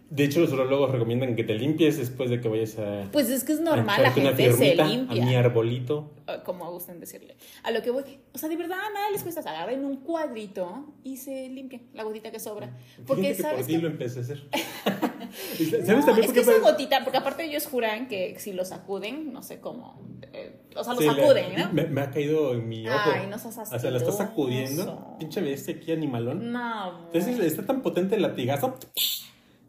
De 0.10 0.24
hecho, 0.24 0.40
los 0.40 0.52
urologos 0.52 0.92
recomiendan 0.92 1.36
que 1.36 1.44
te 1.44 1.54
limpies 1.54 1.98
después 1.98 2.32
de 2.32 2.42
que 2.42 2.48
vayas 2.50 2.80
a. 2.80 3.10
Pues 3.12 3.30
es 3.30 3.44
que 3.44 3.54
es 3.54 3.62
normal, 3.62 4.02
la 4.02 4.12
gente 4.12 4.52
se 4.54 4.76
limpia. 4.76 5.24
A 5.24 5.26
mi 5.26 5.36
arbolito. 5.36 6.12
o 6.28 6.44
como 6.44 6.72
gusten 6.72 7.00
decirle. 7.00 7.36
A 7.64 7.70
lo 7.72 7.84
que 7.84 7.92
voy, 7.92 8.04
o 8.34 8.38
sea, 8.38 8.50
de 8.50 8.56
verdad, 8.56 8.78
nada 8.94 9.12
les 9.12 9.22
cuesta 9.22 9.42
agarrar 9.42 9.72
en 9.72 9.86
un 9.86 9.98
cuadrito 9.98 10.94
y 11.04 11.18
se 11.18 11.50
limpia 11.50 11.82
la 11.94 12.04
gotita 12.04 12.32
que 12.32 12.40
sobra. 12.40 12.76
Porque 13.06 13.30
que 13.30 13.36
sabes 13.36 13.60
por 13.60 13.68
que... 13.68 13.78
lo 13.78 13.88
empecé 13.88 14.20
a 14.20 14.22
hacer. 14.24 14.44
¿Sabes 15.86 16.06
No, 16.06 16.18
es 16.18 16.32
que 16.32 16.40
esa 16.40 16.58
gotita, 16.60 17.04
porque 17.04 17.18
aparte 17.20 17.44
ellos 17.44 17.68
juran 17.68 18.08
que 18.08 18.36
si 18.40 18.54
lo 18.54 18.66
sacuden, 18.66 19.32
no 19.32 19.44
sé 19.44 19.60
cómo, 19.60 20.02
eh, 20.34 20.56
o 20.76 20.84
sea, 20.84 20.94
lo 20.94 21.02
Sí, 21.02 21.06
sacuden, 21.08 21.56
¿no? 21.56 21.72
Me, 21.72 21.86
me 21.86 22.02
ha 22.02 22.10
caído 22.10 22.54
en 22.54 22.68
mi 22.68 22.88
ojo. 22.88 23.12
Ay, 23.14 23.28
no 23.28 23.38
seas 23.38 23.58
O 23.60 23.80
sea, 23.80 23.92
la 23.92 23.98
estás 23.98 24.16
asqueroso. 24.16 24.18
sacudiendo. 24.18 25.16
Pinche 25.20 25.42
bestia 25.42 25.76
aquí, 25.76 25.92
animalón. 25.92 26.52
No, 26.52 27.06
Entonces 27.14 27.40
está 27.40 27.66
tan 27.66 27.82
potente 27.82 28.16
el 28.16 28.24
latigazo 28.24 28.76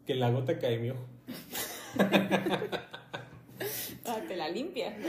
que 0.05 0.15
la 0.15 0.29
gota 0.29 0.59
cae 0.59 0.91
ojo. 0.91 1.05
ah, 4.05 4.19
te 4.27 4.35
la 4.35 4.49
limpias, 4.49 4.93
¿no? 4.97 5.07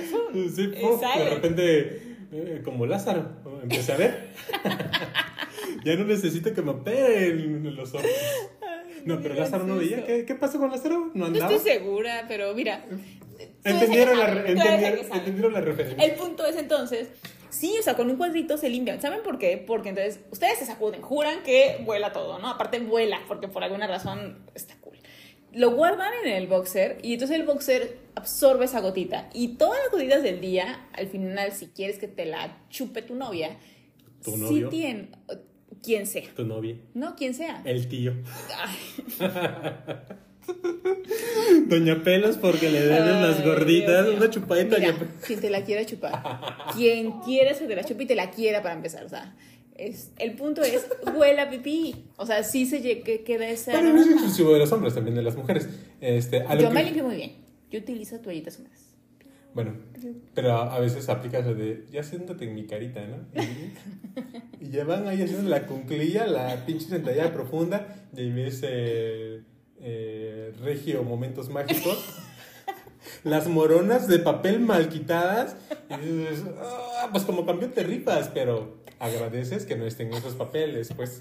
Sí, 0.50 0.72
sale. 1.00 1.24
de 1.24 1.30
repente, 1.30 2.16
eh, 2.32 2.62
como 2.64 2.86
Lázaro, 2.86 3.30
empecé 3.62 3.92
a 3.92 3.96
ver. 3.96 4.30
ya 5.84 5.96
no 5.96 6.04
necesito 6.04 6.52
que 6.54 6.62
me 6.62 6.70
operen 6.70 7.74
los 7.74 7.94
ojos. 7.94 8.06
No, 9.04 9.20
pero 9.20 9.34
Lázaro 9.34 9.64
no 9.64 9.76
veía. 9.76 10.04
¿Qué, 10.04 10.24
¿Qué 10.24 10.34
pasó 10.34 10.58
con 10.58 10.70
Lázaro? 10.70 11.10
¿No 11.12 11.12
No 11.14 11.26
andaba? 11.26 11.52
estoy 11.52 11.72
segura, 11.72 12.24
pero 12.28 12.54
mira. 12.54 12.84
Entendieron 13.64 14.18
la, 14.18 14.28
el 14.28 14.58
entendieron, 14.58 14.98
entendieron 15.12 15.52
la 15.52 15.60
referencia. 15.60 16.04
El 16.04 16.14
punto 16.14 16.46
es 16.46 16.56
entonces, 16.56 17.08
sí, 17.50 17.74
o 17.78 17.82
sea, 17.82 17.94
con 17.94 18.08
un 18.10 18.16
cuadrito 18.16 18.56
se 18.56 18.68
limpian. 18.68 19.00
¿Saben 19.00 19.22
por 19.22 19.38
qué? 19.38 19.62
Porque 19.64 19.88
entonces 19.90 20.20
ustedes 20.30 20.58
se 20.58 20.66
sacuden, 20.66 21.02
juran 21.02 21.42
que 21.42 21.80
vuela 21.84 22.12
todo, 22.12 22.38
¿no? 22.38 22.48
Aparte 22.48 22.78
vuela, 22.80 23.20
porque 23.28 23.48
por 23.48 23.64
alguna 23.64 23.86
razón 23.86 24.38
está. 24.54 24.74
Lo 25.54 25.72
guardan 25.72 26.12
en 26.24 26.32
el 26.32 26.46
boxer 26.46 26.98
y 27.02 27.12
entonces 27.14 27.38
el 27.38 27.44
boxer 27.46 27.98
absorbe 28.14 28.64
esa 28.64 28.80
gotita. 28.80 29.28
Y 29.34 29.56
todas 29.56 29.78
las 29.84 29.92
gotitas 29.92 30.22
del 30.22 30.40
día, 30.40 30.86
al 30.92 31.08
final, 31.08 31.52
si 31.52 31.66
quieres 31.68 31.98
que 31.98 32.08
te 32.08 32.24
la 32.24 32.58
chupe 32.70 33.02
tu 33.02 33.14
novia, 33.14 33.58
¿Tu 34.22 34.32
sí 34.32 34.36
novio? 34.38 34.68
tiene, 34.70 35.08
quien 35.82 36.06
sea. 36.06 36.24
Tu 36.34 36.44
novia. 36.44 36.76
No, 36.94 37.16
quien 37.16 37.34
sea. 37.34 37.60
El 37.64 37.88
tío. 37.88 38.14
Doña 41.66 42.02
Pelos 42.02 42.36
porque 42.36 42.70
le 42.70 42.80
deben 42.82 43.22
las 43.22 43.44
gorditas. 43.44 44.06
Dios. 44.06 44.16
Una 44.16 44.30
chupadita. 44.30 44.78
Mira, 44.78 44.94
quien 45.26 45.40
te 45.40 45.50
la 45.50 45.62
quiera 45.64 45.84
chupar. 45.86 46.22
Quien 46.74 47.20
quiera 47.20 47.54
que 47.56 47.66
te 47.66 47.76
la 47.76 47.84
chupe 47.84 48.04
y 48.04 48.06
te 48.06 48.14
la 48.14 48.30
quiera 48.30 48.62
para 48.62 48.74
empezar. 48.74 49.04
O 49.04 49.08
sea, 49.08 49.34
es, 49.76 50.12
el 50.18 50.34
punto 50.34 50.62
es, 50.62 50.86
huele 51.16 51.40
a 51.40 51.50
pipí. 51.50 52.06
O 52.16 52.26
sea, 52.26 52.42
sí 52.44 52.66
se 52.66 52.80
que 53.02 53.22
queda 53.24 53.48
ese 53.48 53.70
Bueno, 53.72 53.92
no 53.94 54.00
es 54.02 54.08
exclusivo 54.08 54.52
de 54.52 54.58
los 54.60 54.72
hombres, 54.72 54.94
también 54.94 55.14
de 55.16 55.22
las 55.22 55.36
mujeres. 55.36 55.68
Este, 56.00 56.40
a 56.42 56.54
lo 56.54 56.60
Yo 56.62 56.68
que- 56.68 56.74
me 56.74 56.84
limpio 56.84 57.04
muy 57.04 57.16
bien. 57.16 57.32
Yo 57.70 57.78
utilizo 57.78 58.18
toallitas 58.20 58.58
húmedas. 58.58 58.80
Bueno, 59.54 59.74
pero 60.34 60.52
a 60.56 60.78
veces 60.80 61.10
aplica 61.10 61.38
eso 61.40 61.54
de, 61.54 61.84
ya 61.92 62.02
siéntate 62.02 62.46
en 62.46 62.54
mi 62.54 62.64
carita, 62.66 63.02
¿no? 63.06 63.18
Y, 64.60 64.64
y 64.66 64.70
ya 64.70 64.84
van 64.84 65.06
ahí 65.06 65.20
haciendo 65.20 65.50
la 65.50 65.66
cunclilla, 65.66 66.26
la 66.26 66.64
pinche 66.64 66.86
sentadilla 66.86 67.34
profunda, 67.34 68.06
y 68.16 68.30
ves 68.30 68.60
eh, 68.64 69.42
eh, 69.80 70.52
Regio 70.62 71.02
Momentos 71.04 71.50
Mágicos, 71.50 72.02
las 73.24 73.46
moronas 73.48 74.08
de 74.08 74.18
papel 74.18 74.60
mal 74.60 74.88
quitadas, 74.88 75.56
y 76.02 76.06
dices, 76.06 76.44
"Ah, 76.60 77.08
pues 77.10 77.24
como 77.24 77.46
campeón 77.46 77.72
te 77.72 77.82
ripas, 77.82 78.30
pero 78.32 78.82
agradeces 78.98 79.66
que 79.66 79.76
no 79.76 79.86
estén 79.86 80.12
esos 80.12 80.34
papeles, 80.34 80.92
pues. 80.94 81.20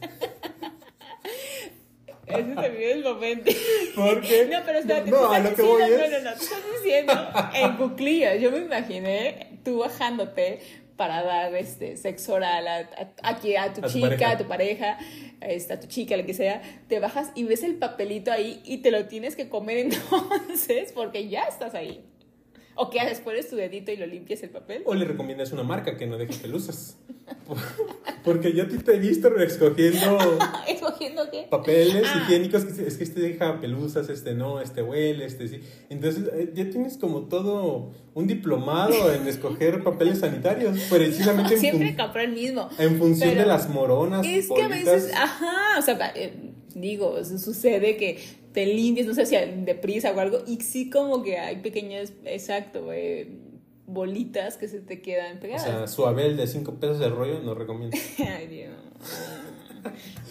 Ese 2.27 2.43
también 2.53 2.75
es 2.81 2.95
el 2.95 3.03
momento. 3.03 3.51
Porque... 3.95 4.47
No, 4.49 4.59
pero 4.65 4.79
espérate. 4.79 5.11
No, 5.11 5.17
tú 5.17 5.25
a 5.25 5.39
lo 5.39 5.55
que 5.55 5.61
diciendo, 5.61 5.73
voy 5.73 5.81
no, 5.81 6.03
es... 6.03 6.11
no, 6.11 6.29
no, 6.29 6.37
tú 6.37 6.43
estás 6.43 6.59
diciendo 6.77 7.13
en 7.53 7.77
cuclillas. 7.77 8.39
Yo 8.39 8.51
me 8.51 8.59
imaginé 8.59 9.59
tú 9.65 9.79
bajándote 9.79 10.61
para 11.01 11.23
dar 11.23 11.55
este 11.55 11.97
sexo 11.97 12.35
oral 12.35 12.67
a, 12.67 12.87
a, 13.23 13.29
a 13.31 13.73
tu 13.73 13.81
chica, 13.87 14.07
pareja. 14.07 14.29
a 14.29 14.37
tu 14.37 14.47
pareja, 14.47 14.97
este, 15.41 15.73
a 15.73 15.79
tu 15.79 15.87
chica, 15.87 16.15
lo 16.15 16.27
que 16.27 16.35
sea, 16.35 16.61
te 16.87 16.99
bajas 16.99 17.31
y 17.33 17.43
ves 17.43 17.63
el 17.63 17.73
papelito 17.73 18.31
ahí 18.31 18.61
y 18.65 18.83
te 18.83 18.91
lo 18.91 19.07
tienes 19.07 19.35
que 19.35 19.49
comer 19.49 19.77
entonces 19.91 20.91
porque 20.93 21.27
ya 21.27 21.45
estás 21.45 21.73
ahí. 21.73 22.05
O 22.75 22.89
que 22.89 22.99
haces, 22.99 23.19
pones 23.19 23.49
tu 23.49 23.55
dedito 23.55 23.91
y 23.91 23.97
lo 23.97 24.05
limpias 24.05 24.41
el 24.43 24.49
papel. 24.49 24.81
O 24.85 24.95
le 24.95 25.05
recomiendas 25.05 25.51
una 25.51 25.63
marca 25.63 25.97
que 25.97 26.07
no 26.07 26.17
deje 26.17 26.33
pelusas. 26.35 26.97
Porque 28.23 28.53
yo 28.53 28.63
a 28.63 28.67
ti 28.67 28.77
te 28.77 28.95
he 28.95 28.99
visto 28.99 29.35
escogiendo 29.37 30.17
¿Escogiendo 30.67 31.29
qué? 31.31 31.47
papeles 31.49 32.03
Ah. 32.05 32.23
higiénicos 32.23 32.65
que 32.65 32.87
es 32.87 32.97
que 32.97 33.03
este 33.03 33.19
deja 33.19 33.59
pelusas, 33.59 34.09
este 34.09 34.33
no, 34.35 34.61
este 34.61 34.81
huele, 34.83 35.25
este 35.25 35.47
sí. 35.47 35.59
Entonces 35.89 36.23
eh, 36.33 36.51
ya 36.53 36.69
tienes 36.69 36.97
como 36.97 37.23
todo 37.27 37.91
un 38.13 38.27
diplomado 38.27 39.13
en 39.13 39.27
escoger 39.27 39.83
papeles 39.83 40.19
sanitarios, 40.19 40.79
precisamente 40.89 41.55
en, 41.55 41.59
Siempre 41.59 41.95
compró 41.95 42.21
el 42.21 42.31
mismo. 42.33 42.69
en 42.77 42.97
función 42.97 43.35
de 43.35 43.45
las 43.45 43.69
moronas. 43.69 44.25
Es 44.25 44.49
que 44.49 44.61
a 44.61 44.67
veces, 44.67 45.11
ajá, 45.15 45.79
o 45.79 45.81
sea, 45.81 46.11
eh, 46.15 46.33
digo, 46.75 47.23
su- 47.25 47.39
sucede 47.39 47.97
que 47.97 48.19
te 48.53 48.65
limpias, 48.65 49.07
no 49.07 49.13
sé 49.13 49.25
si 49.25 49.35
deprisa 49.63 50.11
o 50.11 50.19
algo, 50.19 50.39
y 50.47 50.61
sí 50.61 50.89
como 50.89 51.23
que 51.23 51.37
hay 51.37 51.57
pequeñas, 51.57 52.13
exacto, 52.25 52.91
eh, 52.93 53.29
bolitas 53.87 54.57
que 54.57 54.67
se 54.67 54.79
te 54.79 55.01
quedan 55.01 55.37
O 55.37 55.39
pegadas. 55.41 55.63
sea, 55.63 55.87
su 55.87 56.05
Abel 56.05 56.37
de 56.37 56.47
5 56.47 56.75
pesos 56.75 56.99
de 56.99 57.09
rollo 57.09 57.39
no 57.41 57.53
recomiendo. 57.55 57.97
Ay, 58.19 58.47
Dios. 58.47 58.73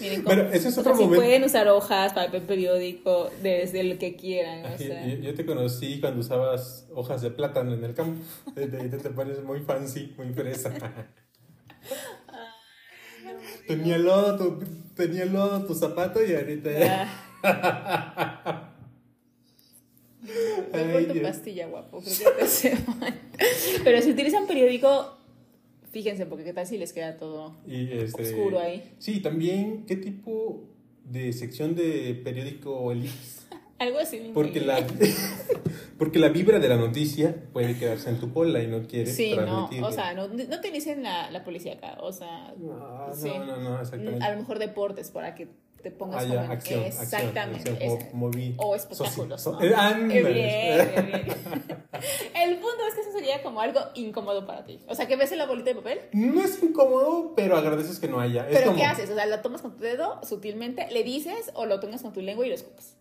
Miren, 0.01 0.23
Pero 0.25 0.43
cómo- 0.45 0.55
ese 0.55 0.69
es 0.69 0.79
o 0.79 0.81
otro 0.81 0.97
sea, 0.97 1.07
si 1.09 1.13
pueden 1.15 1.43
usar 1.45 1.67
hojas, 1.69 2.13
papel 2.13 2.43
periódico, 2.43 3.31
desde 3.43 3.83
lo 3.83 3.99
que 3.99 4.15
quieran, 4.17 4.65
o 4.73 4.79
sea. 4.79 5.05
Yo, 5.07 5.17
yo 5.17 5.35
te 5.35 5.45
conocí 5.45 5.99
cuando 6.01 6.21
usabas 6.21 6.87
hojas 6.95 7.21
de 7.21 7.31
plátano 7.33 7.75
en 7.75 7.83
el 7.85 7.95
campo. 7.95 8.21
Te, 8.55 8.67
te, 8.69 8.89
te 8.89 9.11
pones 9.11 9.43
muy 9.43 9.61
fancy, 9.61 10.15
muy 10.17 10.33
fresa. 10.33 10.73
Tenía 13.67 13.99
lodo 13.99 14.37
tu, 14.37 14.65
tenía 14.95 15.25
lodo 15.27 15.65
tu 15.67 15.75
zapato 15.75 16.25
y 16.25 16.35
ahorita 16.35 16.71
ya. 16.73 17.03
Ah. 17.03 17.27
Ay, 20.73 21.07
tu 21.07 21.23
pastilla, 21.23 21.67
guapo, 21.67 22.01
creo 22.01 22.15
que 22.33 22.39
te 22.39 22.45
hace 22.45 22.77
mal. 22.99 23.15
Pero 23.83 24.03
si 24.03 24.11
utilizan 24.11 24.47
periódico, 24.47 25.17
fíjense, 25.91 26.27
porque 26.27 26.45
qué 26.45 26.53
tal 26.53 26.67
si 26.67 26.77
les 26.79 26.93
queda 26.93 27.17
todo 27.17 27.57
Y 27.67 27.91
este, 27.93 28.23
oscuro 28.23 28.61
ahí. 28.61 28.83
Sí, 28.99 29.21
también, 29.21 29.87
¿qué 29.87 29.97
tipo 29.97 30.65
de 31.05 31.33
sección 31.33 31.75
de 31.75 32.21
periódico 32.23 32.93
eliges? 32.93 33.47
Algo 33.79 33.99
así. 33.99 34.31
Porque 34.35 34.61
la, 34.61 34.87
porque 35.99 36.19
la 36.19 36.29
vibra 36.29 36.59
de 36.59 36.69
la 36.69 36.77
noticia 36.77 37.35
puede 37.55 37.79
quedarse 37.79 38.11
en 38.11 38.21
tu 38.21 38.31
pola 38.31 38.63
y 38.63 38.67
no 38.67 38.87
quieres 38.87 39.17
Sí, 39.17 39.35
no, 39.35 39.71
o 39.83 39.91
sea, 39.93 40.13
no, 40.13 40.29
no 40.29 40.61
te 40.61 40.71
dicen 40.71 41.03
la, 41.03 41.31
la 41.31 41.43
policía 41.45 41.73
acá, 41.75 41.97
o 42.01 42.13
sea, 42.13 42.55
No, 42.59 43.09
sí. 43.15 43.29
no, 43.29 43.47
no, 43.47 43.57
no, 43.57 43.81
exactamente. 43.81 44.23
a 44.23 44.33
lo 44.35 44.41
mejor 44.41 44.59
deportes 44.59 45.11
para 45.11 45.35
que 45.35 45.49
te 45.83 45.91
pongas 45.91 46.25
Ah, 46.25 46.27
ya, 46.27 46.41
como 46.43 46.53
acción, 46.53 46.81
Exactamente. 46.85 47.41
acción, 47.41 47.75
acción, 47.77 47.99
moví- 48.21 48.55
o 48.59 48.75
espectáculos. 48.77 49.41
so- 49.43 49.53
¿no? 49.53 49.61
eh. 49.63 49.73
Eh, 49.73 50.23
bien, 50.23 50.35
bien. 50.35 51.37
El 52.35 52.55
punto 52.57 52.79
es 52.89 52.95
que 52.95 53.01
eso 53.03 53.13
sería 53.13 53.43
como 53.43 53.61
algo 53.61 53.81
incómodo 53.95 54.47
para 54.47 54.65
ti. 54.65 54.81
O 54.89 54.95
sea, 54.95 55.07
que 55.07 55.17
ves 55.17 55.31
la 55.37 55.47
bolita 55.47 55.71
de 55.71 55.77
papel, 55.77 55.99
No 56.13 56.43
es 56.43 56.63
incómodo, 56.63 57.35
pero 57.37 57.57
agradeces 57.57 57.99
que 57.99 58.09
no 58.09 58.21
haya. 58.21 58.49
Es 58.49 58.55
pero 58.55 58.67
como, 58.69 58.79
¿qué 58.79 58.85
haces? 58.85 59.11
O 59.11 59.15
sea, 59.15 59.27
lo 59.27 59.41
tomas 59.41 59.61
con 59.63 59.77
tu 59.77 59.83
dedo 59.83 60.21
sutilmente, 60.23 60.87
le 60.91 61.03
dices 61.05 61.51
o 61.55 61.67
lo 61.67 61.81
tomas 61.81 62.03
con 62.03 62.13
tu 62.13 62.21
lengua 62.21 62.47
y 62.47 62.49
lo 62.51 62.55
escupas. 62.55 62.97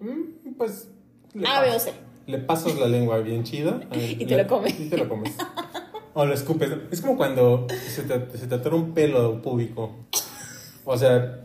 mm, 0.00 0.54
Pues. 0.56 0.88
le 1.34 1.46
A, 1.48 1.60
B 1.62 1.70
o 1.72 1.78
C. 1.78 1.92
Le 2.26 2.38
pasas 2.38 2.76
la 2.78 2.86
lengua 2.86 3.18
bien 3.18 3.44
chida. 3.44 3.80
Y 3.92 4.24
te 4.24 4.36
le- 4.36 4.42
lo 4.44 4.48
comes. 4.48 4.78
Y 4.78 4.88
te 4.88 4.96
lo 4.96 5.08
comes. 5.08 5.34
O 6.14 6.24
lo 6.24 6.32
escupes. 6.32 6.70
Es 6.92 7.00
como 7.00 7.16
cuando 7.16 7.66
se 7.88 8.02
te, 8.02 8.38
se 8.38 8.46
te 8.46 8.54
atora 8.54 8.76
un 8.76 8.94
pelo 8.94 9.42
púbico. 9.42 9.96
O 10.84 10.96
sea, 10.96 11.40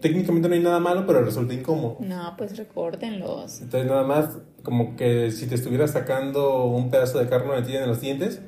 técnicamente 0.00 0.48
no 0.48 0.54
hay 0.54 0.60
nada 0.60 0.80
malo, 0.80 1.06
pero 1.06 1.22
resulta 1.24 1.54
incómodo. 1.54 1.96
No, 2.00 2.34
pues 2.36 2.56
recórtenlos. 2.56 3.60
Entonces 3.60 3.88
nada 3.88 4.02
más 4.04 4.38
como 4.62 4.96
que 4.96 5.30
si 5.30 5.46
te 5.46 5.54
estuvieras 5.54 5.92
sacando 5.92 6.64
un 6.64 6.90
pedazo 6.90 7.18
de 7.18 7.28
carne 7.28 7.54
metida 7.60 7.82
en 7.82 7.88
los 7.88 8.00
dientes 8.00 8.40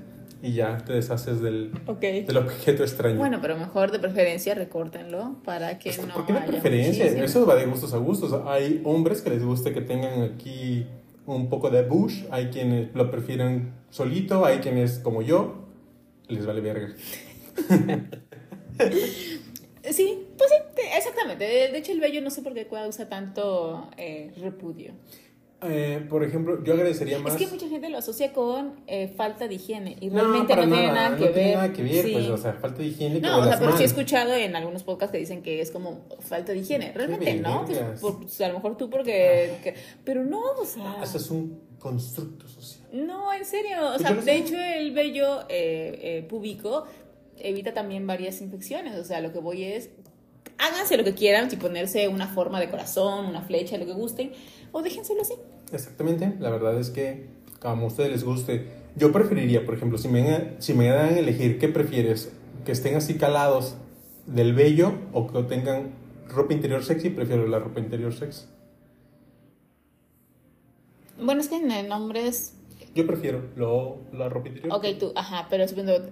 y 0.43 0.53
ya 0.55 0.79
te 0.79 0.93
deshaces 0.95 1.41
del, 1.41 1.73
Ok. 1.87 2.01
del 2.01 2.37
objeto 2.37 2.83
extraño. 2.83 3.17
Bueno, 3.19 3.39
pero 3.41 3.57
mejor 3.57 3.93
de 3.93 3.99
preferencia 4.01 4.55
recórtenlo 4.55 5.37
para 5.45 5.79
que 5.79 5.93
Pues, 5.93 6.07
no. 6.07 6.15
¿Por 6.15 6.27
qué 6.27 6.33
de 6.33 6.39
haya 6.41 6.49
preferencia? 6.49 7.05
muchísimo. 7.05 7.25
Eso 7.25 7.47
va 7.47 7.55
de 7.55 7.67
gustos 7.67 7.95
a 7.95 7.99
gustos. 7.99 8.35
Hay 8.47 8.81
hombres 8.85 9.23
que 9.23 9.31
les 9.31 9.45
gusta 9.45 9.73
que 9.73 9.81
tengan 9.83 10.23
aquí 10.23 10.85
un 11.27 11.49
poco 11.49 11.71
de 11.71 11.83
bush, 11.83 12.25
hay 12.33 12.47
quienes 12.47 12.93
lo 12.95 13.09
prefieren 13.11 13.73
solito, 13.91 14.45
hay 14.45 14.59
quienes 14.59 14.99
como 14.99 15.23
yo, 15.23 15.67
les 16.27 16.45
vale 16.45 16.61
verga. 16.61 16.89
Sí, 19.91 20.27
exactamente. 20.97 21.45
De, 21.45 21.77
hecho, 21.79 21.93
el 21.93 22.01
vello 22.01 22.21
no 22.23 22.31
sé 22.31 22.43
por 22.43 22.55
qué 22.55 22.67
causa 22.67 23.09
tanto 23.09 23.89
eh, 23.97 24.33
repudio. 24.39 24.93
Eh, 25.65 26.05
por 26.11 26.25
ejemplo, 26.25 26.65
yo 26.65 26.73
agradecería 26.75 27.21
más... 27.21 27.35
Es 27.35 27.39
que 27.39 27.47
mucha 27.47 27.69
gente 27.69 27.89
lo 27.89 27.99
asocia 27.99 28.33
con 28.33 28.81
eh, 28.89 29.07
falta 29.07 29.47
de 29.47 29.55
higiene 29.55 29.97
y 30.01 30.11
no, 30.11 30.27
no, 30.27 30.45
tiene 30.45 30.67
nada, 30.67 30.93
nada 30.93 31.17
que 31.17 31.25
no 31.27 31.31
tiene 31.31 31.49
ver. 31.51 31.57
nada 31.57 31.73
que 31.73 31.83
ver, 31.85 32.05
Sí. 32.05 32.13
pues, 32.15 32.29
o 32.31 32.37
sea, 32.37 32.55
falta 32.55 32.79
de 32.79 32.87
higiene 32.89 33.21
No, 33.21 33.39
o 33.39 33.45
sea, 33.45 33.61
pero 33.61 33.77
sí 33.77 33.85
he 33.85 33.87
escuchado 33.87 34.35
en 34.35 34.57
algunos 34.57 34.83
podcasts 34.83 35.13
que 35.13 35.19
dicen 35.19 35.41
que 35.41 35.61
es 35.61 35.71
como 35.71 36.01
falta 36.19 36.51
de 36.51 36.59
higiene. 36.59 36.91
Realmente 36.93 37.35
no, 37.35 37.65
pues, 37.65 37.79
por- 38.01 38.19
pues, 38.23 38.41
a 38.41 38.49
lo 38.49 38.55
mejor 38.55 38.77
tú 38.77 38.91
porque... 38.91 39.53
que- 39.63 39.75
pero 40.05 40.25
no, 40.25 40.41
o 40.61 40.65
sea... 40.65 40.97
Eso 41.01 41.19
es 41.19 41.31
un 41.31 41.61
constructo 41.79 42.49
social. 42.49 42.85
No, 42.93 43.33
en 43.33 43.45
serio. 43.45 43.87
O 43.87 43.91
Pues 43.93 44.03
sea, 44.03 44.15
de 44.15 44.23
sé. 44.23 44.37
hecho, 44.39 44.57
el 44.59 44.91
vello 44.91 45.43
eh, 45.49 45.99
eh, 46.03 46.27
púbico 46.29 46.87
evita 47.39 47.73
también 47.73 48.05
varias 48.05 48.41
infecciones. 48.41 48.99
O 48.99 49.05
sea, 49.05 49.21
lo 49.21 49.33
que 49.33 49.39
voy 49.39 49.63
es. 49.63 49.91
Háganse 50.63 50.97
lo 50.97 51.03
que 51.03 51.15
quieran, 51.15 51.51
si 51.51 51.57
ponerse 51.57 52.07
una 52.07 52.29
forma 52.29 52.61
de 52.61 52.71
corazón, 52.71 53.27
una 53.27 53.43
flecha, 53.43 53.77
lo 53.79 53.85
que 53.85 53.95
gusten, 53.95 54.33
o 54.71 54.81
déjenselo 54.81 55.23
así. 55.23 55.35
Exactamente, 55.73 56.35
la 56.39 56.51
verdad 56.51 56.79
es 56.79 56.91
que 56.91 57.27
como 57.61 57.85
a 57.85 57.87
ustedes 57.89 58.11
les 58.11 58.25
guste, 58.25 58.69
yo 58.97 59.11
preferiría, 59.11 59.65
por 59.65 59.75
ejemplo, 59.75 59.99
si 59.99 60.09
me, 60.09 60.55
si 60.59 60.75
me 60.75 60.89
dan 60.89 61.15
a 61.15 61.19
elegir, 61.19 61.59
¿qué 61.59 61.69
prefieres? 61.69 62.33
¿Que 62.65 62.73
estén 62.73 62.95
así 62.95 63.15
calados 63.15 63.75
del 64.27 64.55
vello 64.55 64.93
o 65.13 65.27
que 65.27 65.43
tengan 65.43 65.95
ropa 66.29 66.53
interior 66.53 66.85
sexy? 66.85 67.11
Prefiero 67.11 67.47
la 67.49 67.59
ropa 67.59 67.81
interior 67.81 68.13
sexy. 68.13 68.47
Bueno, 71.21 71.41
es 71.41 71.49
que 71.49 71.57
en 71.57 71.89
nombres. 71.89 72.55
Yo 72.95 73.07
prefiero 73.07 73.43
lo, 73.57 73.99
la 74.13 74.29
ropa 74.29 74.49
interior. 74.49 74.77
Ok, 74.77 74.87
tú, 74.99 75.13
ajá, 75.17 75.47
pero 75.49 75.67
suponiendo. 75.67 76.11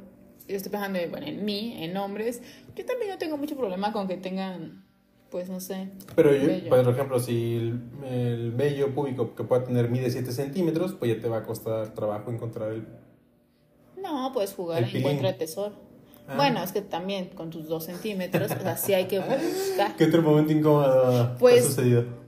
Yo 0.48 0.56
estoy 0.56 0.70
pensando 0.72 0.98
bueno, 1.10 1.26
en 1.26 1.44
mí, 1.44 1.76
en 1.82 1.96
hombres. 1.96 2.42
Yo 2.76 2.84
también 2.84 3.10
no 3.10 3.18
tengo 3.18 3.36
mucho 3.36 3.56
problema 3.56 3.92
con 3.92 4.08
que 4.08 4.16
tengan, 4.16 4.84
pues 5.30 5.48
no 5.48 5.60
sé. 5.60 5.88
Pero 6.16 6.34
yo, 6.34 6.46
vello. 6.46 6.68
por 6.68 6.88
ejemplo, 6.88 7.18
si 7.20 7.56
el, 7.56 7.80
el 8.04 8.50
vello 8.52 8.94
público 8.94 9.34
que 9.34 9.44
pueda 9.44 9.64
tener 9.64 9.88
mide 9.90 10.10
7 10.10 10.32
centímetros, 10.32 10.94
pues 10.94 11.14
ya 11.14 11.20
te 11.20 11.28
va 11.28 11.38
a 11.38 11.42
costar 11.44 11.94
trabajo 11.94 12.30
encontrar 12.30 12.72
el... 12.72 12.86
No, 14.00 14.32
puedes 14.32 14.54
jugar 14.54 14.82
El. 14.82 14.96
Encuentra 14.96 15.36
Tesoro. 15.36 15.74
Ah. 16.26 16.36
Bueno, 16.36 16.62
es 16.62 16.72
que 16.72 16.80
también 16.80 17.28
con 17.30 17.50
tus 17.50 17.68
dos 17.68 17.84
centímetros, 17.84 18.50
o 18.50 18.60
sea, 18.60 18.76
sí 18.76 18.94
hay 18.94 19.06
que 19.06 19.18
buscar. 19.20 19.96
¿Qué 19.96 20.04
otro 20.04 20.22
momento 20.22 20.52
incómodo 20.52 21.36
Pues- 21.38 21.64
ha 21.64 21.68
sucedido? 21.68 22.19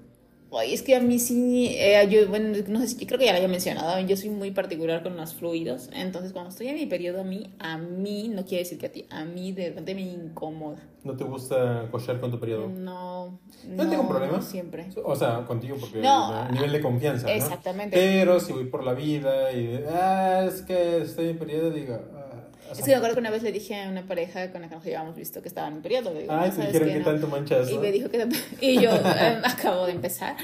Ay, 0.54 0.74
es 0.74 0.82
que 0.82 0.94
a 0.94 1.00
mí 1.00 1.18
sí, 1.18 1.68
eh, 1.78 2.06
yo, 2.10 2.28
bueno, 2.28 2.56
no 2.68 2.80
sé 2.80 2.88
si, 2.88 2.96
yo 2.98 3.06
creo 3.06 3.18
que 3.18 3.24
ya 3.26 3.32
lo 3.32 3.36
había 3.38 3.48
mencionado, 3.48 3.98
yo 4.00 4.16
soy 4.16 4.28
muy 4.30 4.50
particular 4.50 5.02
con 5.02 5.16
los 5.16 5.34
fluidos, 5.34 5.88
entonces 5.94 6.32
cuando 6.32 6.50
estoy 6.50 6.68
en 6.68 6.74
mi 6.74 6.86
periodo 6.86 7.22
a 7.22 7.24
mí, 7.24 7.54
a 7.58 7.78
mí, 7.78 8.28
no 8.28 8.44
quiere 8.44 8.64
decir 8.64 8.78
que 8.78 8.86
a 8.86 8.92
ti, 8.92 9.06
a 9.10 9.24
mí 9.24 9.52
de 9.52 9.68
repente 9.70 9.94
me 9.94 10.02
incomoda. 10.02 10.78
¿No 11.04 11.16
te 11.16 11.24
gusta 11.24 11.88
cochar 11.90 12.20
con 12.20 12.30
tu 12.30 12.38
periodo? 12.38 12.68
No, 12.68 13.40
No 13.66 13.88
tengo 13.88 14.08
problema. 14.08 14.40
siempre. 14.40 14.88
O 15.04 15.16
sea, 15.16 15.44
contigo 15.46 15.76
porque 15.80 15.98
No, 16.00 16.32
a 16.32 16.48
nivel 16.48 16.70
de 16.70 16.80
confianza, 16.80 17.26
¿no? 17.26 17.32
exactamente. 17.32 17.96
Pero 17.96 18.38
si 18.38 18.52
voy 18.52 18.66
por 18.66 18.84
la 18.84 18.94
vida 18.94 19.50
y 19.52 19.82
ah, 19.88 20.44
es 20.46 20.62
que 20.62 20.98
estoy 21.02 21.30
en 21.30 21.38
periodo, 21.38 21.70
digo, 21.70 21.98
ah, 22.72 22.76
o 22.76 22.78
Es 22.78 22.84
sea, 22.84 22.84
que 22.86 22.90
me 22.92 22.96
acuerdo 22.96 23.14
que 23.14 23.20
una 23.20 23.30
vez 23.30 23.42
le 23.42 23.52
dije 23.52 23.80
a 23.80 23.88
una 23.88 24.06
pareja 24.06 24.50
con 24.50 24.62
la 24.62 24.68
que 24.68 24.74
nos 24.74 24.84
llevábamos 24.84 25.16
visto 25.16 25.42
que 25.42 25.48
estaba 25.48 25.68
en 25.68 25.82
periodo. 25.82 26.12
le 26.12 26.22
digo, 26.22 26.32
ay, 26.32 26.38
"No, 26.50 26.56
te 26.56 26.56
¿sabes 26.62 26.72
dijeron 26.72 26.88
que 26.92 26.98
No". 27.00 27.04
tanto 27.04 27.28
manchas. 27.28 27.70
Y 27.70 27.74
¿no? 27.74 27.80
me 27.80 27.92
dijo 27.92 28.08
que 28.10 28.18
tanto- 28.18 28.36
y 28.60 28.80
yo 28.80 28.90
eh, 28.90 29.40
acabo 29.44 29.86
de 29.86 29.92
empezar 29.92 30.36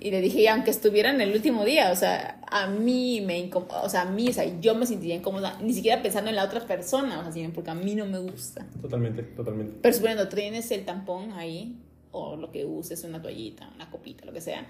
y 0.00 0.10
le 0.10 0.20
dije, 0.20 0.40
y 0.42 0.46
aunque 0.48 0.70
estuviera 0.70 1.10
en 1.10 1.20
el 1.20 1.32
último 1.32 1.64
día, 1.64 1.90
o 1.92 1.96
sea, 1.96 2.40
a 2.50 2.66
mí 2.66 3.20
me 3.20 3.38
incomoda, 3.38 3.82
o 3.82 3.88
sea, 3.88 4.02
a 4.02 4.04
mí, 4.06 4.28
o 4.28 4.32
sea, 4.32 4.44
yo 4.60 4.74
me 4.74 4.86
sentiría 4.86 5.14
incómoda, 5.16 5.58
ni 5.60 5.72
siquiera 5.72 6.02
pensando 6.02 6.30
en 6.30 6.36
la 6.36 6.44
otra 6.44 6.60
persona, 6.66 7.20
o 7.20 7.22
sea, 7.22 7.32
sino 7.32 7.52
porque 7.52 7.70
a 7.70 7.74
mí 7.74 7.94
no 7.94 8.06
me 8.06 8.18
gusta. 8.18 8.66
Totalmente, 8.82 9.22
totalmente. 9.22 9.78
Pero 9.82 9.94
suponiendo, 9.94 10.28
tienes 10.28 10.70
el 10.70 10.84
tampón 10.84 11.32
ahí, 11.32 11.76
o 12.12 12.36
lo 12.36 12.50
que 12.50 12.64
uses, 12.64 13.04
una 13.04 13.20
toallita, 13.22 13.70
una 13.74 13.90
copita, 13.90 14.24
lo 14.24 14.32
que 14.32 14.40
sea, 14.40 14.66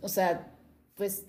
o 0.00 0.08
sea, 0.08 0.48
pues, 0.96 1.24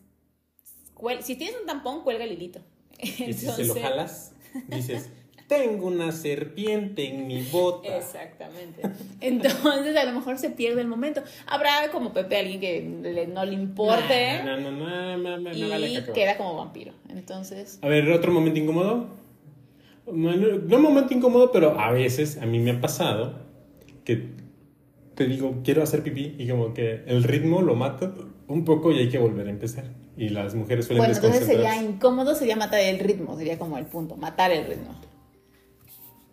cuel- 0.95 1.21
si 1.21 1.36
tienes 1.36 1.55
un 1.59 1.65
tampón, 1.67 2.03
cuelga 2.03 2.23
el 2.23 2.31
hilito. 2.33 2.59
Y 2.99 3.07
si 3.33 3.47
se 3.47 3.65
lo 3.65 3.73
jalas, 3.75 4.33
dices, 4.68 5.10
tengo 5.48 5.88
una 5.88 6.12
serpiente 6.12 7.08
en 7.10 7.28
mi 7.28 7.42
bota. 7.44 7.98
Exactamente. 7.98 8.82
Entonces, 9.22 9.96
a 9.96 10.04
lo 10.06 10.13
mejor 10.13 10.38
se 10.38 10.50
pierde 10.50 10.82
el 10.82 10.88
momento. 10.88 11.22
Habrá 11.48 11.92
como 11.92 12.13
Pepe 12.13 12.38
alguien 12.38 12.60
que 12.60 13.12
le- 13.13 13.28
no 13.28 13.46
le 13.46 13.54
importe 13.54 14.42
No, 14.44 14.58
no, 14.58 14.72
no, 14.72 14.78
no, 14.80 15.18
no, 15.18 15.38
no, 15.38 15.50
no 15.52 15.54
y 15.54 15.70
vale 15.70 16.04
queda 16.13 16.38
como 16.38 16.56
vampiro. 16.56 16.94
Entonces, 17.10 17.80
A 17.82 17.88
ver, 17.88 18.10
otro 18.12 18.32
momento 18.32 18.60
incómodo. 18.60 19.08
No 20.06 20.32
un 20.78 20.82
momento 20.82 21.13
incómodo, 21.13 21.52
pero 21.52 21.80
a 21.80 21.92
veces 21.92 22.38
a 22.42 22.46
mí 22.46 22.60
me 22.60 22.72
ha 22.72 22.82
pasado 22.82 23.39
que 24.04 24.28
te 25.16 25.28
digo, 25.28 25.62
quiero 25.63 25.84
hacer 25.84 26.04
pipí 26.04 26.36
y 26.38 26.48
como 26.50 26.74
que 26.74 27.04
el 27.06 27.24
ritmo 27.24 27.62
lo 27.62 27.76
mata 27.76 28.13
un 28.48 28.66
poco 28.66 28.92
y 28.92 28.98
hay 29.00 29.10
que 29.10 29.18
volver 29.20 29.48
a 29.48 29.52
empezar. 29.52 29.86
Y 30.15 30.30
las 30.30 30.54
mujeres 30.54 30.86
suelen 30.86 31.06
Bueno, 31.06 31.15
entonces 31.15 31.45
sería 31.45 31.82
incómodo, 31.82 32.36
sería 32.36 32.56
matar 32.56 32.80
el 32.82 32.99
ritmo, 32.99 33.38
sería 33.38 33.58
como 33.58 33.78
el 33.78 33.86
punto, 33.86 34.15
matar 34.15 34.52
el 34.52 34.67
ritmo. 34.67 34.95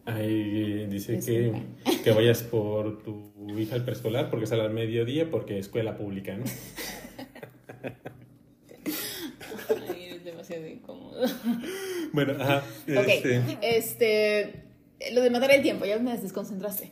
Ahí 0.05 0.87
dice 0.87 1.21
que, 1.21 1.53
que 2.03 2.11
vayas 2.14 2.43
por 2.43 3.03
tu 3.03 3.33
hija 3.59 3.75
al 3.77 3.85
preescolar 3.85 4.31
porque 4.31 4.47
sale 4.47 4.62
al 4.62 4.73
mediodía 4.73 5.31
porque 5.31 5.59
es 5.59 5.66
escuela 5.66 5.97
pública, 5.97 6.37
¿no? 6.37 6.45
Ay, 9.88 10.05
es 10.16 10.25
demasiado 10.25 10.66
incómodo. 10.66 11.27
Bueno, 12.12 12.35
ajá. 12.40 12.64
Ok, 12.88 13.07
Este, 13.07 13.59
este, 13.62 14.64
lo 15.12 15.21
de 15.21 15.31
matar 15.31 15.53
el 15.53 15.62
tiempo, 15.62 15.85
ya 15.85 15.97
me 16.01 16.16
desconcentraste. 16.16 16.90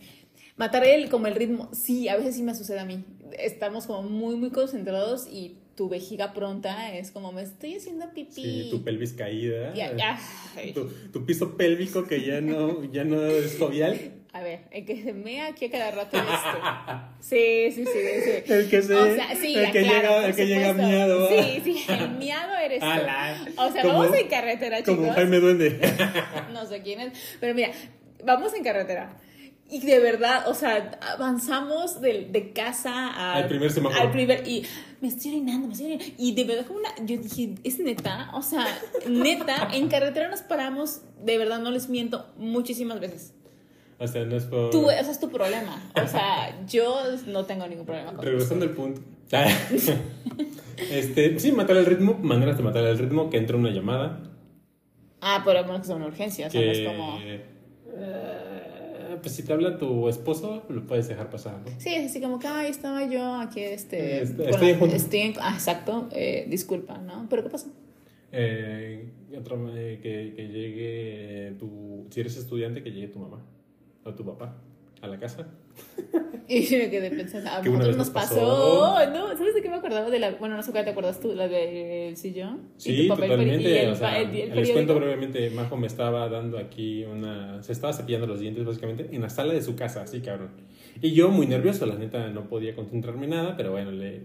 Matar 0.56 0.84
el, 0.84 1.08
como 1.08 1.26
el 1.26 1.34
ritmo, 1.34 1.68
sí, 1.72 2.08
a 2.08 2.16
veces 2.16 2.36
sí 2.36 2.44
me 2.44 2.54
sucede 2.54 2.78
a 2.78 2.84
mí. 2.84 3.04
Estamos 3.36 3.88
como 3.88 4.08
muy, 4.08 4.36
muy 4.36 4.50
concentrados 4.50 5.26
y 5.26 5.58
tu 5.78 5.88
vejiga 5.88 6.32
pronta 6.32 6.92
es 6.92 7.12
como, 7.12 7.30
me 7.30 7.42
estoy 7.42 7.76
haciendo 7.76 8.12
pipí. 8.12 8.42
sí, 8.42 8.68
tu 8.68 8.82
pelvis 8.82 9.12
caída. 9.12 9.72
Tu, 10.74 10.88
tu 11.12 11.24
piso 11.24 11.56
pélvico 11.56 12.04
que 12.04 12.20
ya 12.22 12.40
no, 12.40 12.82
ya 12.92 13.04
no 13.04 13.24
es 13.24 13.56
jovial. 13.56 13.96
A 14.32 14.42
ver, 14.42 14.62
el 14.72 14.84
que 14.84 15.00
se 15.00 15.12
mea 15.12 15.46
aquí 15.46 15.66
a 15.66 15.70
cada 15.70 15.92
rato 15.92 16.16
eres 16.16 16.28
tú. 16.28 16.58
Sí, 17.20 17.70
sí, 17.70 17.84
sí, 17.84 18.00
sí. 18.44 18.52
El 18.52 18.68
que 18.68 18.82
se- 18.82 18.94
O 18.94 19.14
sea, 19.14 19.36
sí, 19.36 19.54
el 19.54 19.70
que 19.70 19.82
claro, 19.82 20.08
llega- 20.08 20.26
el 20.26 20.34
que 20.36 20.46
llega 20.48 20.72
miado. 20.74 21.28
Sí, 21.28 21.60
sí, 21.64 21.84
el 21.88 22.10
miado 22.18 22.56
eres 22.58 22.80
tú. 22.80 22.86
O 23.62 23.72
sea, 23.72 23.82
Como- 23.82 24.00
vamos 24.00 24.16
en 24.18 24.28
carretera, 24.28 24.78
chicos. 24.78 24.96
Como 24.96 25.12
Jaime 25.12 25.38
Duende. 25.38 25.78
no 26.52 26.66
sé 26.66 26.82
quién 26.82 27.00
es, 27.02 27.12
pero 27.40 27.54
mira, 27.54 27.70
vamos 28.24 28.52
en 28.54 28.64
carretera. 28.64 29.16
Y 29.70 29.80
de 29.80 29.98
verdad, 30.00 30.48
o 30.48 30.54
sea, 30.54 30.98
avanzamos 31.14 32.00
de, 32.00 32.28
de 32.30 32.52
casa 32.52 33.08
a- 33.08 33.34
Al 33.34 33.48
primer 33.48 33.70
semáforo. 33.70 34.00
Al 34.00 34.10
primer, 34.10 34.48
y 34.48 34.64
me 35.02 35.08
estoy 35.08 35.32
orinando, 35.32 35.66
me 35.66 35.72
estoy 35.74 35.92
orinando. 35.92 36.14
Y 36.16 36.34
de 36.34 36.44
verdad, 36.44 36.66
como 36.66 36.78
una, 36.78 36.88
yo 37.04 37.18
dije, 37.18 37.54
¿es 37.64 37.78
neta? 37.78 38.30
O 38.32 38.40
sea, 38.40 38.66
neta, 39.08 39.68
en 39.72 39.88
carretera 39.88 40.28
nos 40.28 40.40
paramos, 40.40 41.02
de 41.22 41.36
verdad, 41.36 41.60
no 41.60 41.70
les 41.70 41.88
miento, 41.90 42.26
muchísimas 42.38 42.98
veces. 42.98 43.34
O 43.98 44.06
sea, 44.06 44.24
no 44.24 44.36
es 44.36 44.44
por... 44.44 44.70
Tú, 44.70 44.88
ese 44.90 45.10
es 45.10 45.20
tu 45.20 45.28
problema. 45.28 45.82
O 46.02 46.06
sea, 46.06 46.64
yo 46.66 47.00
no 47.26 47.44
tengo 47.44 47.66
ningún 47.66 47.84
problema 47.84 48.14
con. 48.14 48.24
Regresando 48.24 48.64
al 48.64 48.70
punto. 48.70 49.02
este, 50.90 51.38
sí, 51.38 51.52
matar 51.52 51.76
el 51.76 51.84
ritmo, 51.84 52.18
maneras 52.22 52.56
de 52.56 52.62
matar 52.62 52.84
el 52.84 52.98
ritmo, 52.98 53.28
que 53.28 53.36
entra 53.36 53.56
una 53.56 53.70
llamada. 53.70 54.20
Ah, 55.20 55.42
pero 55.44 55.62
bueno, 55.64 55.78
que 55.80 55.82
es 55.82 55.94
una 55.94 56.06
urgencia, 56.06 56.46
o 56.46 56.50
sea, 56.50 56.60
que, 56.60 56.66
no 56.66 56.72
es 56.72 56.88
como... 56.88 57.18
pues 59.20 59.34
si 59.34 59.42
te 59.42 59.52
habla 59.52 59.78
tu 59.78 60.08
esposo, 60.08 60.62
lo 60.68 60.86
puedes 60.86 61.08
dejar 61.08 61.30
pasar, 61.30 61.60
¿no? 61.64 61.80
Sí, 61.80 61.94
es 61.94 62.10
así 62.10 62.20
como 62.20 62.38
que, 62.38 62.46
ay, 62.46 62.70
estaba 62.70 63.06
yo 63.08 63.34
aquí, 63.34 63.60
este... 63.60 64.22
Est- 64.22 64.36
bueno, 64.36 64.50
estoy 64.50 64.74
junto. 64.74 64.94
estoy 64.96 65.20
en- 65.20 65.34
ah, 65.40 65.52
exacto, 65.54 66.08
eh, 66.12 66.46
disculpa, 66.48 66.98
¿no? 66.98 67.26
¿Pero 67.28 67.42
qué 67.44 67.50
pasó? 67.50 67.68
Eh, 68.32 69.08
eh, 69.32 69.98
que, 70.02 70.32
que 70.36 70.48
llegue 70.48 71.56
tu... 71.58 72.06
Si 72.10 72.20
eres 72.20 72.36
estudiante, 72.36 72.82
que 72.82 72.90
llegue 72.90 73.08
tu 73.08 73.18
mamá 73.18 73.44
o 74.04 74.14
tu 74.14 74.24
papá 74.24 74.56
a 75.00 75.06
la 75.06 75.18
casa. 75.18 75.46
Y 76.50 76.60
me 76.60 76.88
quedé 76.88 77.10
pensando, 77.10 77.50
a 77.50 77.60
Que 77.60 77.68
una 77.68 77.80
nosotros 77.80 77.98
nos 77.98 78.08
pasó. 78.10 78.34
pasó. 78.36 79.10
No, 79.10 79.36
¿sabes 79.36 79.54
de 79.54 79.60
qué 79.60 79.68
me 79.68 79.74
acordaba? 79.76 80.08
De 80.08 80.18
la, 80.18 80.30
bueno, 80.36 80.56
no 80.56 80.62
sé 80.62 80.70
cuál 80.72 80.84
te 80.84 80.92
acuerdas 80.92 81.20
tú, 81.20 81.34
la 81.34 81.46
del 81.46 82.16
sillón. 82.16 82.60
y 82.78 82.80
Sí, 82.80 83.02
tu 83.02 83.08
papel 83.08 83.28
totalmente. 83.28 83.70
y 83.70 83.76
el, 83.76 83.90
o 83.90 83.94
sea, 83.94 84.18
el- 84.18 84.34
el 84.34 84.54
les 84.56 84.70
cuento 84.70 84.94
brevemente, 84.94 85.50
Majo 85.50 85.76
me 85.76 85.86
estaba 85.86 86.26
dando 86.30 86.56
aquí 86.56 87.04
una... 87.04 87.62
Se 87.62 87.72
estaba 87.72 87.92
cepillando 87.92 88.26
los 88.26 88.40
dientes, 88.40 88.64
básicamente, 88.64 89.10
en 89.12 89.20
la 89.20 89.28
sala 89.28 89.52
de 89.52 89.60
su 89.60 89.76
casa, 89.76 90.00
así 90.02 90.20
cabrón. 90.20 90.48
Y 91.02 91.12
yo, 91.12 91.28
muy 91.28 91.46
nervioso, 91.46 91.84
la 91.84 91.96
neta, 91.96 92.28
no 92.30 92.48
podía 92.48 92.74
concentrarme 92.74 93.24
en 93.24 93.30
nada, 93.32 93.54
pero 93.58 93.72
bueno, 93.72 93.90
le, 93.90 94.22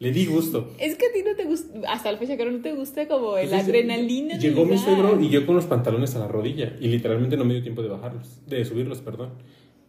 le 0.00 0.10
di 0.10 0.26
gusto. 0.26 0.72
Es 0.80 0.96
que 0.96 1.06
a 1.06 1.12
ti 1.12 1.22
no 1.24 1.36
te 1.36 1.44
gusta, 1.44 1.78
hasta 1.88 2.10
la 2.10 2.18
fecha 2.18 2.36
creo 2.36 2.50
no 2.50 2.62
te 2.62 2.72
gusta 2.72 3.06
como 3.06 3.36
el 3.36 3.44
Entonces, 3.44 3.68
adrenalina. 3.68 4.38
Llegó 4.38 4.64
mi 4.64 4.76
suegro 4.76 5.20
y 5.20 5.28
yo 5.30 5.46
con 5.46 5.54
los 5.54 5.66
pantalones 5.66 6.16
a 6.16 6.18
la 6.18 6.26
rodilla 6.26 6.76
y 6.80 6.88
literalmente 6.88 7.36
no 7.36 7.44
me 7.44 7.54
dio 7.54 7.62
tiempo 7.62 7.80
de 7.82 7.90
bajarlos, 7.90 8.40
de 8.48 8.64
subirlos, 8.64 9.00
perdón. 9.02 9.34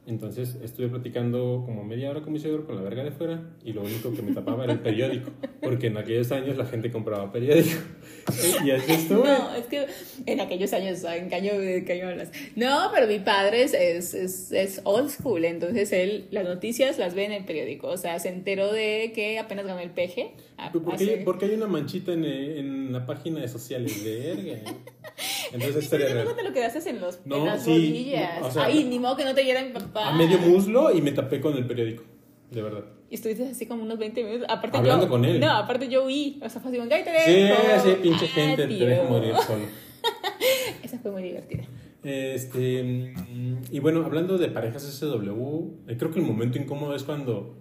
Entonces 0.05 0.57
estuve 0.61 0.89
platicando 0.89 1.63
como 1.65 1.85
media 1.85 2.09
hora 2.09 2.21
con 2.21 2.33
mi 2.33 2.39
suegro 2.39 2.65
con 2.65 2.75
la 2.75 2.81
verga 2.81 3.05
de 3.05 3.11
fuera 3.11 3.41
y 3.63 3.71
lo 3.71 3.83
único 3.83 4.13
que 4.13 4.21
me 4.21 4.33
tapaba 4.33 4.65
era 4.65 4.73
el 4.73 4.79
periódico, 4.79 5.31
porque 5.61 5.87
en 5.87 5.97
aquellos 5.97 6.29
años 6.33 6.57
la 6.57 6.65
gente 6.65 6.91
compraba 6.91 7.31
periódico. 7.31 7.79
Y 8.65 8.71
así 8.71 8.91
estuve. 8.91 9.23
No, 9.23 9.55
es 9.55 9.65
que 9.67 9.85
en 10.25 10.41
aquellos 10.41 10.73
años, 10.73 11.03
en 11.05 11.29
caño 11.29 11.57
de 11.57 11.85
caño 11.85 12.09
hablas. 12.09 12.31
No, 12.57 12.89
pero 12.93 13.07
mi 13.07 13.19
padre 13.19 13.63
es, 13.63 13.73
es, 13.73 14.51
es 14.51 14.81
old 14.83 15.09
school, 15.09 15.45
entonces 15.45 15.93
él 15.93 16.27
las 16.31 16.43
noticias 16.43 16.99
las 16.99 17.13
ve 17.15 17.23
en 17.23 17.31
el 17.31 17.45
periódico. 17.45 17.87
O 17.87 17.97
sea, 17.97 18.19
se 18.19 18.27
enteró 18.27 18.73
de 18.73 19.13
que 19.15 19.39
apenas 19.39 19.65
ganó 19.65 19.79
el 19.79 19.91
peje. 19.91 20.31
Ah, 20.57 20.71
¿Por 20.71 20.95
qué, 20.97 21.21
por 21.25 21.37
qué 21.37 21.45
hay 21.45 21.55
una 21.55 21.67
manchita 21.67 22.13
en, 22.13 22.23
en 22.25 22.93
la 22.93 23.05
página 23.05 23.39
de 23.41 23.47
sociales? 23.47 24.03
Verga. 24.03 24.59
Entonces, 25.53 25.87
Pero 25.89 26.05
real. 26.13 26.25
no 26.25 26.33
te 26.35 26.43
lo 26.43 26.53
quedaste 26.53 26.89
en, 26.89 26.99
los, 27.01 27.19
No, 27.25 27.37
en 27.37 27.45
las 27.45 27.63
sí, 27.63 27.69
rodillas. 27.71 28.41
no, 28.41 28.47
o 28.47 28.51
sea, 28.51 28.65
Ay, 28.65 28.83
ni 28.85 28.99
modo 28.99 29.15
que 29.15 29.23
no 29.25 29.33
te 29.35 29.43
diera 29.43 29.63
mi 29.63 29.71
papá. 29.71 30.09
A 30.09 30.13
medio 30.15 30.37
muslo 30.39 30.91
y 30.95 31.01
me 31.01 31.11
tapé 31.11 31.39
con 31.41 31.55
el 31.55 31.65
periódico, 31.65 32.03
de 32.51 32.61
verdad. 32.61 32.83
Y 33.09 33.15
estuviste 33.15 33.43
así 33.47 33.65
como 33.67 33.83
unos 33.83 33.99
20 33.99 34.23
minutos. 34.23 34.47
Aparte 34.49 34.77
Hablando 34.77 35.05
yo, 35.05 35.09
con 35.11 35.25
él. 35.25 35.39
No, 35.39 35.51
aparte 35.51 35.87
yo 35.87 36.05
huí. 36.05 36.39
O 36.43 36.49
sea, 36.49 36.61
fue 36.61 36.69
así 36.71 36.79
como, 36.79 36.91
"Ay, 36.93 37.03
te 37.03 37.11
Sí, 37.25 37.31
dejo". 37.41 37.83
sí, 37.83 37.95
pinche 38.01 38.27
gente, 38.27 38.67
te 38.67 38.85
dejo 38.85 39.03
morir 39.05 39.35
solo. 39.45 39.65
Esa 40.83 40.97
fue 40.99 41.11
muy 41.11 41.23
divertida. 41.23 41.63
Este, 42.03 42.83
mm, 42.83 43.55
y 43.71 43.79
bueno, 43.79 44.03
hablando 44.05 44.37
de 44.37 44.49
parejas 44.49 44.83
SW, 44.83 45.73
eh, 45.87 45.95
creo 45.97 46.11
que 46.11 46.19
el 46.19 46.25
momento 46.25 46.57
incómodo 46.57 46.95
es 46.95 47.03
cuando, 47.03 47.55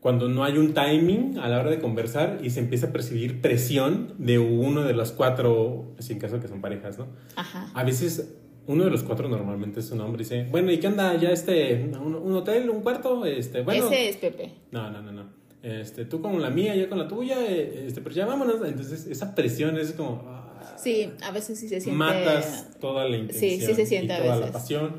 cuando 0.00 0.28
no 0.28 0.44
hay 0.44 0.56
un 0.58 0.72
timing 0.74 1.38
a 1.38 1.48
la 1.48 1.60
hora 1.60 1.70
de 1.70 1.78
conversar 1.78 2.38
y 2.42 2.50
se 2.50 2.60
empieza 2.60 2.86
a 2.86 2.92
percibir 2.92 3.40
presión 3.40 4.14
de 4.18 4.38
uno 4.38 4.82
de 4.82 4.94
los 4.94 5.12
cuatro, 5.12 5.92
si 5.98 6.14
en 6.14 6.18
caso 6.18 6.40
que 6.40 6.48
son 6.48 6.60
parejas, 6.60 6.98
¿no? 6.98 7.06
Ajá. 7.36 7.70
A 7.74 7.84
veces 7.84 8.34
uno 8.66 8.84
de 8.84 8.90
los 8.90 9.02
cuatro 9.02 9.28
normalmente 9.28 9.80
es 9.80 9.90
un 9.90 10.00
hombre 10.00 10.22
y 10.22 10.24
dice, 10.24 10.46
bueno, 10.50 10.70
¿y 10.72 10.78
qué 10.78 10.86
onda? 10.86 11.14
¿Ya 11.16 11.30
este, 11.30 11.90
un, 11.92 12.14
un 12.14 12.34
hotel, 12.34 12.70
un 12.70 12.80
cuarto? 12.82 13.26
Este, 13.26 13.62
bueno. 13.62 13.86
Ese 13.86 14.08
es 14.08 14.16
Pepe. 14.16 14.52
No, 14.70 14.90
no, 14.90 15.02
no, 15.02 15.12
no. 15.12 15.24
Este, 15.62 16.06
tú 16.06 16.22
con 16.22 16.40
la 16.40 16.48
mía, 16.48 16.74
yo 16.76 16.88
con 16.88 16.98
la 16.98 17.06
tuya, 17.06 17.36
eh, 17.46 17.84
este, 17.86 18.00
pero 18.00 18.14
ya 18.14 18.24
vámonos. 18.26 18.56
Entonces, 18.64 19.06
esa 19.06 19.34
presión 19.34 19.76
es 19.76 19.92
como... 19.92 20.22
ah, 20.26 20.76
Sí, 20.82 21.10
a 21.22 21.30
veces 21.30 21.58
sí 21.58 21.68
se 21.68 21.78
siente. 21.80 21.98
matas 21.98 22.68
toda 22.80 23.06
la 23.06 23.16
intención 23.18 23.50
Sí, 23.60 23.66
sí 23.66 23.74
se 23.74 23.84
siente 23.84 24.14
y 24.14 24.16
a 24.16 24.20
toda 24.22 24.28
la 24.36 24.36
veces. 24.36 24.52
pasión. 24.52 24.92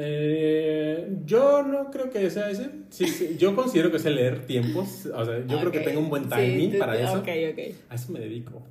Eh, 0.00 1.08
yo 1.24 1.62
no 1.64 1.90
creo 1.90 2.08
que 2.10 2.30
sea 2.30 2.50
ese. 2.50 2.70
Sí, 2.90 3.06
sí, 3.08 3.36
yo 3.38 3.54
considero 3.56 3.90
que 3.90 3.98
sé 3.98 4.10
leer 4.10 4.46
tiempos. 4.46 5.06
O 5.06 5.24
sea, 5.24 5.38
yo 5.46 5.58
creo 5.58 5.72
que 5.72 5.80
tengo 5.80 6.00
un 6.00 6.08
buen 6.08 6.24
Sí, 6.24 6.30
timing 6.30 6.72
tú- 6.72 6.78
para 6.78 7.00
eso. 7.00 7.18
Ok, 7.18 7.28
ok. 7.52 7.74
A 7.90 7.94
eso 7.96 8.12
me 8.12 8.20
dedico. 8.20 8.62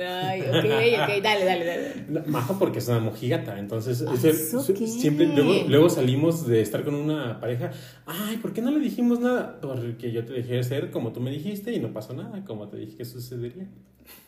Ay, 0.00 0.40
ok, 0.42 0.48
ok. 0.54 1.22
Dale, 1.22 1.44
dale, 1.44 1.64
dale. 1.64 2.22
Majo 2.26 2.58
porque 2.58 2.78
es 2.80 2.88
una 2.88 3.00
mojigata, 3.00 3.58
entonces 3.58 4.04
Ah, 4.06 4.12
ese- 4.14 4.30
¿eso 4.30 4.62
su- 4.62 4.74
qué? 4.74 4.86
siempre 4.86 5.26
luego, 5.26 5.68
luego 5.68 5.90
salimos 5.90 6.46
de 6.46 6.60
estar 6.60 6.84
con 6.84 6.94
una 6.94 7.40
pareja, 7.40 7.70
ay, 8.06 8.36
¿por 8.38 8.52
qué 8.52 8.62
no 8.62 8.70
le 8.70 8.80
dijimos 8.80 9.20
nada? 9.20 9.60
Porque 9.60 10.10
yo 10.12 10.24
te 10.24 10.32
dejé 10.32 10.62
ser 10.64 10.90
como 10.90 11.12
tú 11.12 11.20
me 11.20 11.30
dijiste 11.30 11.72
y 11.72 11.78
no 11.80 11.92
pasó 11.92 12.12
nada, 12.14 12.44
como 12.44 12.68
te 12.68 12.76
dije 12.78 12.96
que 12.96 13.04
sucedería. 13.04 13.66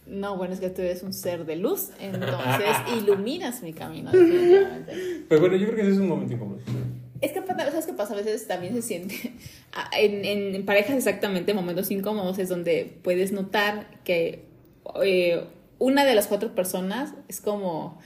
No, 0.06 0.36
bueno, 0.36 0.54
es 0.54 0.60
que 0.60 0.70
tú 0.70 0.82
eres 0.82 1.02
un 1.02 1.12
ser 1.12 1.44
de 1.44 1.56
luz, 1.56 1.90
entonces 2.00 2.76
iluminas 2.96 3.62
mi 3.62 3.72
camino. 3.72 4.10
Pero 5.28 5.40
bueno, 5.40 5.56
yo 5.56 5.66
creo 5.66 5.76
que 5.76 5.82
ese 5.82 5.90
es 5.92 5.98
un 5.98 6.08
momento 6.08 6.34
incómodo. 6.34 6.60
Es 7.20 7.32
que, 7.32 7.42
¿sabes 7.46 7.86
qué 7.86 7.92
pasa? 7.94 8.12
A 8.12 8.16
veces 8.16 8.46
también 8.46 8.74
se 8.74 8.82
siente, 8.82 9.14
en, 9.98 10.24
en, 10.24 10.54
en 10.54 10.64
parejas 10.66 10.96
exactamente, 10.96 11.54
momentos 11.54 11.90
incómodos 11.90 12.38
es 12.38 12.48
donde 12.48 12.98
puedes 13.02 13.32
notar 13.32 14.00
que 14.04 14.44
eh, 15.02 15.42
una 15.78 16.04
de 16.04 16.14
las 16.14 16.26
cuatro 16.26 16.54
personas 16.54 17.14
es 17.28 17.40
como, 17.40 17.98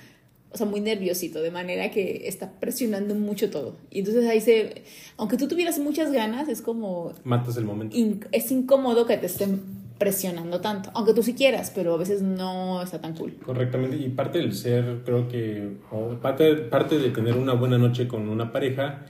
o 0.53 0.57
sea, 0.57 0.67
muy 0.67 0.81
nerviosito, 0.81 1.41
de 1.43 1.51
manera 1.51 1.91
que 1.91 2.23
está 2.27 2.53
presionando 2.61 3.15
mucho 3.15 3.51
todo. 3.51 3.77
Y 3.91 4.01
entonces 4.01 4.27
ahí 4.29 4.41
se, 4.41 4.83
aunque 5.17 5.37
tú 5.37 5.47
tuvieras 5.49 5.79
muchas 5.79 6.11
ganas, 6.13 6.49
es 6.49 6.63
como, 6.63 7.13
Matas 7.25 7.57
el 7.57 7.65
momento. 7.65 7.97
in- 7.97 8.25
es 8.33 8.51
incómodo 8.51 9.07
que 9.07 9.17
te 9.17 9.27
estén 9.27 9.61
presionando 9.99 10.61
tanto, 10.63 10.91
aunque 10.95 11.13
tú 11.13 11.23
sí 11.23 11.35
quieras, 11.35 11.71
pero 11.75 11.95
a 11.95 11.99
veces 11.99 12.23
no 12.23 12.83
está 12.83 13.01
tan 13.03 13.15
cool. 13.15 13.35
Correctamente, 13.45 13.97
y 13.99 14.09
parte 14.09 14.39
del 14.39 14.55
ser, 14.55 15.03
creo 15.05 15.29
que, 15.29 15.77
o 15.91 16.15
parte, 16.21 16.55
parte 16.57 16.99
de 16.99 17.11
tener 17.11 17.35
una 17.37 17.53
buena 17.53 17.77
noche 17.77 18.09
con 18.09 18.29
una 18.29 18.51
pareja 18.51 19.05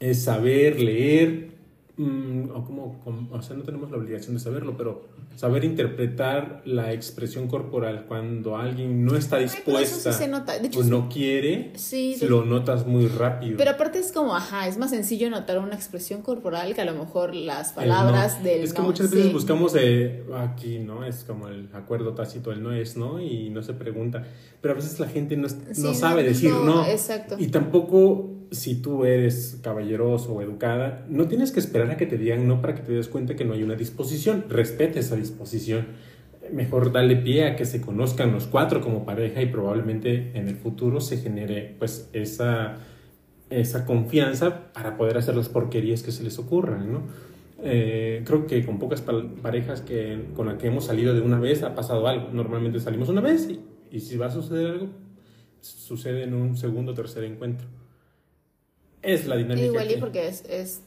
es 0.00 0.24
saber 0.24 0.80
leer 0.80 1.55
mm, 1.96 2.50
o 2.54 2.64
como, 2.64 3.00
como- 3.04 3.32
o 3.34 3.42
sea, 3.42 3.56
no 3.56 3.62
tenemos 3.62 3.90
la 3.90 3.96
obligación 3.96 4.34
de 4.34 4.40
saberlo, 4.40 4.76
pero 4.76 5.06
saber 5.34 5.64
interpretar 5.64 6.62
la 6.64 6.92
expresión 6.92 7.46
corporal 7.48 8.04
cuando 8.08 8.56
alguien 8.56 9.04
no 9.04 9.16
está 9.16 9.36
Ay, 9.36 9.48
sí 9.48 9.56
dispuesta 9.56 10.12
se 10.12 10.28
nota. 10.28 10.58
De 10.58 10.66
hecho, 10.68 10.80
o 10.80 10.84
no 10.84 11.08
quiere, 11.08 11.72
sí, 11.76 12.14
de- 12.16 12.28
lo 12.28 12.44
notas 12.44 12.86
muy 12.86 13.06
rápido. 13.08 13.56
Pero 13.56 13.70
aparte 13.72 13.98
es 13.98 14.12
como, 14.12 14.34
ajá, 14.36 14.66
es 14.68 14.76
más 14.78 14.90
sencillo 14.90 15.28
notar 15.30 15.58
una 15.58 15.74
expresión 15.74 16.22
corporal 16.22 16.74
que 16.74 16.80
a 16.80 16.84
lo 16.84 16.94
mejor 16.94 17.34
las 17.34 17.72
palabras 17.72 18.38
no. 18.38 18.44
del 18.44 18.60
Es 18.64 18.72
que 18.72 18.80
no, 18.80 18.86
muchas 18.88 19.10
veces 19.10 19.26
sí. 19.26 19.32
buscamos 19.32 19.74
eh, 19.78 20.24
aquí, 20.36 20.78
¿no? 20.78 21.04
Es 21.04 21.24
como 21.24 21.48
el 21.48 21.68
acuerdo 21.72 22.14
tácito, 22.14 22.52
el 22.52 22.62
no 22.62 22.72
es, 22.72 22.96
¿no? 22.96 23.20
Y 23.20 23.50
no 23.50 23.62
se 23.62 23.72
pregunta. 23.74 24.24
Pero 24.60 24.72
a 24.72 24.76
veces 24.76 24.98
la 25.00 25.08
gente 25.08 25.36
no, 25.36 25.48
no 25.78 25.94
sabe 25.94 26.22
decir 26.22 26.50
no, 26.50 26.64
no. 26.64 26.86
Exacto. 26.86 27.36
Y 27.38 27.48
tampoco, 27.48 28.32
si 28.50 28.76
tú 28.80 29.04
eres 29.04 29.58
caballeroso 29.62 30.34
o 30.34 30.42
educada, 30.42 31.04
no 31.08 31.26
tienes 31.28 31.52
que 31.52 31.60
esperar 31.60 31.90
a 31.90 31.96
que 31.96 32.06
te 32.06 32.18
digan 32.18 32.46
no 32.46 32.60
para 32.60 32.74
que 32.74 32.82
te 32.82 32.92
des 32.92 33.08
cuenta 33.08 33.36
que 33.36 33.44
no 33.44 33.54
hay 33.54 33.62
una 33.62 33.74
disposición. 33.74 34.44
Respeta 34.48 35.00
esa 35.00 35.16
disposición. 35.16 35.86
Mejor 36.52 36.92
dale 36.92 37.16
pie 37.16 37.46
a 37.46 37.56
que 37.56 37.64
se 37.64 37.80
conozcan 37.80 38.32
los 38.32 38.46
cuatro 38.46 38.80
como 38.80 39.04
pareja 39.04 39.42
y 39.42 39.46
probablemente 39.46 40.30
en 40.34 40.48
el 40.48 40.56
futuro 40.56 41.00
se 41.00 41.18
genere 41.18 41.74
pues 41.78 42.08
esa, 42.12 42.76
esa 43.50 43.84
confianza 43.84 44.72
para 44.72 44.96
poder 44.96 45.18
hacer 45.18 45.36
las 45.36 45.48
porquerías 45.48 46.02
que 46.02 46.12
se 46.12 46.22
les 46.22 46.38
ocurran, 46.38 46.92
¿no? 46.92 47.02
Eh, 47.62 48.22
creo 48.24 48.46
que 48.46 48.64
con 48.64 48.78
pocas 48.78 49.00
parejas 49.00 49.80
que, 49.80 50.26
con 50.36 50.46
las 50.46 50.56
que 50.56 50.68
hemos 50.68 50.84
salido 50.84 51.14
de 51.14 51.22
una 51.22 51.40
vez 51.40 51.62
ha 51.62 51.74
pasado 51.74 52.06
algo. 52.06 52.28
Normalmente 52.32 52.78
salimos 52.78 53.08
una 53.08 53.22
vez 53.22 53.48
y, 53.50 53.60
y 53.90 54.00
si 54.00 54.16
va 54.16 54.26
a 54.26 54.30
suceder 54.30 54.66
algo, 54.72 54.88
sucede 55.60 56.24
en 56.24 56.34
un 56.34 56.56
segundo 56.56 56.92
o 56.92 56.94
tercer 56.94 57.24
encuentro. 57.24 57.66
Es 59.06 59.26
la 59.26 59.36
dinámica. 59.36 59.66
Igual 59.66 59.86
y 59.90 59.94
que- 59.94 59.98
porque 60.00 60.28
es, 60.28 60.44
es... 60.48 60.82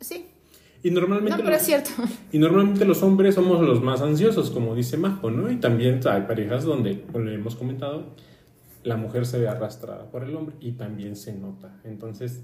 Sí. 0.00 0.26
y 0.82 0.90
normalmente 0.90 1.30
No, 1.30 1.36
pero 1.36 1.50
los- 1.50 1.60
es 1.60 1.66
cierto. 1.66 1.90
y 2.32 2.38
normalmente 2.38 2.84
los 2.84 3.02
hombres 3.02 3.34
somos 3.36 3.60
los 3.60 3.80
más 3.82 4.00
ansiosos, 4.00 4.50
como 4.50 4.74
dice 4.74 4.96
Majo, 4.96 5.30
¿no? 5.30 5.50
Y 5.50 5.56
también 5.56 6.00
hay 6.08 6.22
parejas 6.22 6.64
donde, 6.64 7.02
como 7.02 7.20
le 7.24 7.34
hemos 7.34 7.54
comentado, 7.54 8.06
la 8.82 8.96
mujer 8.96 9.26
se 9.26 9.38
ve 9.38 9.46
arrastrada 9.48 10.10
por 10.10 10.24
el 10.24 10.34
hombre 10.34 10.56
y 10.60 10.72
también 10.72 11.14
se 11.14 11.32
nota. 11.34 11.80
Entonces, 11.84 12.40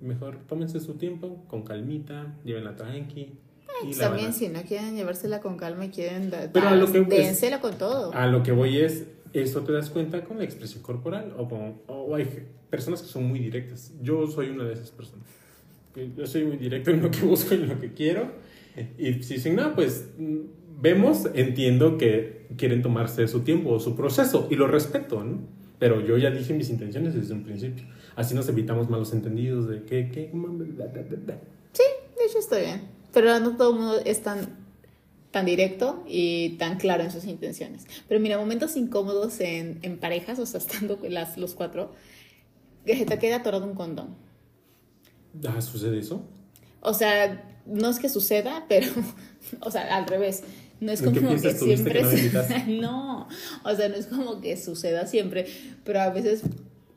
mejor 0.00 0.38
tómense 0.48 0.80
su 0.80 0.94
tiempo, 0.94 1.44
con 1.46 1.62
calmita, 1.62 2.34
llévenla 2.44 2.74
tranqui. 2.74 3.38
y 3.84 3.94
la 3.94 4.08
También 4.08 4.30
a- 4.30 4.32
si 4.32 4.48
no 4.48 4.60
quieren 4.62 4.96
llevársela 4.96 5.40
con 5.40 5.56
calma 5.56 5.84
y 5.84 5.90
quieren 5.90 6.32
Pero 6.52 6.68
a 6.68 6.74
lo 6.74 6.90
que- 6.90 7.02
dénsela 7.02 7.60
con 7.60 7.78
todo. 7.78 8.12
A 8.12 8.26
lo 8.26 8.42
que 8.42 8.50
voy 8.50 8.78
es, 8.78 9.04
esto 9.32 9.62
te 9.62 9.72
das 9.72 9.90
cuenta 9.90 10.24
con 10.24 10.38
la 10.38 10.44
expresión 10.44 10.82
corporal 10.82 11.34
o, 11.36 11.48
con, 11.48 11.82
o 11.86 12.14
hay 12.14 12.26
personas 12.70 13.02
que 13.02 13.08
son 13.08 13.24
muy 13.24 13.38
directas. 13.38 13.92
Yo 14.02 14.26
soy 14.26 14.48
una 14.48 14.64
de 14.64 14.74
esas 14.74 14.90
personas. 14.90 15.26
Yo 16.16 16.26
soy 16.26 16.44
muy 16.44 16.56
directo 16.56 16.90
en 16.90 17.02
lo 17.02 17.10
que 17.10 17.20
busco 17.20 17.54
en 17.54 17.68
lo 17.68 17.80
que 17.80 17.92
quiero. 17.92 18.30
Y 18.98 19.22
si 19.22 19.34
dicen, 19.34 19.56
no, 19.56 19.74
pues 19.74 20.08
mm, 20.18 20.38
vemos, 20.80 21.26
entiendo 21.34 21.98
que 21.98 22.46
quieren 22.56 22.82
tomarse 22.82 23.26
su 23.26 23.40
tiempo 23.40 23.70
o 23.70 23.80
su 23.80 23.96
proceso 23.96 24.46
y 24.50 24.56
lo 24.56 24.66
respeto, 24.68 25.24
¿no? 25.24 25.40
Pero 25.78 26.00
yo 26.00 26.16
ya 26.16 26.30
dije 26.30 26.54
mis 26.54 26.70
intenciones 26.70 27.14
desde 27.14 27.34
un 27.34 27.44
principio. 27.44 27.84
Así 28.16 28.34
nos 28.34 28.48
evitamos 28.48 28.90
malos 28.90 29.12
entendidos 29.12 29.68
de 29.68 29.84
que, 29.84 30.10
que. 30.10 30.30
Sí, 31.72 31.84
de 32.18 32.24
hecho 32.24 32.38
estoy 32.38 32.62
bien. 32.62 32.82
Pero 33.12 33.38
no 33.40 33.56
todo 33.56 33.70
el 33.70 33.78
mundo 33.78 34.00
es 34.04 34.22
tan, 34.22 34.56
tan 35.30 35.46
directo 35.46 36.04
y 36.06 36.56
tan 36.58 36.78
claro 36.78 37.02
en 37.02 37.10
sus 37.10 37.24
intenciones. 37.24 37.86
Pero 38.08 38.20
mira, 38.20 38.38
momentos 38.38 38.76
incómodos 38.76 39.40
en, 39.40 39.78
en 39.82 39.98
parejas, 39.98 40.38
o 40.38 40.46
sea, 40.46 40.58
estando 40.58 40.98
las, 41.08 41.36
los 41.36 41.54
cuatro, 41.54 41.92
que 42.84 42.96
se 42.96 43.04
te 43.04 43.18
queda 43.18 43.36
atorado 43.36 43.66
un 43.66 43.74
condón. 43.74 44.16
Ah, 45.46 45.60
¿Sucede 45.60 45.98
eso? 45.98 46.22
O 46.80 46.94
sea, 46.94 47.44
no 47.66 47.90
es 47.90 47.98
que 47.98 48.08
suceda, 48.08 48.64
pero, 48.68 48.86
o 49.60 49.70
sea, 49.70 49.96
al 49.96 50.06
revés. 50.06 50.42
No 50.80 50.92
es 50.92 51.02
¿En 51.02 51.12
qué 51.12 51.20
como 51.20 51.34
que 51.40 51.54
siempre. 51.54 52.02
que 52.02 52.64
no, 52.80 53.26
o 53.64 53.74
sea, 53.74 53.88
no 53.88 53.96
es 53.96 54.06
como 54.06 54.40
que 54.40 54.56
suceda 54.56 55.08
siempre, 55.08 55.46
pero 55.82 56.00
a 56.00 56.10
veces 56.10 56.42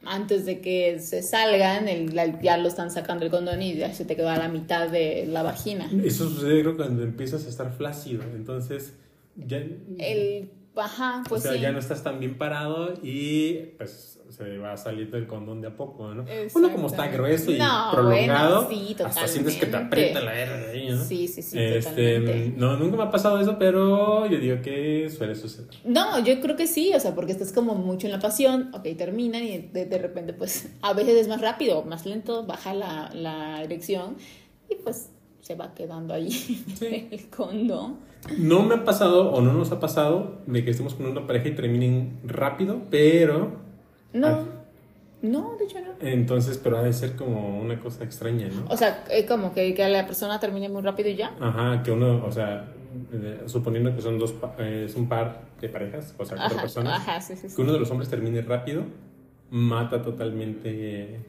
antes 0.03 0.45
de 0.45 0.61
que 0.61 0.99
se 0.99 1.21
salgan, 1.21 1.87
el- 1.87 2.15
la- 2.15 2.39
ya 2.41 2.57
lo 2.57 2.67
están 2.67 2.91
sacando 2.91 3.25
el 3.25 3.31
condón 3.31 3.61
y 3.61 3.75
ya 3.75 3.93
se 3.93 4.05
te 4.05 4.15
quedó 4.15 4.29
a 4.29 4.37
la 4.37 4.47
mitad 4.47 4.89
de 4.89 5.25
la 5.27 5.43
vagina. 5.43 5.89
Eso 6.03 6.29
sucede 6.29 6.61
creo, 6.61 6.75
cuando 6.75 7.03
empiezas 7.03 7.45
a 7.45 7.49
estar 7.49 7.71
flácido. 7.73 8.23
Entonces, 8.35 8.93
ya, 9.35 9.57
El, 9.99 10.49
ajá, 10.75 11.23
pues 11.27 11.41
o 11.41 11.43
sea, 11.43 11.53
sí. 11.53 11.59
ya 11.59 11.71
no 11.71 11.79
estás 11.79 12.03
tan 12.03 12.19
bien 12.19 12.37
parado 12.37 12.93
y 13.03 13.53
pues 13.77 14.19
se 14.29 14.57
va 14.57 14.77
saliendo 14.77 15.17
el 15.17 15.27
condón 15.27 15.59
de 15.59 15.67
a 15.67 15.75
poco, 15.75 16.13
¿no? 16.13 16.23
Uno 16.55 16.71
como 16.71 16.87
está 16.87 17.07
grueso 17.09 17.51
y 17.51 17.57
No, 17.57 17.89
prolongado, 17.91 18.65
bueno, 18.67 18.87
sí, 18.87 18.95
hasta 19.03 19.27
sientes 19.27 19.57
que 19.57 19.65
te 19.65 19.75
aprieta 19.75 20.21
la 20.21 20.31
verga 20.31 20.57
de 20.57 20.71
ahí, 20.71 20.89
¿no? 20.89 21.03
Sí, 21.03 21.27
sí, 21.27 21.41
sí, 21.41 21.59
Este, 21.59 22.19
totalmente. 22.19 22.53
no, 22.57 22.77
nunca 22.77 22.95
me 22.95 23.03
ha 23.03 23.11
pasado 23.11 23.39
eso, 23.41 23.57
pero 23.59 24.25
yo 24.27 24.39
digo 24.39 24.61
que 24.61 25.09
suele 25.09 25.35
suceder. 25.35 25.67
No, 25.83 26.19
yo 26.19 26.39
creo 26.39 26.55
que 26.55 26.67
sí, 26.67 26.93
o 26.95 26.99
sea, 27.01 27.13
porque 27.13 27.33
estás 27.33 27.51
como 27.51 27.75
mucho 27.75 28.07
en 28.07 28.13
la 28.13 28.19
pasión, 28.19 28.71
ok, 28.73 28.87
terminan 28.97 29.43
y 29.43 29.57
de, 29.57 29.85
de 29.85 29.97
repente, 29.97 30.31
pues, 30.31 30.69
a 30.81 30.93
veces 30.93 31.15
es 31.17 31.27
más 31.27 31.41
rápido, 31.41 31.83
más 31.83 32.05
lento, 32.05 32.45
baja 32.45 32.73
la, 32.73 33.11
la 33.13 33.61
erección 33.63 34.15
y 34.69 34.75
pues 34.75 35.09
se 35.41 35.55
va 35.55 35.73
quedando 35.73 36.13
ahí 36.13 36.29
Sí. 36.75 37.07
el 37.11 37.27
condón. 37.29 37.97
No 38.37 38.61
me 38.63 38.75
ha 38.75 38.83
pasado 38.85 39.31
o 39.31 39.41
no 39.41 39.51
nos 39.53 39.71
ha 39.71 39.79
pasado 39.79 40.37
de 40.45 40.63
que 40.63 40.71
estemos 40.71 40.93
con 40.93 41.07
una 41.07 41.25
pareja 41.25 41.47
y 41.49 41.55
terminen 41.55 42.19
rápido, 42.23 42.81
pero 42.89 43.51
No, 44.13 44.27
Ah. 44.27 44.43
no, 45.23 45.55
de 45.57 45.65
hecho 45.65 45.79
no. 45.79 45.91
entonces, 46.07 46.57
pero 46.63 46.77
ha 46.77 46.83
de 46.83 46.93
ser 46.93 47.15
como 47.15 47.59
una 47.59 47.79
cosa 47.79 48.03
extraña, 48.03 48.47
¿no? 48.49 48.65
O 48.69 48.77
sea, 48.77 49.03
eh, 49.09 49.25
como 49.25 49.53
que, 49.53 49.73
que 49.73 49.87
la 49.89 50.05
persona 50.05 50.39
termine 50.39 50.69
muy 50.69 50.81
rápido 50.83 51.09
y 51.09 51.15
ya. 51.15 51.35
Ajá, 51.39 51.81
que 51.83 51.91
uno, 51.91 52.23
o 52.25 52.31
sea, 52.31 52.71
suponiendo 53.47 53.95
que 53.95 54.01
son 54.01 54.19
dos, 54.19 54.33
eh, 54.59 54.83
es 54.87 54.95
un 54.95 55.07
par 55.09 55.41
de 55.61 55.69
parejas, 55.69 56.13
o 56.17 56.25
sea, 56.25 56.37
cuatro 56.37 56.55
Ajá, 56.57 56.61
personas, 56.61 56.99
ajá, 56.99 57.21
sí, 57.21 57.35
sí. 57.35 57.47
que 57.55 57.61
uno 57.61 57.73
de 57.73 57.79
los 57.79 57.89
hombres 57.89 58.09
termine 58.09 58.41
rápido, 58.41 58.83
mata 59.49 60.01
totalmente. 60.01 61.19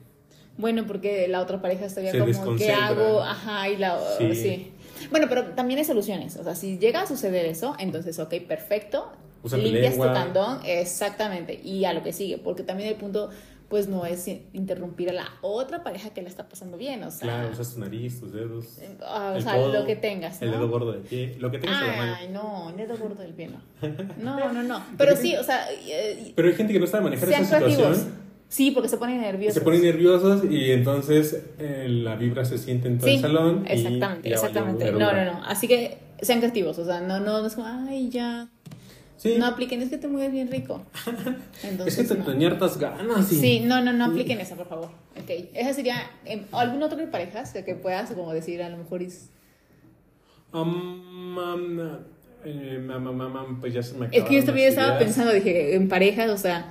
Bueno, 0.58 0.84
porque 0.86 1.28
la 1.28 1.40
otra 1.40 1.60
pareja 1.62 1.86
estaría 1.86 2.12
Se 2.12 2.18
como, 2.18 2.56
¿qué 2.56 2.72
hago? 2.72 3.22
Ajá, 3.22 3.68
y 3.68 3.76
la... 3.76 3.98
Sí. 4.18 4.34
Sí. 4.34 4.72
Bueno, 5.10 5.26
pero 5.28 5.44
también 5.46 5.78
hay 5.78 5.84
soluciones. 5.84 6.36
O 6.36 6.44
sea, 6.44 6.54
si 6.54 6.78
llega 6.78 7.02
a 7.02 7.06
suceder 7.06 7.46
eso, 7.46 7.74
entonces, 7.78 8.18
ok, 8.18 8.34
perfecto. 8.46 9.10
Usa 9.42 9.58
limpias 9.58 9.96
tu 9.96 10.02
candón, 10.02 10.60
exactamente. 10.64 11.60
Y 11.64 11.84
a 11.84 11.92
lo 11.92 12.02
que 12.02 12.12
sigue, 12.12 12.38
porque 12.38 12.62
también 12.62 12.90
el 12.90 12.94
punto, 12.94 13.30
pues, 13.68 13.88
no 13.88 14.06
es 14.06 14.28
interrumpir 14.52 15.10
a 15.10 15.12
la 15.12 15.28
otra 15.40 15.82
pareja 15.82 16.10
que 16.10 16.22
la 16.22 16.28
está 16.28 16.48
pasando 16.48 16.76
bien, 16.76 17.02
o 17.02 17.10
sea... 17.10 17.22
Claro, 17.22 17.50
usas 17.50 17.74
tu 17.74 17.80
nariz, 17.80 18.20
tus 18.20 18.32
dedos. 18.32 18.78
ah, 19.04 19.30
o 19.32 19.36
el 19.36 19.42
sea, 19.42 19.54
codo, 19.54 19.72
lo 19.80 19.86
que 19.86 19.96
tengas, 19.96 20.40
El 20.42 20.50
¿no? 20.50 20.58
dedo 20.58 20.68
gordo 20.68 20.92
del 20.92 21.02
pie, 21.02 21.34
lo 21.40 21.50
que 21.50 21.58
tengas 21.58 21.80
en 21.82 21.88
la 21.88 21.96
mano. 21.96 22.16
Ay, 22.20 22.28
no, 22.28 22.70
el 22.70 22.76
dedo 22.76 22.96
gordo 22.96 23.20
del 23.20 23.32
pie 23.32 23.48
no. 23.48 23.60
No, 24.18 24.52
no, 24.52 24.62
no. 24.62 24.84
Pero 24.96 25.16
sí, 25.16 25.34
o 25.34 25.42
sea, 25.42 25.66
eh, 25.72 26.32
Pero 26.36 26.48
hay 26.48 26.54
gente 26.54 26.72
que 26.72 26.78
no 26.78 26.86
sabe 26.86 27.02
manejar 27.04 27.28
esa 27.30 27.44
situación. 27.44 28.21
Sí, 28.52 28.70
porque 28.70 28.90
se 28.90 28.98
ponen 28.98 29.18
nerviosos. 29.22 29.54
Se 29.54 29.60
ponen 29.62 29.80
nerviosos 29.80 30.44
y 30.44 30.72
entonces 30.72 31.42
eh, 31.58 31.86
la 31.88 32.16
vibra 32.16 32.44
se 32.44 32.58
siente 32.58 32.86
en 32.86 32.98
todo 32.98 33.08
Sí, 33.08 33.14
el 33.14 33.20
salón. 33.22 33.64
y 33.66 33.72
exactamente, 33.72 34.28
valió 34.28 34.34
exactamente. 34.34 34.92
No, 34.92 35.10
no, 35.10 35.24
no. 35.24 35.44
Así 35.46 35.66
que 35.66 35.96
sean 36.20 36.40
creativos, 36.40 36.78
o 36.78 36.84
sea, 36.84 37.00
no, 37.00 37.18
no, 37.18 37.40
no 37.40 37.46
es 37.46 37.54
como, 37.54 37.66
ay, 37.66 38.10
ya. 38.10 38.48
Sí, 39.16 39.36
No 39.38 39.46
apliquen, 39.46 39.80
es 39.80 39.88
que 39.88 39.96
te 39.96 40.06
mueves 40.06 40.32
bien 40.32 40.50
rico. 40.50 40.82
es 41.62 41.64
Entonces, 41.64 41.96
que 41.96 42.14
te 42.14 42.20
no. 42.20 42.26
tenía 42.26 42.48
hartas 42.48 42.76
ganas. 42.76 43.32
y- 43.32 43.36
Sí, 43.36 43.60
no, 43.60 43.80
no, 43.80 43.94
no 43.94 44.04
apliquen 44.04 44.38
esa, 44.38 44.54
por 44.54 44.66
favor. 44.68 44.90
Ok, 45.18 45.30
esa 45.54 45.72
sería, 45.72 45.96
em, 46.26 46.42
¿algún 46.52 46.82
otro 46.82 46.98
de 46.98 47.06
parejas 47.06 47.54
que, 47.54 47.64
que 47.64 47.74
puedas 47.74 48.10
como 48.10 48.34
decir, 48.34 48.62
a 48.62 48.68
lo 48.68 48.76
mejor 48.76 49.02
es... 49.02 49.30
Um, 50.52 51.38
um, 51.38 51.80
eh, 52.44 52.78
mam, 52.86 53.02
mam, 53.16 53.32
mam, 53.32 53.60
pues 53.60 53.72
ya 53.72 53.82
se 53.82 53.96
me 53.96 54.08
Es 54.12 54.24
que 54.24 54.34
yo 54.34 54.44
también 54.44 54.68
estaba 54.68 54.88
ideas. 54.88 55.02
pensando, 55.04 55.32
dije, 55.32 55.74
en 55.74 55.88
parejas, 55.88 56.28
o 56.30 56.36
sea... 56.36 56.70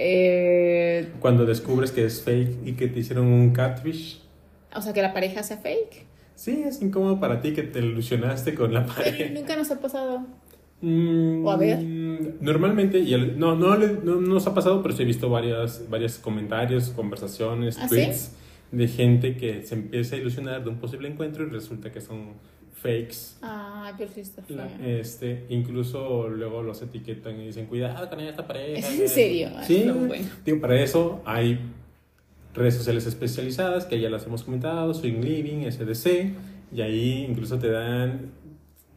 Eh, 0.00 1.08
Cuando 1.20 1.44
descubres 1.44 1.90
que 1.90 2.04
es 2.04 2.22
fake 2.22 2.66
y 2.66 2.72
que 2.74 2.86
te 2.88 3.00
hicieron 3.00 3.26
un 3.26 3.50
catfish. 3.52 4.22
o 4.74 4.80
sea, 4.80 4.92
que 4.92 5.02
la 5.02 5.12
pareja 5.12 5.42
sea 5.42 5.56
fake. 5.58 6.06
Sí, 6.36 6.62
es 6.64 6.80
incómodo 6.80 7.18
para 7.18 7.40
ti 7.40 7.52
que 7.52 7.64
te 7.64 7.80
ilusionaste 7.80 8.54
con 8.54 8.72
la 8.72 8.86
pareja. 8.86 9.32
nunca 9.34 9.56
nos 9.56 9.70
ha 9.72 9.80
pasado. 9.80 10.24
Mm, 10.80 11.44
O 11.44 11.50
a 11.50 11.56
ver. 11.56 11.82
Normalmente, 12.40 13.00
y 13.00 13.12
el- 13.12 13.36
no, 13.38 13.56
no, 13.56 13.76
le- 13.76 13.94
no 14.04 14.20
nos 14.20 14.46
ha 14.46 14.54
pasado, 14.54 14.80
pero 14.82 14.94
sí 14.94 15.02
he 15.02 15.06
visto 15.06 15.28
varias, 15.28 15.90
varios 15.90 16.18
comentarios, 16.18 16.90
conversaciones, 16.90 17.76
¿Ah, 17.80 17.88
sí? 17.88 17.96
tweets 17.96 18.32
de 18.70 18.86
gente 18.86 19.36
que 19.36 19.62
se 19.64 19.74
empieza 19.74 20.14
a 20.14 20.18
ilusionar 20.20 20.62
de 20.62 20.70
un 20.70 20.76
posible 20.76 21.08
encuentro 21.08 21.44
y 21.44 21.50
resulta 21.50 21.90
que 21.90 22.00
son 22.00 22.34
fakes. 22.80 23.36
Ay, 23.42 23.92
pero 23.98 24.10
sí 24.14 24.20
está 24.20 24.42
feo. 24.42 24.64
Este, 24.84 25.44
incluso 25.48 26.28
luego 26.28 26.62
los 26.62 26.80
etiquetan 26.82 27.40
y 27.40 27.46
dicen, 27.46 27.66
cuidado 27.66 28.08
con 28.08 28.20
esta 28.20 28.46
pareja. 28.46 28.78
¿Es 28.88 29.00
en 29.00 29.08
serio? 29.08 29.50
Ay, 29.56 29.64
Sí, 29.66 29.82
no, 29.86 29.94
bueno. 29.94 30.26
digo, 30.44 30.60
para 30.60 30.80
eso 30.82 31.20
hay 31.24 31.58
redes 32.54 32.74
sociales 32.74 33.06
especializadas 33.06 33.84
que 33.84 34.00
ya 34.00 34.08
las 34.10 34.24
hemos 34.26 34.42
comentado, 34.44 34.92
Swing 34.94 35.20
Living, 35.22 35.70
SDC, 35.70 36.32
y 36.72 36.80
ahí 36.80 37.24
incluso 37.28 37.58
te 37.58 37.68
dan 37.70 38.30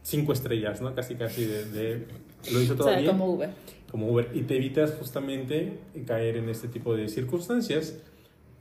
cinco 0.04 0.34
estrellas, 0.34 0.82
¿no? 0.82 0.94
Casi, 0.96 1.16
casi 1.16 1.46
de... 1.46 1.66
de- 1.66 2.08
lo 2.52 2.60
hizo 2.60 2.74
O 2.74 2.78
todo 2.78 2.88
sea, 2.88 2.98
bien, 2.98 3.12
como 3.12 3.32
Uber. 3.34 3.52
como 3.92 4.08
Uber, 4.12 4.30
y 4.34 4.42
te 4.42 4.56
evitas 4.56 4.94
justamente 4.98 5.78
caer 6.08 6.38
en 6.38 6.50
este 6.50 6.68
tipo 6.68 6.96
de 6.96 7.08
circunstancias, 7.08 8.00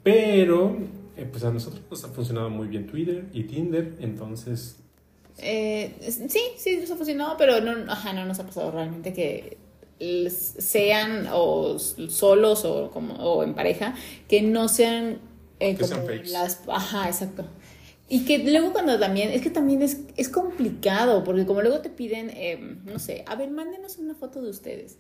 pero 0.02 0.76
eh, 1.16 1.26
pues 1.30 1.44
a 1.44 1.50
nosotros 1.52 1.82
nos 1.90 2.04
ha 2.04 2.08
funcionado 2.08 2.50
muy 2.50 2.68
bien 2.68 2.86
Twitter 2.86 3.24
y 3.32 3.44
Tinder, 3.44 3.94
entonces 4.00 4.78
Eh, 5.42 5.94
sí, 6.28 6.40
sí, 6.56 6.76
nos 6.78 6.90
ha 6.90 6.96
funcionado, 6.96 7.36
pero 7.36 7.60
no, 7.60 7.90
ajá, 7.90 8.12
no 8.12 8.24
nos 8.24 8.38
ha 8.38 8.46
pasado 8.46 8.70
realmente 8.70 9.12
que 9.12 9.58
sean 10.58 11.28
o 11.32 11.78
solos 11.78 12.64
o, 12.64 12.90
como, 12.90 13.14
o 13.14 13.42
en 13.42 13.54
pareja, 13.54 13.94
que 14.28 14.42
no 14.42 14.68
sean 14.68 15.18
eh, 15.58 15.76
Que 15.76 15.84
sean 15.84 16.00
como 16.00 16.12
fakes. 16.12 16.30
las... 16.30 16.62
Ajá, 16.68 17.08
exacto. 17.08 17.44
Y 18.08 18.24
que 18.24 18.38
luego 18.38 18.72
cuando 18.72 18.98
también, 18.98 19.30
es 19.30 19.40
que 19.42 19.50
también 19.50 19.82
es, 19.82 19.98
es 20.16 20.28
complicado, 20.28 21.22
porque 21.22 21.46
como 21.46 21.62
luego 21.62 21.80
te 21.80 21.90
piden, 21.90 22.30
eh, 22.30 22.58
no 22.84 22.98
sé, 22.98 23.24
a 23.26 23.36
ver, 23.36 23.50
mándenos 23.50 23.98
una 23.98 24.14
foto 24.14 24.42
de 24.42 24.50
ustedes. 24.50 24.98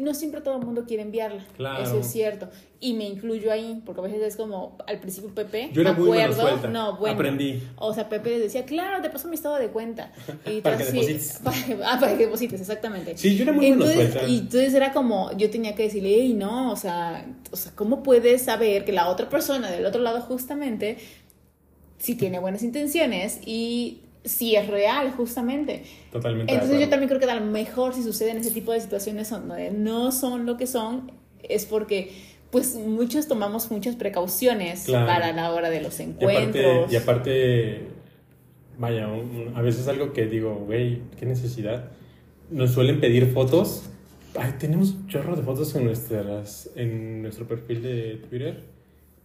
No 0.00 0.14
siempre 0.14 0.40
todo 0.40 0.58
el 0.58 0.64
mundo 0.64 0.84
quiere 0.86 1.02
enviarla. 1.02 1.44
Claro. 1.56 1.82
Eso 1.82 2.00
es 2.00 2.06
cierto. 2.06 2.48
Y 2.80 2.92
me 2.94 3.04
incluyo 3.08 3.50
ahí, 3.50 3.82
porque 3.86 4.00
a 4.00 4.04
veces 4.04 4.22
es 4.22 4.36
como, 4.36 4.76
al 4.86 4.98
principio 5.00 5.34
Pepe, 5.34 5.70
Yo 5.72 5.80
era 5.80 5.92
muy 5.94 6.18
acuerdo, 6.20 6.42
suelta. 6.42 6.68
no, 6.68 6.96
bueno, 6.98 7.14
Aprendí. 7.14 7.62
o 7.76 7.94
sea, 7.94 8.08
Pepe 8.08 8.30
les 8.30 8.40
decía, 8.40 8.64
claro, 8.66 9.00
te 9.02 9.08
paso 9.08 9.28
mi 9.28 9.34
estado 9.34 9.56
de 9.56 9.68
cuenta. 9.68 10.12
Y 10.46 10.60
Para 10.60 10.76
que 10.76 10.82
así- 10.84 10.92
deposites. 10.92 11.40
Para 11.44 11.56
que, 11.64 11.78
ah, 11.84 11.96
para 12.00 12.12
que 12.16 12.24
deposites, 12.26 12.60
exactamente. 12.60 13.16
Sí, 13.16 13.34
yo 13.36 13.44
era 13.44 13.52
muy 13.52 13.66
entonces, 13.66 14.12
suelta. 14.12 14.28
Y 14.28 14.38
entonces 14.38 14.74
era 14.74 14.92
como, 14.92 15.32
yo 15.36 15.48
tenía 15.50 15.74
que 15.74 15.84
decirle, 15.84 16.10
y 16.18 16.34
no, 16.34 16.70
o 16.72 16.76
sea, 16.76 17.26
o 17.50 17.56
sea, 17.56 17.72
¿cómo 17.74 18.02
puedes 18.02 18.42
saber 18.42 18.84
que 18.84 18.92
la 18.92 19.08
otra 19.08 19.28
persona 19.30 19.70
del 19.70 19.86
otro 19.86 20.02
lado 20.02 20.20
justamente 20.20 20.98
si 21.98 22.14
tiene 22.14 22.38
buenas 22.38 22.62
intenciones 22.62 23.40
y 23.46 24.02
si 24.26 24.54
es 24.56 24.66
real 24.68 25.12
justamente? 25.12 25.84
Totalmente. 26.12 26.52
Entonces 26.52 26.78
yo 26.80 26.88
también 26.88 27.08
creo 27.08 27.18
que 27.20 27.26
a 27.30 27.34
lo 27.40 27.46
mejor 27.46 27.94
si 27.94 28.02
suceden 28.02 28.36
ese 28.38 28.50
tipo 28.50 28.72
de 28.72 28.80
situaciones 28.80 29.30
donde 29.30 29.70
no 29.70 30.12
son 30.12 30.44
lo 30.46 30.56
que 30.58 30.66
son, 30.66 31.10
es 31.42 31.64
porque 31.64 32.10
pues 32.50 32.74
muchos 32.76 33.26
tomamos 33.28 33.70
muchas 33.70 33.96
precauciones 33.96 34.84
Claro. 34.84 35.06
para 35.06 35.32
la 35.32 35.52
hora 35.52 35.70
de 35.70 35.80
los 35.80 35.98
Y 36.00 36.04
encuentros. 36.04 36.64
aparte, 36.64 36.92
y 36.92 36.96
aparte, 36.96 37.80
vaya, 38.78 39.08
un- 39.08 39.48
un- 39.48 39.56
a 39.56 39.62
veces 39.62 39.88
algo 39.88 40.12
que 40.12 40.26
digo, 40.26 40.54
güey, 40.66 41.00
qué 41.18 41.26
necesidad. 41.26 41.90
Nos 42.50 42.70
suelen 42.72 43.00
pedir 43.00 43.32
fotos. 43.32 43.84
Ay, 44.38 44.54
tenemos 44.58 44.90
un 44.92 45.06
chorro 45.08 45.34
de 45.34 45.42
fotos 45.42 45.74
en, 45.74 45.84
nuestras, 45.84 46.70
en 46.76 47.22
nuestro 47.22 47.46
perfil 47.48 47.82
de 47.82 48.22
Twitter, 48.28 48.64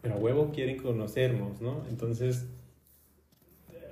pero 0.02 0.16
a 0.16 0.18
huevo 0.18 0.52
quieren 0.54 0.78
conocernos, 0.78 1.62
¿no? 1.62 1.84
Entonces, 1.90 2.46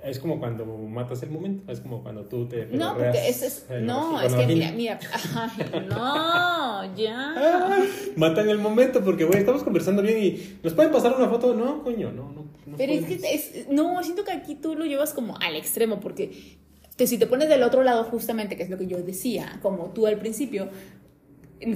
es 0.04 0.18
como 0.18 0.38
cuando 0.40 0.64
matas 0.66 1.22
el 1.22 1.30
momento, 1.30 1.70
es 1.70 1.80
como 1.80 2.02
cuando 2.02 2.24
tú 2.24 2.46
te... 2.46 2.66
No, 2.66 2.94
porque 2.96 3.28
es, 3.28 3.42
es- 3.42 3.66
la 3.68 3.80
no, 3.80 4.20
es 4.20 4.32
que 4.34 4.46
mira, 4.46 4.72
mira, 4.72 4.98
ay, 5.34 5.86
no, 5.88 6.94
ya. 6.96 7.78
Matan 8.16 8.48
el 8.48 8.58
momento 8.58 9.02
porque, 9.04 9.24
güey, 9.24 9.40
estamos 9.40 9.62
conversando 9.62 10.02
bien 10.02 10.22
y 10.22 10.58
nos 10.62 10.74
pueden 10.74 10.90
pasar 10.92 11.14
una 11.16 11.28
foto. 11.28 11.54
No, 11.54 11.82
coño, 11.82 12.10
no, 12.12 12.32
no. 12.32 12.44
no 12.66 12.76
Pero 12.76 12.92
es 12.92 13.04
que 13.04 13.14
es, 13.34 13.68
no, 13.70 14.02
siento 14.02 14.24
que 14.24 14.32
aquí 14.32 14.54
tú 14.54 14.74
lo 14.74 14.84
llevas 14.84 15.12
como 15.12 15.36
al 15.38 15.56
extremo, 15.56 16.00
porque 16.00 16.58
te- 16.96 17.06
si 17.06 17.18
te 17.18 17.26
pones 17.26 17.48
del 17.48 17.62
otro 17.62 17.82
lado 17.82 18.04
justamente, 18.04 18.56
que 18.56 18.62
es 18.62 18.70
lo 18.70 18.78
que 18.78 18.86
yo 18.86 18.98
decía, 19.02 19.58
como 19.62 19.90
tú 19.90 20.06
al 20.06 20.16
principio, 20.18 20.68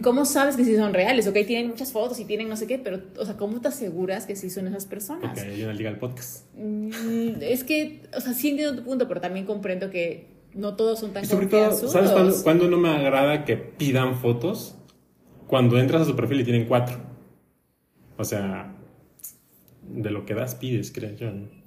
¿cómo 0.03 0.24
sabes 0.24 0.57
que 0.57 0.64
sí 0.64 0.76
son 0.76 0.95
reales? 0.95 1.26
Ok, 1.26 1.35
tienen 1.47 1.68
muchas 1.68 1.93
fotos 1.93 2.18
y 2.20 2.24
tienen 2.24 2.49
no 2.49 2.57
sé 2.57 2.66
qué, 2.66 2.78
pero, 2.78 3.01
o 3.18 3.24
sea, 3.24 3.37
¿cómo 3.37 3.61
te 3.61 3.68
aseguras 3.68 4.26
que 4.26 4.37
sí 4.37 4.51
son 4.51 4.66
esas 4.66 4.87
personas? 4.87 5.22
Porque 5.22 5.41
hay 5.41 5.62
una 5.62 5.74
liga 5.74 5.91
al 5.91 5.99
podcast. 5.99 6.47
Mm, 6.57 7.41
es 7.41 7.64
que, 7.64 8.03
o 8.16 8.20
sea, 8.20 8.32
sí 8.32 8.51
entiendo 8.51 8.76
tu 8.76 8.85
punto, 8.85 9.07
pero 9.09 9.20
también 9.20 9.47
comprendo 9.47 9.91
que 9.91 10.28
no 10.55 10.76
todos 10.76 11.01
son 11.01 11.12
tan 11.12 11.24
Y 11.24 11.26
sobre 11.26 11.47
todo. 11.47 11.72
¿sabes 11.89 12.11
cuándo, 12.11 12.43
cuándo 12.43 12.68
no 12.68 12.78
me 12.78 12.89
agrada 12.89 13.45
que 13.45 13.57
pidan 13.57 14.16
fotos? 14.16 14.76
Cuando 15.47 15.78
entras 15.78 16.03
a 16.03 16.05
su 16.07 16.16
perfil 16.16 16.41
y 16.41 16.45
tienen 16.45 16.66
cuatro. 16.66 16.99
O 18.16 18.24
sea, 18.24 18.74
de 19.82 20.11
lo 20.11 20.24
que 20.24 20.35
das 20.35 20.55
pides, 20.55 20.93
creo 20.93 21.14
yo. 21.14 21.30
¿no? 21.30 21.64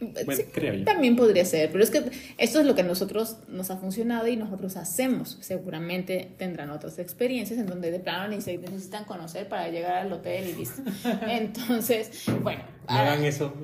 Bueno, 0.00 0.32
Sí, 0.34 0.44
creo 0.52 0.74
yo. 0.74 0.84
También 0.84 1.14
podría 1.16 1.44
ser, 1.44 1.70
pero 1.70 1.84
es 1.84 1.90
que 1.90 2.02
esto 2.38 2.60
es 2.60 2.66
lo 2.66 2.74
que 2.74 2.80
a 2.80 2.84
nosotros 2.84 3.36
nos 3.48 3.70
ha 3.70 3.76
funcionado 3.76 4.26
y 4.28 4.36
nosotros 4.36 4.76
hacemos. 4.76 5.36
Seguramente 5.40 6.32
tendrán 6.38 6.70
otras 6.70 6.98
experiencias 6.98 7.58
en 7.58 7.66
donde 7.66 7.90
de 7.90 8.00
plano 8.00 8.28
ni 8.34 8.40
se 8.40 8.56
necesitan 8.58 9.04
conocer 9.04 9.48
para 9.48 9.68
llegar 9.68 9.92
al 9.98 10.12
hotel 10.12 10.48
y 10.48 10.54
listo. 10.54 10.82
Entonces, 11.28 12.24
bueno. 12.42 12.62
No 12.88 12.96
ahora- 12.96 13.12
hagan 13.12 13.24
eso. 13.24 13.54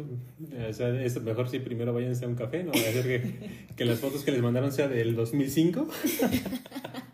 O 0.68 0.72
sea, 0.72 0.89
es 1.03 1.20
mejor 1.22 1.49
si 1.49 1.59
primero 1.59 1.93
váyanse 1.95 2.24
a 2.26 2.28
un 2.28 2.34
café, 2.37 2.62
no 2.62 2.70
vaya 2.72 2.91
a 2.91 2.93
ser 2.93 3.03
que, 3.05 3.66
que 3.74 3.84
las 3.84 3.99
fotos 3.99 4.22
que 4.22 4.30
les 4.30 4.43
mandaron 4.43 4.70
sea 4.72 4.89
del 4.89 5.16
2005. 5.16 5.89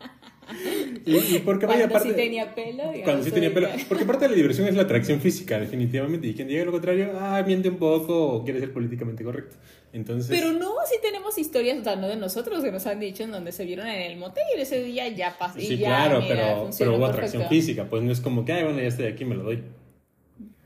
y, 1.05 1.37
y 1.37 1.39
porque 1.41 1.67
vaya 1.67 1.89
cuando 1.89 1.97
aparte. 1.97 2.11
sí 2.11 2.15
tenía 2.15 2.55
pelo. 2.55 2.85
Cuando 3.05 3.25
sí 3.25 3.31
tenía 3.31 3.53
pelo. 3.53 3.69
Porque 3.89 4.05
parte 4.05 4.25
de 4.25 4.31
la 4.31 4.37
diversión 4.37 4.69
es 4.69 4.75
la 4.75 4.83
atracción 4.83 5.21
física, 5.21 5.59
definitivamente. 5.59 6.27
Y 6.27 6.35
quien 6.35 6.49
diga 6.49 6.65
lo 6.65 6.73
contrario, 6.73 7.13
ah, 7.19 7.43
miente 7.47 7.69
un 7.69 7.77
poco 7.77 8.35
o 8.35 8.45
quiere 8.45 8.61
ser 8.61 8.73
políticamente 8.73 9.25
correcto. 9.25 9.57
Entonces. 9.93 10.31
Pero 10.31 10.53
no, 10.53 10.73
sí 10.89 10.97
tenemos 11.03 11.37
historias, 11.39 11.79
o 11.79 11.85
sea, 11.85 11.97
no 11.97 12.09
de 12.09 12.17
nosotros, 12.17 12.63
que 12.63 12.73
nos 12.73 12.87
han 12.87 13.01
dicho 13.01 13.23
en 13.25 13.31
donde 13.31 13.53
se 13.53 13.65
vieron 13.65 13.87
en 13.87 14.01
el 14.01 14.17
motel 14.17 14.45
y 14.57 14.61
ese 14.61 14.83
día 14.83 15.09
ya 15.09 15.37
pasó. 15.39 15.59
Sí, 15.59 15.77
ya, 15.77 15.89
claro, 15.89 16.21
mira, 16.23 16.35
pero, 16.35 16.71
pero 16.79 16.91
hubo 16.93 17.01
perfecto. 17.01 17.17
atracción 17.17 17.49
física. 17.49 17.87
Pues 17.89 18.03
no 18.03 18.13
es 18.13 18.21
como 18.21 18.45
que, 18.45 18.53
ay, 18.53 18.65
bueno, 18.65 18.79
ya 18.81 18.87
estoy 18.87 19.07
aquí, 19.07 19.25
me 19.25 19.35
lo 19.35 19.45
doy. 19.45 19.63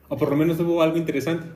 O 0.09 0.17
por 0.17 0.31
lo 0.31 0.37
menos 0.37 0.59
hubo 0.61 0.83
algo 0.83 0.97
interesante. 0.97 1.47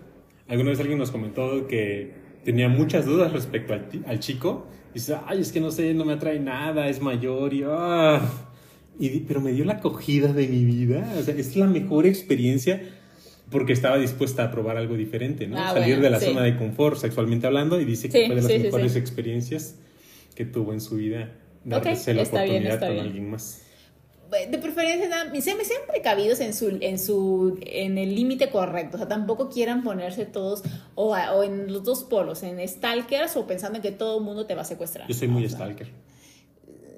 Alguna 0.48 0.70
vez 0.70 0.80
alguien 0.80 0.98
nos 0.98 1.10
comentó 1.10 1.68
que 1.68 2.12
tenía 2.44 2.68
muchas 2.68 3.06
dudas 3.06 3.32
respecto 3.32 3.74
al, 3.74 3.88
al 4.06 4.18
chico. 4.18 4.66
Y 4.90 4.94
dice, 4.94 5.16
ay, 5.26 5.40
es 5.40 5.52
que 5.52 5.60
no 5.60 5.70
sé, 5.70 5.94
no 5.94 6.04
me 6.04 6.14
atrae 6.14 6.40
nada, 6.40 6.88
es 6.88 7.00
mayor 7.00 7.54
y... 7.54 7.64
ah". 7.64 8.20
Y 9.00 9.20
pero 9.20 9.40
me 9.40 9.52
dio 9.52 9.64
la 9.64 9.74
acogida 9.74 10.32
de 10.32 10.46
mi 10.46 10.64
vida. 10.64 11.12
O 11.18 11.22
sea, 11.22 11.34
es 11.34 11.56
la 11.56 11.66
mejor 11.66 12.06
experiencia 12.06 12.80
porque 13.50 13.72
estaba 13.72 13.96
dispuesta 13.98 14.44
a 14.44 14.50
probar 14.52 14.76
algo 14.76 14.94
diferente, 14.96 15.48
¿no? 15.48 15.56
Ah, 15.58 15.70
Salir 15.72 15.96
bueno, 15.96 16.02
de 16.04 16.10
la 16.10 16.20
sí. 16.20 16.26
zona 16.26 16.42
de 16.42 16.56
confort 16.56 16.96
sexualmente 16.98 17.46
hablando 17.48 17.80
y 17.80 17.84
dice 17.84 18.08
que 18.08 18.20
Sí, 18.20 18.26
fue 18.26 18.36
de 18.36 18.42
las 18.42 18.52
sí, 18.52 18.58
mejores 18.58 18.94
experiencias 18.96 19.74
que 20.36 20.44
tuvo 20.44 20.72
en 20.72 20.80
su 20.80 20.96
vida 20.96 21.32
darse 21.64 22.14
la 22.14 22.22
está 22.22 22.42
bien, 22.44 22.66
oportunidad 22.66 22.74
está 22.74 22.86
con 22.86 22.94
bien. 22.94 23.06
alguien 23.06 23.30
más. 23.30 23.62
de 24.50 24.58
preferencia 24.58 25.08
sean, 25.08 25.64
sean 25.64 25.80
precavidos 25.90 26.38
en 26.40 26.54
su 26.54 26.78
en 26.80 26.98
su 27.00 27.58
en 27.66 27.98
el 27.98 28.14
límite 28.14 28.48
correcto 28.50 28.96
o 28.96 28.98
sea 28.98 29.08
tampoco 29.08 29.48
quieran 29.50 29.82
ponerse 29.82 30.24
todos 30.24 30.62
o, 30.94 31.14
o 31.16 31.42
en 31.42 31.72
los 31.72 31.82
dos 31.82 32.04
polos 32.04 32.42
en 32.44 32.66
stalkers 32.68 33.36
o 33.36 33.46
pensando 33.46 33.76
en 33.76 33.82
que 33.82 33.90
todo 33.90 34.18
el 34.18 34.24
mundo 34.24 34.46
te 34.46 34.54
va 34.54 34.62
a 34.62 34.64
secuestrar 34.64 35.08
Yo 35.08 35.14
soy 35.14 35.26
muy 35.28 35.44
O 35.44 35.48
sea, 35.48 35.56
stalker. 35.58 35.88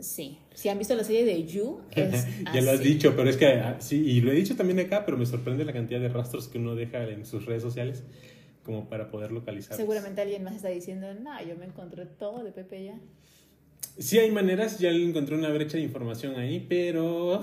Sí. 0.03 0.38
Si 0.55 0.68
han 0.68 0.78
visto 0.78 0.94
la 0.94 1.05
serie 1.05 1.24
de 1.24 1.44
You 1.44 1.80
es 1.92 2.26
ya 2.53 2.61
lo 2.61 2.70
has 2.72 2.80
dicho, 2.80 3.14
pero 3.16 3.30
es 3.30 3.36
que 3.36 3.46
ah, 3.46 3.76
sí, 3.80 3.96
y 4.05 4.20
lo 4.20 4.32
he 4.32 4.34
dicho 4.34 4.57
también 4.57 4.80
acá, 4.80 5.05
pero 5.05 5.16
me 5.16 5.26
sorprende 5.26 5.64
la 5.64 5.72
cantidad 5.72 6.00
de 6.00 6.09
rastros 6.09 6.48
que 6.48 6.59
uno 6.59 6.74
deja 6.74 7.03
en 7.09 7.24
sus 7.24 7.46
redes 7.46 7.62
sociales 7.62 8.03
como 8.64 8.88
para 8.88 9.11
poder 9.11 9.32
localizar. 9.32 9.76
seguramente 9.76 10.20
alguien 10.20 10.44
más 10.44 10.55
está 10.55 10.68
diciendo 10.68 11.09
no 11.14 11.32
yo 11.44 11.57
me 11.57 11.64
encontré 11.64 12.07
todo 12.07 12.44
de 12.44 12.53
Pepe 12.53 12.84
ya 12.84 12.94
Sí 13.98 14.18
hay 14.18 14.30
maneras, 14.30 14.78
ya 14.78 14.90
encontré 14.90 15.36
una 15.36 15.50
brecha 15.50 15.76
de 15.76 15.82
información 15.82 16.36
ahí, 16.36 16.64
pero 16.66 17.42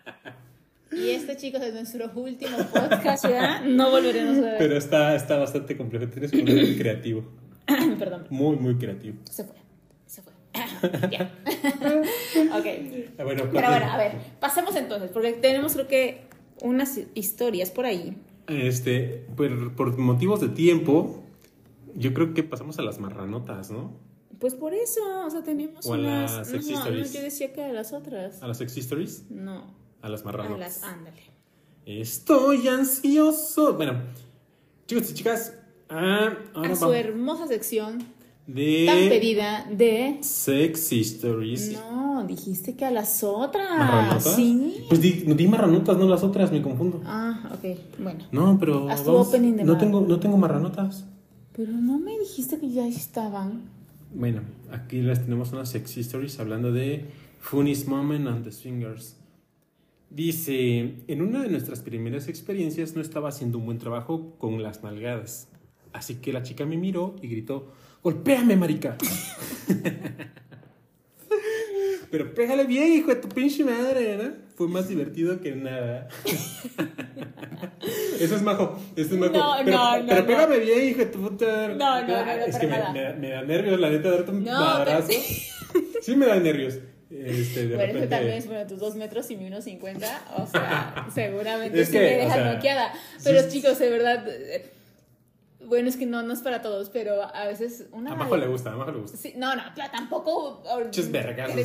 y 0.92 1.10
este 1.10 1.36
chicos 1.36 1.62
es 1.62 1.74
nuestro 1.74 2.10
último 2.14 2.56
podcast 2.74 3.28
ya 3.28 3.60
no 3.60 3.90
volveremos 3.90 4.38
a 4.38 4.40
ver. 4.40 4.58
Pero 4.58 4.76
está, 4.76 5.14
está 5.14 5.36
bastante 5.36 5.76
complejo. 5.76 6.08
Tienes 6.08 6.32
que 6.32 6.38
ser 6.38 6.54
muy 6.54 6.76
creativo, 6.76 7.24
perdón. 7.98 8.26
Muy, 8.30 8.56
muy 8.56 8.76
creativo. 8.76 9.16
se 9.30 9.44
fue 9.44 9.63
ya 11.10 11.32
ok 12.58 12.66
Ah, 13.18 13.24
Bueno, 13.24 13.44
Pero 13.52 13.68
bueno, 13.68 13.86
a 13.86 13.96
ver, 13.96 14.12
pasemos 14.40 14.74
entonces, 14.76 15.10
porque 15.12 15.32
tenemos 15.32 15.74
creo 15.74 15.88
que 15.88 16.22
unas 16.62 16.98
historias 17.14 17.70
por 17.70 17.84
ahí. 17.86 18.16
Este, 18.46 19.26
por, 19.36 19.74
por 19.74 19.96
motivos 19.98 20.40
de 20.40 20.48
tiempo, 20.48 21.22
yo 21.94 22.12
creo 22.14 22.34
que 22.34 22.42
pasamos 22.42 22.78
a 22.78 22.82
las 22.82 22.98
marranotas, 23.00 23.70
¿no? 23.70 23.92
Pues 24.38 24.54
por 24.54 24.74
eso, 24.74 25.00
o 25.26 25.30
sea, 25.30 25.42
tenemos 25.42 25.86
O 25.86 25.94
a 25.94 25.98
unas... 25.98 26.32
las 26.32 26.48
sex 26.48 26.68
no, 26.68 26.84
no, 26.90 26.96
yo 26.96 27.22
decía 27.22 27.52
que 27.52 27.62
a 27.62 27.72
las 27.72 27.92
otras. 27.92 28.42
A 28.42 28.48
las 28.48 28.58
sex 28.58 28.76
stories, 28.76 29.24
No, 29.30 29.74
a 30.02 30.08
las 30.08 30.22
a 30.22 30.24
marranotas. 30.24 30.58
las... 30.58 30.82
Ándale. 30.84 31.22
Estoy 31.86 32.66
ansioso. 32.68 33.74
Bueno, 33.74 34.02
chicos 34.86 35.10
y 35.10 35.14
chicas, 35.14 35.54
ah, 35.88 36.34
ahora 36.54 36.72
A 36.72 36.76
su 36.76 36.82
vamos 36.82 36.96
hermosa 36.96 37.46
sección 37.46 38.04
de 38.46 38.84
tan 38.86 39.08
pedida 39.08 39.66
de... 39.70 40.18
Sex 40.20 40.92
Stories. 40.92 41.72
No, 41.72 42.24
dijiste 42.26 42.76
que 42.76 42.84
a 42.84 42.90
las 42.90 43.24
otras. 43.24 43.78
¿Marranotas? 43.78 44.34
Sí. 44.34 44.84
Pues 44.88 45.00
di, 45.00 45.12
di 45.12 45.46
marranotas, 45.46 45.96
no 45.96 46.08
las 46.08 46.22
otras, 46.22 46.52
me 46.52 46.62
confundo. 46.62 47.02
Ah, 47.04 47.50
ok, 47.54 47.78
bueno. 47.98 48.24
No, 48.32 48.58
pero 48.58 48.88
Haz 48.88 49.04
tu 49.04 49.12
vamos, 49.12 49.28
opening 49.28 49.54
de 49.54 49.64
no 49.64 49.78
tengo, 49.78 50.00
no 50.00 50.20
tengo 50.20 50.36
marranotas. 50.36 51.04
Pero 51.56 51.72
no 51.72 51.98
me 51.98 52.18
dijiste 52.18 52.58
que 52.58 52.70
ya 52.70 52.86
estaban. 52.86 53.62
Bueno, 54.14 54.42
aquí 54.70 55.00
les 55.00 55.22
tenemos 55.22 55.52
unas 55.52 55.68
sex 55.68 55.96
stories 55.96 56.38
hablando 56.38 56.72
de 56.72 57.06
Funny's 57.40 57.86
Moment 57.86 58.28
and 58.28 58.44
the 58.44 58.52
Swingers. 58.52 59.16
Dice, 60.10 60.94
en 61.08 61.22
una 61.22 61.42
de 61.42 61.48
nuestras 61.48 61.80
primeras 61.80 62.28
experiencias 62.28 62.94
no 62.94 63.02
estaba 63.02 63.30
haciendo 63.30 63.58
un 63.58 63.66
buen 63.66 63.78
trabajo 63.78 64.36
con 64.38 64.62
las 64.62 64.84
nalgadas. 64.84 65.48
Así 65.92 66.16
que 66.16 66.32
la 66.32 66.42
chica 66.42 66.66
me 66.66 66.76
miró 66.76 67.16
y 67.20 67.28
gritó, 67.28 67.72
¡Golpéame, 68.04 68.54
marica! 68.54 68.96
Pero 72.10 72.32
pégale 72.34 72.64
bien, 72.64 72.92
hijo 72.92 73.08
de 73.08 73.16
tu 73.16 73.28
pinche 73.28 73.64
madre, 73.64 74.16
¿no? 74.16 74.30
Fue 74.56 74.68
más 74.68 74.86
divertido 74.88 75.40
que 75.40 75.52
nada. 75.56 76.06
Eso 78.20 78.36
es 78.36 78.42
majo, 78.42 78.78
eso 78.94 79.14
es 79.14 79.18
majo. 79.20 79.32
No, 79.32 79.54
pero, 79.64 79.76
no, 79.76 79.96
no, 79.98 80.06
Pero 80.06 80.20
no. 80.20 80.26
pégame 80.26 80.58
bien, 80.58 80.84
hijo 80.84 80.98
de 80.98 81.06
tu 81.06 81.20
puta. 81.20 81.68
No, 81.68 82.02
no, 82.02 82.06
no, 82.06 82.24
no, 82.24 82.30
Es 82.32 82.52
para 82.52 82.60
que 82.60 82.66
me, 82.66 82.72
nada. 82.78 82.92
me 82.92 83.00
da- 83.02 83.12
me 83.14 83.28
da 83.30 83.42
nervios, 83.42 83.80
la 83.80 83.90
neta, 83.90 84.10
darte 84.10 84.30
un 84.30 84.44
No, 84.44 84.52
madrazo. 84.52 85.08
Sí 86.02 86.14
me 86.14 86.26
da 86.26 86.36
nervios. 86.36 86.78
Este, 87.10 87.66
de 87.68 87.76
Bueno, 87.76 87.92
repente... 87.94 88.06
también 88.08 88.34
es 88.38 88.46
bueno, 88.46 88.66
tus 88.66 88.78
dos 88.78 88.94
metros 88.96 89.30
y 89.30 89.36
mi 89.36 89.46
uno 89.46 89.60
cincuenta, 89.62 90.20
o 90.36 90.46
sea, 90.46 91.06
seguramente 91.14 91.80
Es 91.80 91.88
sí 91.88 91.92
que, 91.94 92.00
me 92.00 92.14
o 92.14 92.18
dejas 92.18 92.34
sea, 92.34 92.52
noqueada. 92.54 92.92
sí, 92.92 93.20
Pero 93.24 93.42
sí. 93.42 93.48
chicos, 93.50 93.78
de 93.78 93.88
verdad, 93.90 94.24
eh, 94.28 94.70
bueno, 95.66 95.88
es 95.88 95.96
que 95.96 96.06
no, 96.06 96.22
no 96.22 96.32
es 96.32 96.40
para 96.40 96.62
todos, 96.62 96.90
pero 96.90 97.22
a 97.22 97.46
veces 97.46 97.86
una... 97.92 98.12
A 98.12 98.16
Majo 98.16 98.36
le 98.36 98.46
gusta, 98.46 98.72
a 98.72 98.76
Majo 98.76 98.92
le 98.92 98.98
gusta. 99.00 99.16
Sí, 99.16 99.32
no, 99.36 99.54
no, 99.56 99.62
tampoco... 99.92 100.62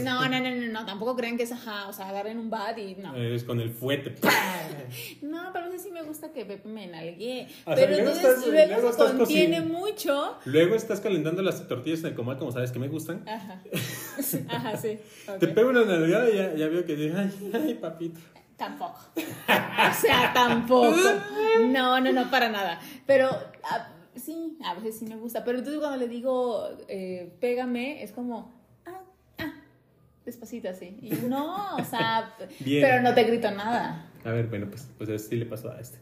No, 0.03 0.27
no, 0.27 0.39
no, 0.39 0.49
no, 0.51 0.67
no, 0.71 0.85
tampoco 0.85 1.15
crean 1.15 1.37
que 1.37 1.43
es 1.43 1.51
ajá, 1.51 1.87
o 1.87 1.93
sea, 1.93 2.09
agarren 2.09 2.37
un 2.39 2.49
bat 2.49 2.77
y 2.77 2.95
no. 2.95 3.15
Es 3.15 3.43
con 3.43 3.59
el 3.59 3.71
fuete. 3.71 4.15
No, 5.21 5.49
pero 5.53 5.65
a 5.65 5.67
veces 5.67 5.83
sí 5.83 5.91
me 5.91 6.01
gusta 6.01 6.31
que 6.31 6.45
Pepe 6.45 6.67
me 6.67 6.87
nalgue. 6.87 7.47
O 7.65 7.75
sea, 7.75 7.75
Pero 7.75 7.87
luego 7.89 8.09
entonces 8.09 8.23
estás- 8.25 8.47
luego, 8.47 8.67
luego 8.73 8.81
se 8.81 8.89
estás 8.89 9.11
contiene 9.11 9.61
mucho. 9.61 10.37
Luego 10.45 10.75
estás 10.75 10.99
calentando 10.99 11.41
las 11.41 11.67
tortillas 11.67 11.99
en 11.99 12.07
el 12.07 12.15
comal, 12.15 12.37
como 12.37 12.51
sabes 12.51 12.71
que 12.71 12.79
me 12.79 12.87
gustan. 12.87 13.23
Ajá. 13.27 13.61
Ajá, 14.49 14.77
sí. 14.77 14.97
Te 15.39 15.47
pego 15.49 15.69
una 15.69 15.85
nalgada 15.85 16.29
y 16.29 16.35
ya, 16.37 16.53
ya 16.55 16.67
veo 16.67 16.85
que 16.85 16.95
dices, 16.95 17.15
ay, 17.15 17.51
ay, 17.53 17.73
papito. 17.75 18.19
Tampoco. 18.59 18.99
O 19.17 19.93
sea, 19.99 20.31
tampoco. 20.33 20.95
No, 21.69 21.99
no, 22.01 22.11
no, 22.11 22.29
para 22.29 22.49
nada. 22.49 22.79
Pero 23.07 23.29
a- 23.29 23.87
sí, 24.15 24.57
a 24.63 24.73
veces 24.75 24.99
sí 24.99 25.05
me 25.05 25.15
gusta. 25.15 25.43
Pero 25.45 25.57
entonces 25.59 25.79
cuando 25.79 25.97
le 25.97 26.07
digo, 26.09 26.69
eh, 26.89 27.33
pégame, 27.39 28.03
es 28.03 28.11
como, 28.11 28.53
ah, 28.85 28.99
ah, 29.39 29.53
despacito 30.25 30.69
así. 30.69 30.97
Y 31.01 31.09
no, 31.27 31.75
o 31.77 31.83
sea, 31.85 32.35
Bien. 32.59 32.81
pero 32.85 33.01
no 33.01 33.15
te 33.15 33.23
grito 33.23 33.49
nada. 33.49 34.05
A 34.25 34.31
ver, 34.31 34.47
bueno, 34.47 34.67
pues, 34.69 34.89
pues 34.97 35.09
así 35.09 35.37
le 35.37 35.45
pasó 35.45 35.71
a 35.71 35.79
este. 35.79 35.97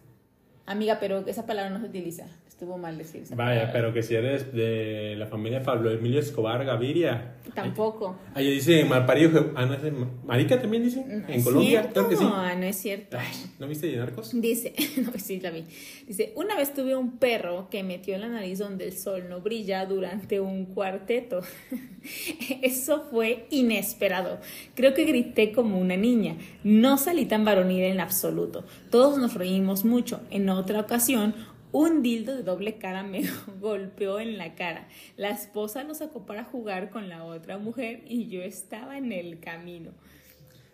Amiga, 0.68 0.98
pero 1.00 1.26
esa 1.26 1.46
palabra 1.46 1.72
no 1.72 1.80
se 1.80 1.88
utiliza. 1.88 2.26
Estuvo 2.48 2.78
mal 2.78 2.98
decir 2.98 3.22
esa 3.22 3.36
Vaya, 3.36 3.52
palabra. 3.62 3.72
pero 3.74 3.94
que 3.94 4.02
si 4.04 4.16
eres 4.16 4.52
de 4.52 5.16
la 5.16 5.28
familia 5.28 5.62
Pablo 5.62 5.92
Emilio 5.92 6.20
Escobar 6.20 6.66
Gaviria. 6.66 7.36
Tampoco. 7.54 8.18
Ahí 8.34 8.50
dice 8.52 8.84
Malparido. 8.84 9.52
Ah, 9.56 9.66
no, 9.68 9.76
es 9.76 9.82
de 9.84 9.94
Marica 10.26 10.60
también 10.60 10.84
dice. 10.84 11.06
No 11.06 11.14
en 11.28 11.30
es 11.30 11.44
Colombia, 11.44 11.70
cierto, 11.70 11.94
claro 11.94 12.10
que 12.10 12.16
sí. 12.18 12.24
No 12.24 12.66
es 12.66 12.76
cierto. 12.76 13.18
Ay, 13.20 13.28
¿No 13.60 13.68
viste 13.68 13.88
de 13.88 13.98
narcos? 13.98 14.32
Dice, 14.42 14.74
no, 14.98 15.12
sí 15.18 15.40
la 15.40 15.52
vi. 15.52 15.66
Dice, 16.08 16.34
una 16.36 16.56
vez 16.58 16.74
tuve 16.74 16.96
un 16.96 17.18
perro 17.18 17.70
que 17.70 17.84
metió 17.84 18.18
la 18.18 18.28
nariz 18.28 18.58
donde 18.60 18.86
el 18.86 18.94
sol 18.98 19.26
no 19.30 19.40
brilla 19.40 19.86
durante 19.86 20.40
un 20.40 20.66
cuarteto. 20.66 21.42
Eso 22.62 23.06
fue 23.12 23.46
inesperado. 23.50 24.40
Creo 24.76 24.94
que 24.94 25.06
grité 25.06 25.52
como 25.52 25.80
una 25.80 25.96
niña. 25.96 26.36
No 26.64 26.98
salí 26.98 27.26
tan 27.26 27.46
varonil 27.46 27.84
en 27.84 28.00
absoluto. 28.00 28.66
Todos 28.90 29.18
nos 29.18 29.34
reímos 29.36 29.86
mucho. 29.86 30.22
En 30.32 30.50
otra 30.58 30.80
ocasión, 30.82 31.34
un 31.72 32.02
dildo 32.02 32.36
de 32.36 32.44
doble 32.44 32.78
cara 32.78 33.04
me 33.04 33.24
golpeó 33.60 34.20
en 34.20 34.38
la 34.38 34.56
cara. 34.56 34.88
La 35.16 35.30
esposa 35.30 35.84
lo 35.84 35.94
sacó 35.96 36.26
para 36.26 36.44
jugar 36.44 36.90
con 36.90 37.10
la 37.10 37.24
otra 37.26 37.58
mujer 37.58 38.02
y 38.06 38.28
yo 38.28 38.42
estaba 38.42 38.98
en 38.98 39.12
el 39.12 39.40
camino. 39.40 39.92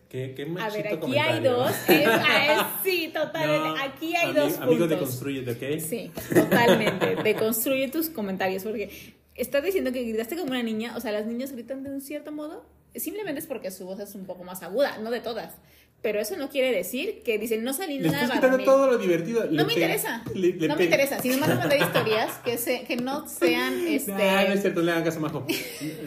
Qué, 0.09 0.33
qué 0.35 0.43
A 0.59 0.69
ver, 0.69 0.87
aquí 0.87 0.97
comentario. 0.97 1.33
hay 1.33 1.39
dos. 1.43 1.71
Es, 1.89 2.07
ah, 2.07 2.53
es- 2.83 2.83
sí, 2.91 3.09
totalmente. 3.11 3.67
No, 3.69 3.75
aquí 3.83 4.15
hay 4.15 4.29
ami- 4.31 4.33
dos 4.35 4.57
Amigo, 4.57 4.67
puntos. 4.71 4.89
deconstrúyete, 4.89 5.51
¿ok? 5.51 5.79
Sí, 5.79 6.11
totalmente. 6.33 7.15
Deconstruye 7.23 7.87
tus 7.87 8.09
comentarios 8.09 8.63
porque 8.63 9.15
estás 9.33 9.63
diciendo 9.63 9.91
que 9.91 10.03
gritaste 10.03 10.35
como 10.35 10.51
una 10.51 10.61
niña. 10.61 10.95
O 10.95 10.99
sea, 10.99 11.11
las 11.11 11.25
niñas 11.25 11.51
gritan 11.51 11.81
de 11.83 11.89
un 11.89 11.99
cierto 12.01 12.31
modo. 12.31 12.63
Simplemente 12.95 13.39
es 13.39 13.47
porque 13.47 13.71
su 13.71 13.85
voz 13.87 13.99
es 13.99 14.13
un 14.13 14.25
poco 14.27 14.43
más 14.43 14.61
aguda, 14.61 14.99
no 14.99 15.09
de 15.09 15.19
todas. 15.19 15.55
Pero 16.03 16.19
eso 16.19 16.35
no 16.37 16.49
quiere 16.49 16.71
decir 16.75 17.23
que 17.23 17.39
dicen 17.39 17.63
no 17.63 17.73
salí 17.73 17.97
Le 17.97 18.09
nada 18.09 18.23
estás 18.25 18.31
quitando 18.37 18.57
varonil". 18.57 18.65
todo 18.65 18.91
lo 18.91 18.97
divertido. 18.99 19.45
No 19.49 19.65
me 19.65 19.73
interesa. 19.73 20.21
le- 20.35 20.53
le 20.53 20.67
no 20.67 20.75
me 20.75 20.83
interesa. 20.83 21.19
Si 21.19 21.29
me 21.31 21.37
van 21.37 21.51
a 21.53 21.55
mandar 21.55 21.79
historias 21.81 22.31
que, 22.43 22.57
se, 22.57 22.83
que 22.83 22.97
no 22.97 23.27
sean 23.27 23.73
este. 23.87 24.11
Ah, 24.13 24.43
no 24.47 24.53
es 24.53 24.61
cierto, 24.61 24.81
le 24.81 24.91
hagan 24.91 25.05
caso, 25.05 25.19
Majo. 25.21 25.47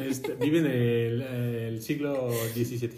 Este, 0.08 0.34
vive 0.34 0.58
en 0.58 0.66
el, 0.66 1.22
el 1.22 1.82
siglo 1.82 2.30
XVII. 2.54 2.90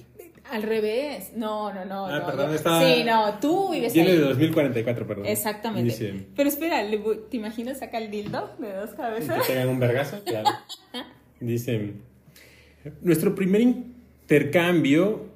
Al 0.51 0.63
revés. 0.65 1.31
No, 1.37 1.73
no, 1.73 1.85
no. 1.85 2.07
Ah, 2.07 2.19
no, 2.21 2.27
perdón, 2.27 2.55
está- 2.55 2.81
Sí, 2.83 3.05
no, 3.05 3.39
tú 3.39 3.71
vives 3.71 3.93
Viene 3.93 4.13
de 4.13 4.19
2044, 4.19 5.07
perdón. 5.07 5.27
Exactamente. 5.27 5.91
Dice, 5.93 6.27
Pero 6.35 6.49
espera, 6.49 6.83
¿te 7.31 7.37
imaginas 7.37 7.79
saca 7.79 7.99
el 7.99 8.11
dildo 8.11 8.51
de 8.59 8.73
dos 8.73 8.91
que 8.91 8.97
cabezas? 8.97 9.47
tengan 9.47 9.69
un 9.69 9.79
vergazo, 9.79 10.21
claro. 10.25 10.49
Dice, 11.39 11.93
nuestro 13.03 13.35
primer 13.35 13.61
intercambio 13.61 15.28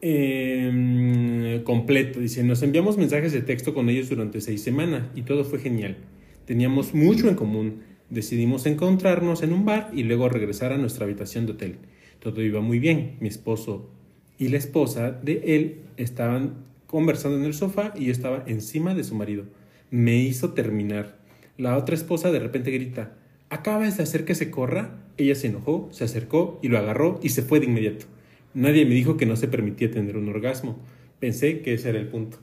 eh, 0.00 1.62
completo, 1.64 2.20
dice, 2.20 2.42
nos 2.44 2.62
enviamos 2.62 2.96
mensajes 2.96 3.32
de 3.32 3.42
texto 3.42 3.74
con 3.74 3.88
ellos 3.88 4.08
durante 4.08 4.40
seis 4.40 4.62
semanas 4.62 5.04
y 5.14 5.22
todo 5.22 5.44
fue 5.44 5.58
genial. 5.58 5.96
Teníamos 6.44 6.94
mucho 6.94 7.28
en 7.28 7.34
común. 7.34 7.82
Decidimos 8.10 8.64
encontrarnos 8.64 9.42
en 9.42 9.52
un 9.52 9.64
bar 9.64 9.90
y 9.92 10.04
luego 10.04 10.28
regresar 10.28 10.72
a 10.72 10.78
nuestra 10.78 11.04
habitación 11.04 11.46
de 11.46 11.52
hotel. 11.52 11.76
Todo 12.20 12.42
iba 12.42 12.60
muy 12.60 12.78
bien. 12.78 13.16
Mi 13.20 13.28
esposo 13.28 13.90
y 14.38 14.48
la 14.48 14.56
esposa 14.56 15.10
de 15.10 15.42
él 15.44 15.80
estaban 15.96 16.64
conversando 16.86 17.36
en 17.36 17.44
el 17.44 17.54
sofá 17.54 17.92
y 17.96 18.06
yo 18.06 18.12
estaba 18.12 18.44
encima 18.46 18.94
de 18.94 19.04
su 19.04 19.14
marido. 19.14 19.44
Me 19.90 20.16
hizo 20.16 20.54
terminar. 20.54 21.18
La 21.56 21.76
otra 21.76 21.96
esposa 21.96 22.30
de 22.30 22.38
repente 22.38 22.70
grita, 22.70 23.16
¿acabas 23.50 23.96
de 23.96 24.04
hacer 24.04 24.24
que 24.24 24.34
se 24.34 24.50
corra? 24.50 25.04
Ella 25.16 25.34
se 25.34 25.48
enojó, 25.48 25.88
se 25.90 26.04
acercó 26.04 26.60
y 26.62 26.68
lo 26.68 26.78
agarró 26.78 27.18
y 27.22 27.30
se 27.30 27.42
fue 27.42 27.60
de 27.60 27.66
inmediato. 27.66 28.06
Nadie 28.54 28.84
me 28.86 28.94
dijo 28.94 29.16
que 29.16 29.26
no 29.26 29.36
se 29.36 29.48
permitía 29.48 29.90
tener 29.90 30.16
un 30.16 30.28
orgasmo. 30.28 30.78
Pensé 31.20 31.60
que 31.60 31.74
ese 31.74 31.90
era 31.90 31.98
el 31.98 32.08
punto. 32.08 32.38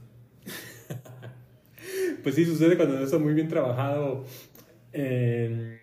pues 2.24 2.36
sí, 2.36 2.46
sucede 2.46 2.78
cuando 2.78 2.96
no 2.98 3.04
está 3.04 3.18
muy 3.18 3.34
bien 3.34 3.48
trabajado 3.48 4.26
en 4.94 5.80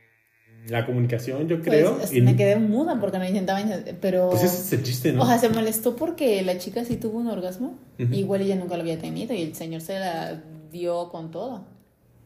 la 0.68 0.86
comunicación, 0.86 1.48
yo 1.48 1.60
creo. 1.60 1.96
Pues, 1.98 2.12
y- 2.12 2.20
me 2.20 2.36
quedé 2.36 2.56
muda 2.56 3.00
porque 3.00 3.18
no 3.18 3.26
intentaba, 3.26 3.60
pero... 4.00 4.30
pues 4.30 4.44
ese 4.44 4.56
es 4.62 4.72
el 4.72 4.82
chiste, 4.84 5.12
¿no? 5.12 5.22
O 5.22 5.26
sea, 5.26 5.38
se 5.38 5.48
molestó 5.48 5.96
porque 5.96 6.42
la 6.42 6.58
chica 6.58 6.84
sí 6.84 6.96
tuvo 6.96 7.18
un 7.18 7.26
orgasmo. 7.28 7.78
Ujú. 7.98 8.12
Igual 8.12 8.42
ella 8.42 8.56
nunca 8.56 8.76
lo 8.76 8.82
había 8.82 8.98
tenido 8.98 9.34
y 9.34 9.42
el 9.42 9.54
señor 9.54 9.80
se 9.80 9.98
la 9.98 10.42
dio 10.70 11.08
con 11.08 11.30
todo. 11.30 11.64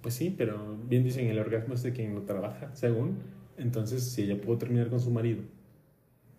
Pues 0.02 0.14
sí, 0.14 0.34
pero 0.36 0.76
bien 0.88 1.02
dicen 1.02 1.26
el 1.28 1.38
orgasmo 1.38 1.74
es 1.74 1.82
de 1.82 1.92
quien 1.92 2.14
lo 2.14 2.22
trabaja, 2.22 2.70
según. 2.74 3.18
Entonces, 3.58 4.04
si 4.04 4.22
ella 4.22 4.40
pudo 4.40 4.58
terminar 4.58 4.88
con 4.88 5.00
su 5.00 5.10
marido 5.10 5.42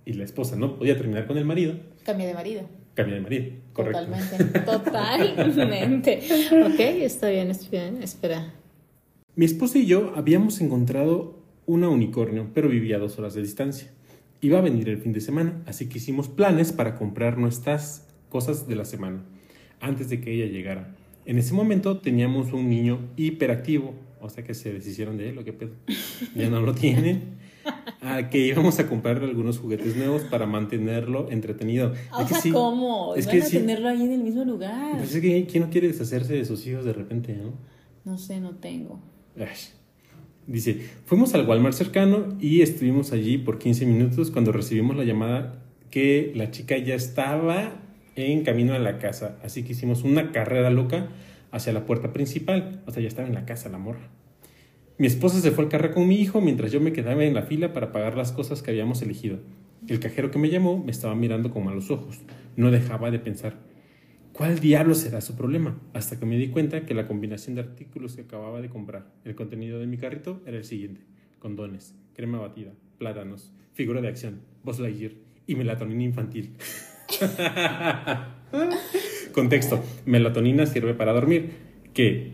y 0.08 0.14
la 0.14 0.24
esposa 0.24 0.56
no 0.56 0.78
podía 0.78 0.96
terminar 0.96 1.28
con 1.28 1.38
el 1.38 1.44
marido, 1.44 1.76
Cambia 2.06 2.26
de 2.28 2.34
marido. 2.34 2.62
cambia 2.94 3.16
de 3.16 3.22
marido. 3.22 3.46
Correcto. 3.74 4.00
Totalmente. 4.06 4.60
Totalmente. 4.62 6.20
ok, 6.66 6.80
está 7.04 7.30
bien, 7.30 7.52
está 7.52 7.70
bien. 7.70 8.02
Espera. 8.02 8.54
Mi 9.36 9.44
esposa 9.44 9.78
y 9.78 9.86
yo 9.86 10.14
habíamos 10.16 10.62
encontrado 10.62 11.44
una 11.66 11.90
unicornio, 11.90 12.48
pero 12.54 12.70
vivía 12.70 12.96
a 12.96 13.00
dos 13.00 13.20
horas 13.20 13.34
de 13.34 13.42
distancia. 13.42 13.90
Iba 14.40 14.60
a 14.60 14.62
venir 14.62 14.88
el 14.88 14.98
fin 14.98 15.12
de 15.12 15.20
semana, 15.20 15.62
así 15.66 15.90
que 15.90 15.98
hicimos 15.98 16.30
planes 16.30 16.72
para 16.72 16.96
comprar 16.96 17.38
nuestras 17.38 18.08
cosas 18.30 18.66
de 18.66 18.76
la 18.78 18.86
semana, 18.86 19.26
antes 19.82 20.10
de 20.10 20.22
que 20.22 20.34
ella 20.34 20.46
llegara. 20.46 20.96
En 21.26 21.38
ese 21.38 21.54
momento 21.54 22.00
teníamos 22.00 22.54
un 22.54 22.70
niño 22.70 23.10
hiperactivo, 23.18 23.94
o 24.22 24.30
sea 24.30 24.46
que 24.46 24.54
se 24.54 24.72
deshicieron 24.72 25.18
de 25.18 25.30
él, 25.30 25.38
o 25.38 25.44
qué 25.44 25.52
pedo. 25.52 25.72
Ya 26.34 26.50
no 26.50 26.62
lo 26.62 26.74
tienen. 26.74 27.36
A 28.02 28.30
que 28.30 28.40
íbamos 28.40 28.80
a 28.80 28.88
comprarle 28.88 29.26
algunos 29.26 29.60
juguetes 29.60 29.96
nuevos 29.96 30.22
para 30.24 30.46
mantenerlo 30.46 31.30
entretenido. 31.30 31.94
O 32.14 32.22
Es 32.22 32.28
que 32.28 32.34
sea, 32.34 32.42
sí, 32.42 32.52
¿cómo? 32.52 33.16
es 33.16 33.26
Van 33.26 33.36
que 33.36 33.42
a 33.42 33.46
sí. 33.46 33.58
tenerlo 33.58 33.90
ahí 33.90 34.02
en 34.02 34.12
el 34.14 34.24
mismo 34.24 34.44
lugar. 34.46 34.98
Pues 34.98 35.14
es 35.16 35.22
que 35.22 35.46
¿quién 35.46 35.64
no 35.64 35.70
quiere 35.70 35.88
deshacerse 35.88 36.34
de 36.34 36.46
sus 36.46 36.66
hijos 36.68 36.86
de 36.86 36.94
repente, 36.94 37.34
no? 37.36 37.54
No 38.06 38.18
sé, 38.18 38.40
no 38.40 38.52
tengo. 38.56 39.02
Ay. 39.38 39.48
Dice, 40.46 40.80
fuimos 41.06 41.34
al 41.34 41.46
Walmart 41.48 41.76
cercano 41.76 42.38
y 42.40 42.62
estuvimos 42.62 43.12
allí 43.12 43.38
por 43.38 43.60
15 43.60 43.86
minutos 43.86 44.32
cuando 44.32 44.54
recibimos 44.54 44.96
la 44.96 45.04
llamada 45.04 45.62
que 45.92 46.32
la 46.36 46.52
chica 46.52 46.78
ya 46.78 46.96
estaba 46.96 47.74
en 48.16 48.44
camino 48.44 48.74
a 48.74 48.80
la 48.80 48.98
casa. 48.98 49.38
Así 49.44 49.64
que 49.64 49.74
hicimos 49.74 50.04
una 50.04 50.32
carrera 50.32 50.70
loca 50.70 51.10
hacia 51.52 51.74
la 51.74 51.86
puerta 51.86 52.14
principal. 52.14 52.82
O 52.88 52.92
sea, 52.92 53.02
ya 53.02 53.10
estaba 53.10 53.28
en 53.28 53.34
la 53.34 53.46
casa 53.46 53.68
la 53.70 53.78
morra. 53.78 54.10
Mi 54.98 55.08
esposa 55.08 55.40
se 55.40 55.52
fue 55.52 55.66
al 55.66 55.70
carro 55.70 55.94
con 55.94 56.08
mi 56.08 56.20
hijo 56.20 56.42
mientras 56.42 56.72
yo 56.72 56.82
me 56.82 56.94
quedaba 56.94 57.24
en 57.24 57.34
la 57.34 57.44
fila 57.44 57.74
para 57.74 57.92
pagar 57.92 58.18
las 58.18 58.32
cosas 58.32 58.64
que 58.64 58.72
habíamos 58.72 59.02
elegido. 59.02 59.40
El 59.88 60.00
cajero 60.00 60.32
que 60.32 60.40
me 60.40 60.50
llamó 60.50 60.84
me 60.84 60.92
estaba 60.92 61.16
mirando 61.16 61.52
con 61.52 61.66
malos 61.66 61.92
ojos. 61.92 62.22
No 62.56 62.72
dejaba 62.72 63.12
de 63.12 63.20
pensar, 63.20 63.60
¿Cuál 64.38 64.60
diablo 64.60 64.94
será 64.94 65.20
su 65.20 65.36
problema? 65.36 65.82
Hasta 65.96 66.20
que 66.20 66.28
me 66.28 66.38
di 66.38 66.50
cuenta 66.50 66.86
que 66.86 66.94
la 66.94 67.08
combinación 67.08 67.56
de 67.56 67.62
artículos 67.62 68.16
que 68.16 68.22
acababa 68.22 68.62
de 68.62 68.70
comprar, 68.70 69.08
el 69.26 69.34
contenido 69.34 69.80
de 69.80 69.88
mi 69.88 69.98
carrito 69.98 70.44
era 70.46 70.58
el 70.58 70.64
siguiente: 70.64 71.02
condones, 71.40 71.96
crema 72.14 72.38
batida, 72.38 72.72
plátanos, 73.00 73.52
figura 73.74 74.00
de 74.00 74.10
acción, 74.10 74.42
Buzz 74.64 74.80
Lightyear 74.80 75.14
y 75.48 75.56
melatonina 75.56 76.04
infantil. 76.04 76.56
Contexto: 79.34 79.84
melatonina 80.06 80.68
sirve 80.68 80.94
para 80.94 81.14
dormir, 81.14 81.54
que 81.96 82.34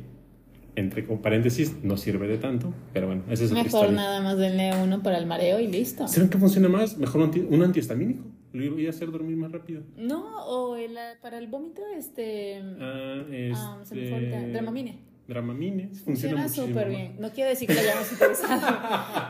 entre 0.76 1.04
paréntesis 1.04 1.84
no 1.84 1.98
sirve 1.98 2.28
de 2.28 2.38
tanto, 2.38 2.74
pero 2.94 3.08
bueno, 3.08 3.24
esa 3.30 3.44
es 3.44 3.52
otra 3.52 3.64
Mejor 3.64 3.82
historia. 3.86 4.02
nada 4.02 4.22
más 4.22 4.38
denle 4.38 4.72
uno 4.82 5.04
para 5.04 5.18
el 5.18 5.26
mareo 5.26 5.60
y 5.60 5.68
listo. 5.68 6.08
¿Saben 6.08 6.30
qué 6.30 6.38
funciona 6.38 6.68
más? 6.70 6.98
Mejor 6.98 7.22
un, 7.22 7.28
anti- 7.28 7.48
un 7.48 7.62
antihistamínico. 7.64 8.24
Lo 8.54 8.64
iba 8.64 8.88
a 8.88 8.90
hacer 8.90 9.12
dormir 9.12 9.36
más 9.38 9.52
rápido. 9.52 9.82
No, 9.98 10.46
o 10.46 10.76
el, 10.76 10.96
para 11.22 11.38
el 11.40 11.48
vómito, 11.48 11.82
este. 11.98 12.62
Ah, 12.80 13.24
ah, 13.56 13.80
se 13.84 13.96
me 13.96 14.10
fue 14.10 14.24
este... 14.26 14.52
Dramamine. 14.52 15.00
Dramamine. 15.28 15.88
Funciona 15.90 16.44
Funciona 16.44 16.50
súper 16.50 16.90
bien. 16.90 17.16
No 17.20 17.32
quiere 17.32 17.52
decir 17.52 17.68
que 17.68 17.74
lo 17.76 17.80
hayamos 17.80 18.12
utilizado. 18.12 18.78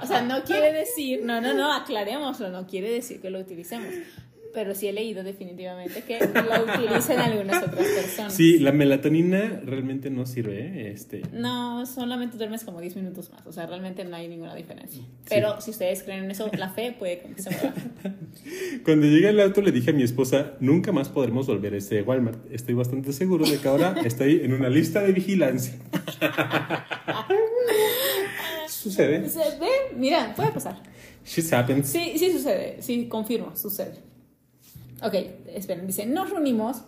O 0.01 0.05
sea, 0.07 0.21
no 0.23 0.43
quiere 0.43 0.73
decir, 0.73 1.21
no, 1.23 1.39
no, 1.39 1.53
no, 1.53 1.71
aclarémoslo, 1.73 2.49
no 2.49 2.65
quiere 2.67 2.89
decir 2.91 3.21
que 3.21 3.29
lo 3.29 3.39
utilicemos. 3.39 3.87
Pero 4.53 4.75
sí 4.75 4.87
he 4.87 4.93
leído 4.93 5.23
definitivamente 5.23 6.03
que 6.03 6.19
lo 6.19 6.73
utilizan 6.73 7.19
algunas 7.19 7.63
otras 7.63 7.87
personas. 7.87 8.33
Sí, 8.33 8.59
la 8.59 8.71
melatonina 8.71 9.61
realmente 9.65 10.09
no 10.09 10.25
sirve, 10.25 10.59
¿eh? 10.59 10.91
Este, 10.91 11.23
No, 11.31 11.85
solamente 11.85 12.37
duermes 12.37 12.63
como 12.63 12.79
10 12.79 12.95
minutos 12.97 13.31
más. 13.31 13.45
O 13.47 13.51
sea, 13.51 13.65
realmente 13.65 14.05
no 14.05 14.15
hay 14.15 14.27
ninguna 14.27 14.53
diferencia. 14.55 15.03
Pero 15.27 15.59
si 15.59 15.71
ustedes 15.71 16.03
creen 16.03 16.25
en 16.25 16.31
eso, 16.31 16.49
la 16.57 16.69
fe 16.69 16.95
puede 16.97 17.19
que 17.19 17.41
se 17.41 17.49
mueva. 17.49 17.73
Cuando 18.85 19.07
llegué 19.07 19.29
al 19.29 19.39
auto 19.39 19.61
le 19.61 19.71
dije 19.71 19.91
a 19.91 19.93
mi 19.93 20.03
esposa, 20.03 20.53
nunca 20.59 20.91
más 20.91 21.09
podremos 21.09 21.47
volver 21.47 21.73
a 21.73 21.77
ese 21.77 22.01
Walmart. 22.01 22.39
Estoy 22.51 22.75
bastante 22.75 23.13
seguro 23.13 23.45
de 23.45 23.57
que 23.57 23.67
ahora 23.67 23.95
estoy 24.03 24.41
en 24.43 24.53
una 24.53 24.69
lista 24.69 25.01
de 25.01 25.13
vigilancia. 25.13 25.73
Sucede. 28.67 29.29
Se 29.29 29.39
ve, 29.39 29.95
mira, 29.95 30.33
puede 30.35 30.51
pasar. 30.51 30.75
Shit 31.25 31.53
happens. 31.53 31.87
Sí, 31.87 32.13
sí 32.17 32.31
sucede. 32.31 32.81
Sí, 32.81 33.07
confirmo, 33.07 33.55
sucede. 33.55 34.12
Ok, 35.03 35.15
esperen. 35.53 35.85
Dice, 35.85 36.05
nos 36.05 36.29
reunimos. 36.29 36.83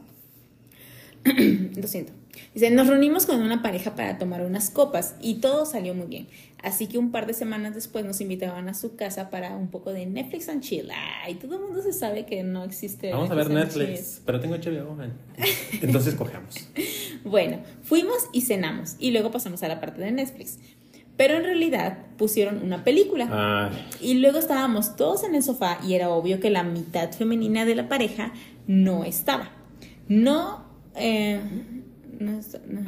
Lo 1.75 1.87
siento. 1.87 2.13
Dice, 2.53 2.69
nos 2.71 2.87
reunimos 2.87 3.25
con 3.25 3.41
una 3.41 3.61
pareja 3.61 3.95
para 3.95 4.17
tomar 4.17 4.41
unas 4.41 4.69
copas 4.69 5.15
y 5.21 5.35
todo 5.35 5.65
salió 5.65 5.93
muy 5.93 6.07
bien. 6.07 6.27
Así 6.63 6.87
que 6.87 6.97
un 6.97 7.11
par 7.11 7.27
de 7.27 7.33
semanas 7.33 7.75
después 7.75 8.05
nos 8.05 8.21
invitaban 8.21 8.67
a 8.69 8.73
su 8.73 8.95
casa 8.95 9.29
para 9.29 9.55
un 9.55 9.67
poco 9.67 9.93
de 9.93 10.05
Netflix 10.05 10.49
and 10.49 10.61
chill. 10.61 10.89
Ay, 11.23 11.35
todo 11.35 11.55
el 11.55 11.61
mundo 11.61 11.81
se 11.81 11.93
sabe 11.93 12.25
que 12.25 12.43
no 12.43 12.63
existe. 12.63 13.11
Vamos 13.11 13.29
a 13.29 13.35
ver 13.35 13.49
Netflix, 13.49 14.21
pero 14.25 14.39
tengo 14.39 14.55
HBO. 14.55 14.95
man. 14.95 15.13
Entonces 15.81 16.15
cogemos. 16.15 16.55
Bueno, 17.23 17.59
fuimos 17.83 18.29
y 18.33 18.41
cenamos 18.41 18.95
y 18.99 19.11
luego 19.11 19.31
pasamos 19.31 19.61
a 19.63 19.67
la 19.67 19.79
parte 19.79 20.01
de 20.01 20.11
Netflix. 20.11 20.57
Pero 21.17 21.35
en 21.37 21.43
realidad 21.43 21.99
pusieron 22.17 22.61
una 22.61 22.83
película. 22.83 23.27
Ah, 23.31 23.69
Y 24.01 24.15
luego 24.15 24.37
estábamos 24.37 24.95
todos 24.95 25.23
en 25.23 25.35
el 25.35 25.43
sofá 25.43 25.79
y 25.85 25.93
era 25.93 26.09
obvio 26.09 26.39
que 26.39 26.49
la 26.49 26.63
mitad 26.63 27.11
femenina 27.11 27.65
de 27.65 27.75
la 27.75 27.87
pareja 27.87 28.33
no 28.67 29.03
estaba. 29.05 29.51
No, 30.07 30.65
eh, 30.95 31.39
no 32.19 32.37
está- 32.39 32.61
no. 32.67 32.81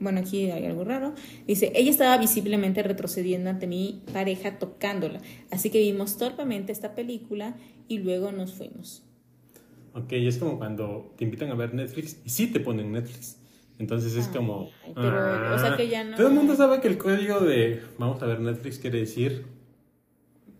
Bueno, 0.00 0.20
aquí 0.20 0.50
hay 0.50 0.66
algo 0.66 0.84
raro. 0.84 1.14
Dice, 1.46 1.72
ella 1.74 1.90
estaba 1.90 2.18
visiblemente 2.18 2.82
retrocediendo 2.82 3.48
ante 3.48 3.66
mi 3.66 4.02
pareja 4.12 4.58
tocándola. 4.58 5.20
Así 5.50 5.70
que 5.70 5.78
vimos 5.78 6.18
torpemente 6.18 6.72
esta 6.72 6.94
película 6.94 7.54
y 7.88 7.98
luego 7.98 8.30
nos 8.32 8.52
fuimos. 8.52 9.02
ok, 9.94 10.12
es 10.12 10.38
como 10.38 10.58
cuando 10.58 11.14
te 11.16 11.24
invitan 11.24 11.50
a 11.50 11.54
ver 11.54 11.72
Netflix 11.72 12.18
y 12.24 12.28
sí 12.30 12.48
te 12.48 12.58
ponen 12.60 12.90
Netflix. 12.92 13.36
Entonces 13.78 14.14
es 14.14 14.28
Ay, 14.28 14.34
como... 14.34 14.70
pero, 14.94 15.54
o 15.54 15.58
sea 15.58 15.76
que 15.76 15.88
ya 15.88 16.04
no- 16.04 16.16
Todo 16.16 16.28
el 16.28 16.34
mundo 16.34 16.54
sabe 16.54 16.80
que 16.80 16.88
el 16.88 16.96
código 16.96 17.40
de 17.40 17.82
vamos 17.98 18.22
a 18.22 18.26
ver 18.26 18.40
Netflix 18.40 18.78
quiere 18.78 19.00
decir... 19.00 19.46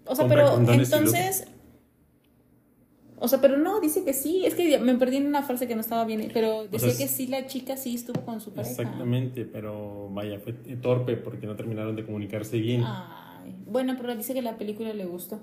O 0.07 0.15
sea, 0.15 0.27
pero 0.29 0.57
entonces... 0.59 1.47
O 3.25 3.29
sea, 3.29 3.41
pero 3.41 3.57
no, 3.57 3.81
dice 3.81 4.05
que 4.05 4.12
sí. 4.12 4.45
Es 4.45 4.55
que 4.55 4.79
me 4.79 4.97
perdí 4.97 5.17
en 5.17 5.27
una 5.27 5.43
frase 5.43 5.67
que 5.67 5.75
no 5.75 5.81
estaba 5.81 6.05
bien. 6.05 6.31
Pero 6.35 6.67
decía 6.69 6.91
sea, 6.91 6.99
que 6.99 7.09
sí, 7.11 7.27
la 7.27 7.47
chica 7.47 7.77
sí 7.77 7.95
estuvo 7.95 8.21
con 8.23 8.41
su 8.41 8.53
pareja. 8.53 8.71
Exactamente, 8.71 9.47
pero 9.47 10.11
vaya, 10.11 10.39
fue 10.41 10.53
torpe 10.53 11.17
porque 11.17 11.47
no 11.47 11.57
terminaron 11.57 11.97
de 11.97 12.05
comunicarse 12.05 12.59
bien. 12.59 12.83
Ay, 12.85 13.55
bueno, 13.67 13.95
pero 13.99 14.15
dice 14.15 14.35
que 14.35 14.43
la 14.43 14.59
película 14.59 14.93
le 14.93 15.07
gustó. 15.07 15.41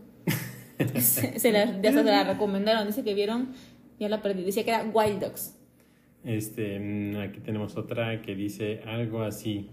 se, 1.00 1.40
se 1.40 1.52
la, 1.52 1.82
ya 1.82 1.92
se 1.92 2.04
la 2.04 2.24
recomendaron. 2.24 2.86
Dice 2.86 3.04
que 3.04 3.16
vieron, 3.16 3.54
ya 4.00 4.10
la 4.10 4.22
perdí. 4.22 4.44
Decía 4.44 4.64
que 4.64 4.72
era 4.72 4.84
Wild 4.84 5.22
Dogs. 5.22 5.56
Este, 6.24 6.80
mm, 6.80 7.18
aquí 7.18 7.40
tenemos 7.40 7.78
otra 7.78 8.22
que 8.22 8.36
dice 8.36 8.82
algo 8.86 9.24
así. 9.24 9.70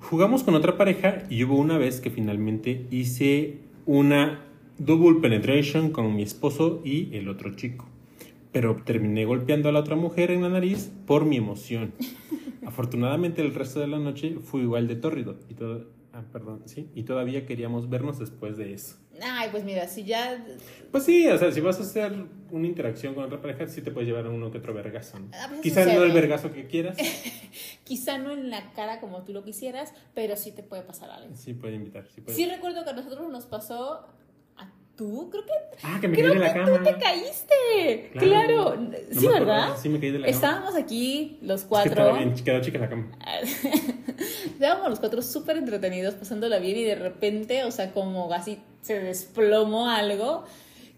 Jugamos 0.00 0.42
con 0.42 0.54
otra 0.54 0.76
pareja 0.76 1.24
y 1.28 1.44
hubo 1.44 1.56
una 1.56 1.76
vez 1.76 2.00
que 2.00 2.10
finalmente 2.10 2.86
hice 2.90 3.58
una 3.84 4.40
double 4.78 5.20
penetration 5.20 5.90
con 5.90 6.14
mi 6.14 6.22
esposo 6.22 6.80
y 6.84 7.14
el 7.14 7.28
otro 7.28 7.54
chico. 7.54 7.86
Pero 8.52 8.76
terminé 8.84 9.26
golpeando 9.26 9.68
a 9.68 9.72
la 9.72 9.80
otra 9.80 9.96
mujer 9.96 10.30
en 10.30 10.42
la 10.42 10.48
nariz 10.48 10.90
por 11.06 11.26
mi 11.26 11.36
emoción. 11.36 11.92
Afortunadamente 12.66 13.42
el 13.42 13.54
resto 13.54 13.80
de 13.80 13.88
la 13.88 13.98
noche 13.98 14.36
fue 14.42 14.62
igual 14.62 14.88
de 14.88 14.96
tórrido 14.96 15.36
y 15.48 15.54
todo, 15.54 15.86
ah, 16.12 16.22
perdón, 16.32 16.62
sí, 16.66 16.90
y 16.94 17.04
todavía 17.04 17.46
queríamos 17.46 17.88
vernos 17.88 18.18
después 18.18 18.56
de 18.56 18.72
eso. 18.74 18.96
Ay, 19.22 19.48
pues 19.50 19.64
mira, 19.64 19.86
si 19.86 20.04
ya. 20.04 20.44
Pues 20.90 21.04
sí, 21.04 21.28
o 21.28 21.36
sea, 21.36 21.52
si 21.52 21.60
vas 21.60 21.78
a 21.78 21.82
hacer 21.82 22.12
una 22.50 22.66
interacción 22.66 23.14
con 23.14 23.24
otra 23.24 23.40
pareja, 23.40 23.66
sí 23.66 23.82
te 23.82 23.90
puedes 23.90 24.08
llevar 24.08 24.26
a 24.26 24.30
uno 24.30 24.50
que 24.50 24.58
otro 24.58 24.72
vergazo. 24.72 25.18
¿no? 25.18 25.28
A 25.36 25.48
veces 25.48 25.62
Quizás 25.62 25.86
no 25.86 26.02
el 26.02 26.12
vergazo 26.12 26.52
que 26.52 26.66
quieras. 26.66 26.96
Quizá 27.84 28.18
no 28.18 28.32
en 28.32 28.50
la 28.50 28.72
cara 28.72 29.00
como 29.00 29.22
tú 29.24 29.32
lo 29.32 29.44
quisieras, 29.44 29.92
pero 30.14 30.36
sí 30.36 30.52
te 30.52 30.62
puede 30.62 30.82
pasar 30.82 31.10
algo. 31.10 31.36
Sí, 31.36 31.54
puede 31.54 31.74
invitar. 31.74 32.06
Sí, 32.14 32.20
puede. 32.20 32.36
Sí 32.36 32.46
recuerdo 32.46 32.84
que 32.84 32.90
a 32.90 32.94
nosotros 32.94 33.30
nos 33.30 33.46
pasó. 33.46 34.06
¿A 35.00 35.08
tú? 35.08 35.30
Creo 35.30 35.44
que. 35.44 35.52
Ah, 35.82 35.98
que 36.00 36.08
me 36.08 36.16
Creo 36.16 36.32
caí 36.32 36.38
de 36.40 36.46
la 36.46 36.52
cama. 36.54 36.78
tú 36.78 36.84
te 36.84 36.94
caíste. 36.98 38.10
Claro. 38.18 38.74
Sí, 39.10 39.26
¿verdad? 39.26 39.34
acordaba, 39.36 39.76
sí 39.76 39.88
me 39.88 39.98
caí 40.00 40.10
de 40.10 40.18
la 40.18 40.26
cama. 40.26 40.34
Estábamos 40.36 40.74
aquí 40.76 41.38
los 41.42 41.60
Es 41.60 41.62
que 41.64 41.68
cuatro. 41.68 41.90
estaba 41.92 42.18
bien, 42.18 42.34
quedó 42.34 42.60
chica 42.60 42.78
la 42.78 42.88
cama. 42.88 43.06
Estábamos 44.44 44.90
los 44.90 45.00
cuatro 45.00 45.22
súper 45.22 45.56
entretenidos, 45.56 46.14
pasándola 46.14 46.58
bien 46.58 46.76
y 46.76 46.84
de 46.84 46.94
repente, 46.96 47.64
o 47.64 47.70
sea, 47.70 47.92
como 47.92 48.32
así 48.32 48.58
se 48.82 48.98
desplomó 49.00 49.88
algo. 49.88 50.44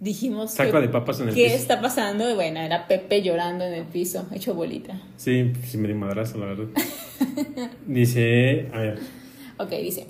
Dijimos 0.00 0.50
Saco 0.54 0.72
que- 0.72 0.80
de 0.80 0.88
papas 0.88 1.20
en 1.20 1.28
el 1.28 1.34
¿Qué 1.34 1.44
piso. 1.44 1.56
está 1.56 1.80
pasando? 1.80 2.28
Y 2.28 2.34
bueno, 2.34 2.58
era 2.58 2.88
Pepe 2.88 3.22
llorando 3.22 3.64
en 3.64 3.72
el 3.74 3.84
piso, 3.84 4.26
hecho 4.34 4.52
bolita. 4.52 5.00
Sí, 5.16 5.52
sí 5.64 5.78
me 5.78 5.86
di 5.86 5.94
madrazo, 5.94 6.38
la 6.38 6.46
verdad. 6.46 6.66
Dice, 7.86 8.68
a 8.72 8.78
ver, 8.78 8.98
Ok, 9.58 9.70
dice. 9.70 10.08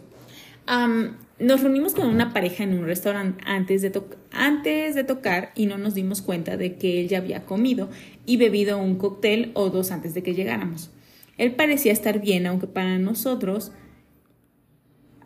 Nos 1.38 1.60
reunimos 1.62 1.94
con 1.94 2.06
una 2.06 2.32
pareja 2.32 2.62
en 2.64 2.74
un 2.78 2.84
restaurante 2.84 3.42
antes 3.46 3.82
de, 3.82 4.00
antes 4.30 4.94
de 4.94 5.04
tocar 5.04 5.50
y 5.54 5.66
no 5.66 5.78
nos 5.78 5.94
dimos 5.94 6.22
cuenta 6.22 6.56
de 6.56 6.76
que 6.76 7.00
él 7.00 7.08
ya 7.08 7.18
había 7.18 7.44
comido 7.44 7.88
y 8.26 8.36
bebido 8.36 8.78
un 8.78 8.96
cóctel 8.96 9.50
o 9.54 9.70
dos 9.70 9.90
antes 9.90 10.14
de 10.14 10.22
que 10.22 10.34
llegáramos. 10.34 10.90
Él 11.38 11.52
parecía 11.54 11.92
estar 11.92 12.20
bien, 12.20 12.46
aunque 12.46 12.66
para 12.66 12.98
nosotros 12.98 13.72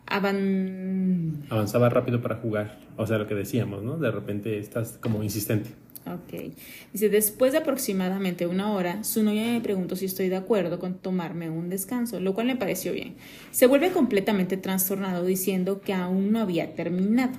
avan- 0.05 1.45
avanzaba 1.49 1.89
rápido 1.89 2.21
para 2.21 2.35
jugar. 2.37 2.79
O 2.97 3.05
sea, 3.05 3.17
lo 3.17 3.27
que 3.27 3.35
decíamos, 3.35 3.83
¿no? 3.83 3.97
De 3.97 4.09
repente 4.11 4.57
estás 4.57 4.97
como 5.01 5.23
insistente. 5.23 5.69
Ok. 6.13 6.53
Dice, 6.93 7.09
después 7.09 7.51
de 7.51 7.57
aproximadamente 7.57 8.47
una 8.47 8.71
hora, 8.71 9.03
su 9.03 9.23
novia 9.23 9.43
me 9.43 9.61
preguntó 9.61 9.95
si 9.95 10.05
estoy 10.05 10.29
de 10.29 10.37
acuerdo 10.37 10.79
con 10.79 10.95
tomarme 10.95 11.49
un 11.49 11.69
descanso, 11.69 12.19
lo 12.19 12.33
cual 12.33 12.47
me 12.47 12.55
pareció 12.55 12.93
bien. 12.93 13.15
Se 13.51 13.67
vuelve 13.67 13.91
completamente 13.91 14.57
trastornado 14.57 15.25
diciendo 15.25 15.81
que 15.81 15.93
aún 15.93 16.31
no 16.31 16.39
había 16.39 16.75
terminado. 16.75 17.37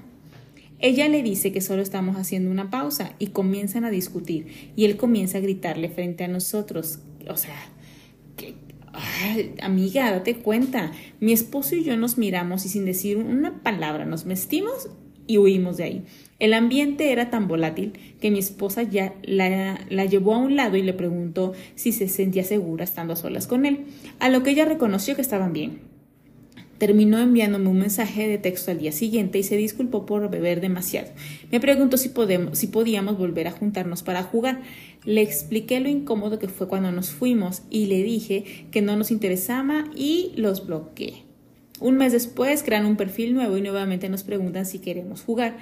Ella 0.80 1.08
le 1.08 1.22
dice 1.22 1.50
que 1.50 1.60
solo 1.60 1.82
estamos 1.82 2.16
haciendo 2.16 2.50
una 2.50 2.70
pausa 2.70 3.14
y 3.18 3.28
comienzan 3.28 3.84
a 3.84 3.90
discutir 3.90 4.72
y 4.76 4.84
él 4.84 4.96
comienza 4.96 5.38
a 5.38 5.40
gritarle 5.40 5.88
frente 5.88 6.24
a 6.24 6.28
nosotros. 6.28 7.00
O 7.28 7.36
sea, 7.36 7.56
que, 8.36 8.54
ay, 8.92 9.54
amiga, 9.60 10.10
date 10.12 10.36
cuenta. 10.36 10.92
Mi 11.20 11.32
esposo 11.32 11.74
y 11.74 11.82
yo 11.82 11.96
nos 11.96 12.16
miramos 12.16 12.64
y 12.64 12.68
sin 12.68 12.84
decir 12.84 13.16
una 13.16 13.62
palabra 13.62 14.04
nos 14.04 14.24
vestimos 14.24 14.88
y 15.26 15.38
huimos 15.38 15.78
de 15.78 15.84
ahí. 15.84 16.04
El 16.38 16.54
ambiente 16.54 17.10
era 17.10 17.30
tan 17.30 17.48
volátil 17.48 17.94
que 18.20 18.30
mi 18.30 18.38
esposa 18.38 18.84
ya 18.84 19.14
la, 19.22 20.04
llevó 20.06 20.34
a 20.34 20.38
un 20.38 20.54
lado 20.54 20.76
y 20.76 20.82
le 20.82 20.92
preguntó 20.92 21.52
si 21.74 21.90
se 21.90 22.08
sentía 22.08 22.44
segura 22.44 22.84
estando 22.84 23.14
a 23.14 23.16
solas 23.16 23.48
con 23.48 23.66
él, 23.66 23.86
a 24.20 24.28
lo 24.28 24.42
que 24.42 24.50
ella 24.50 24.64
reconoció 24.64 25.16
que 25.16 25.22
estaban 25.22 25.52
bien. 25.52 25.80
Terminó 26.78 27.18
enviándome 27.18 27.68
un 27.68 27.80
mensaje 27.80 28.28
de 28.28 28.38
texto 28.38 28.70
al 28.70 28.78
día 28.78 28.92
siguiente 28.92 29.40
y 29.40 29.42
se 29.42 29.56
disculpó 29.56 30.06
por 30.06 30.30
beber 30.30 30.60
demasiado. 30.60 31.08
Me 31.50 31.58
preguntó 31.58 31.96
si, 31.96 32.08
podemos, 32.08 32.56
si 32.56 32.68
podíamos 32.68 33.18
volver 33.18 33.48
a 33.48 33.50
juntarnos 33.50 34.04
para 34.04 34.22
jugar. 34.22 34.60
Le 35.04 35.22
expliqué 35.22 35.80
lo 35.80 35.88
incómodo 35.88 36.38
que 36.38 36.46
fue 36.46 36.68
cuando 36.68 36.92
nos 36.92 37.10
fuimos 37.10 37.62
y 37.68 37.86
le 37.86 38.04
dije 38.04 38.66
que 38.70 38.80
no 38.80 38.94
nos 38.94 39.10
interesaba 39.10 39.86
y 39.96 40.30
los 40.36 40.68
bloqueé. 40.68 41.24
Un 41.80 41.96
mes 41.96 42.12
después 42.12 42.62
crean 42.62 42.86
un 42.86 42.96
perfil 42.96 43.34
nuevo 43.34 43.56
y 43.56 43.60
nuevamente 43.60 44.08
nos 44.08 44.22
preguntan 44.22 44.64
si 44.64 44.78
queremos 44.78 45.22
jugar. 45.22 45.56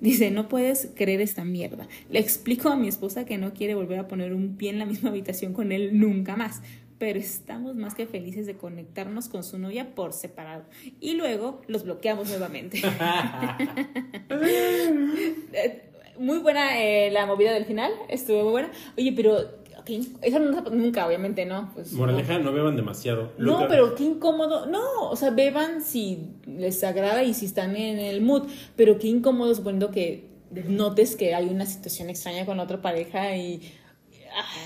Dice, 0.00 0.30
no 0.30 0.48
puedes 0.48 0.90
creer 0.94 1.20
esta 1.20 1.44
mierda. 1.44 1.88
Le 2.10 2.18
explico 2.18 2.68
a 2.68 2.76
mi 2.76 2.88
esposa 2.88 3.24
que 3.24 3.38
no 3.38 3.52
quiere 3.52 3.74
volver 3.74 3.98
a 3.98 4.08
poner 4.08 4.32
un 4.32 4.56
pie 4.56 4.70
en 4.70 4.78
la 4.78 4.86
misma 4.86 5.10
habitación 5.10 5.52
con 5.52 5.72
él 5.72 5.98
nunca 5.98 6.36
más. 6.36 6.62
Pero 6.98 7.18
estamos 7.18 7.76
más 7.76 7.94
que 7.94 8.06
felices 8.06 8.46
de 8.46 8.56
conectarnos 8.56 9.28
con 9.28 9.44
su 9.44 9.58
novia 9.58 9.94
por 9.94 10.14
separado. 10.14 10.64
Y 11.00 11.14
luego 11.14 11.60
los 11.66 11.84
bloqueamos 11.84 12.28
nuevamente. 12.28 12.80
Eh, 15.52 15.86
muy 16.18 16.38
buena 16.38 16.82
eh, 16.82 17.10
la 17.10 17.26
movida 17.26 17.52
del 17.52 17.64
final. 17.64 17.92
Estuvo 18.08 18.42
muy 18.42 18.52
buena. 18.52 18.70
Oye, 18.96 19.12
pero 19.12 19.38
ok, 19.86 20.06
eso 20.22 20.38
no 20.40 20.60
nunca, 20.70 21.06
obviamente, 21.06 21.46
¿no? 21.46 21.70
Pues. 21.74 21.92
Moraleja, 21.92 22.38
no 22.40 22.52
beban 22.52 22.74
demasiado. 22.76 23.30
No, 23.38 23.66
pero 23.68 23.94
qué 23.94 24.04
incómodo. 24.04 24.66
No, 24.66 25.10
o 25.10 25.16
sea, 25.16 25.30
beban 25.30 25.80
si 25.80 26.30
les 26.46 26.82
agrada 26.82 27.22
y 27.22 27.34
si 27.34 27.46
están 27.46 27.76
en 27.76 27.98
el 27.98 28.20
mood. 28.20 28.48
Pero 28.74 28.98
qué 28.98 29.06
incómodo 29.08 29.54
suponiendo 29.54 29.90
que 29.90 30.28
notes 30.68 31.16
que 31.16 31.34
hay 31.34 31.46
una 31.46 31.66
situación 31.66 32.10
extraña 32.10 32.44
con 32.46 32.58
otra 32.60 32.82
pareja 32.82 33.36
y... 33.36 33.60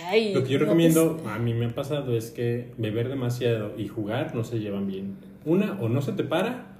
Ay, 0.08 0.34
Lo 0.34 0.42
que 0.42 0.50
yo 0.50 0.58
notes- 0.58 0.60
recomiendo, 0.60 1.20
a 1.26 1.38
mí 1.38 1.54
me 1.54 1.66
ha 1.66 1.74
pasado, 1.74 2.16
es 2.16 2.30
que 2.30 2.72
beber 2.76 3.08
demasiado 3.08 3.72
y 3.76 3.86
jugar 3.86 4.34
no 4.34 4.42
se 4.42 4.58
llevan 4.58 4.86
bien. 4.88 5.16
Una, 5.44 5.78
o 5.80 5.88
no 5.88 6.02
se 6.02 6.12
te 6.12 6.24
para, 6.24 6.76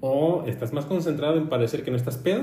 o 0.00 0.42
estás 0.48 0.72
más 0.72 0.86
concentrado 0.86 1.36
en 1.36 1.48
parecer 1.48 1.84
que 1.84 1.92
no 1.92 1.96
estás 1.96 2.16
pedo, 2.18 2.42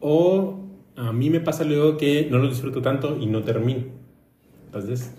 o 0.00 0.60
a 0.96 1.12
mí 1.12 1.28
me 1.28 1.40
pasa 1.40 1.64
luego 1.64 1.98
que 1.98 2.28
no 2.30 2.38
lo 2.38 2.48
disfruto 2.48 2.80
tanto 2.80 3.18
y 3.20 3.26
no 3.26 3.42
termino. 3.42 3.97
Entonces, 4.68 5.10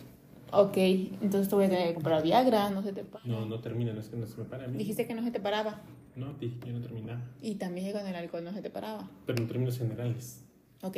Ok, 0.52 0.78
entonces 0.78 1.48
te 1.48 1.56
voy 1.56 1.66
a 1.66 1.70
tener 1.70 1.90
que 1.90 1.94
comprar 1.94 2.24
Viagra, 2.24 2.72
no 2.72 2.82
se 2.82 2.92
te 2.92 3.04
para. 3.04 3.24
no, 3.26 3.46
no 3.46 3.60
termina, 3.60 3.94
no 3.94 4.00
es 4.00 4.10
que 4.10 4.18
no 4.18 4.26
se 4.26 4.36
me 4.38 4.46
para 4.46 4.66
a 4.66 4.68
mí. 4.68 4.78
Dijiste 4.78 5.06
que 5.06 5.14
no 5.14 5.24
se 5.24 5.30
te 5.32 5.40
paraba. 5.40 5.82
No, 6.16 6.34
dije 6.40 6.58
que 6.60 6.70
yo 6.70 6.74
no 6.74 6.82
terminaba. 6.82 7.22
Y 7.42 7.56
también 7.56 7.86
que 7.86 7.94
con 7.94 8.08
el 8.08 8.16
alcohol 8.16 8.44
no 8.44 8.52
se 8.54 8.62
te 8.62 8.70
paraba. 8.72 9.10
Pero 9.28 9.42
en 9.42 9.48
términos 9.48 9.78
generales. 9.78 10.44
Ok. 10.82 10.98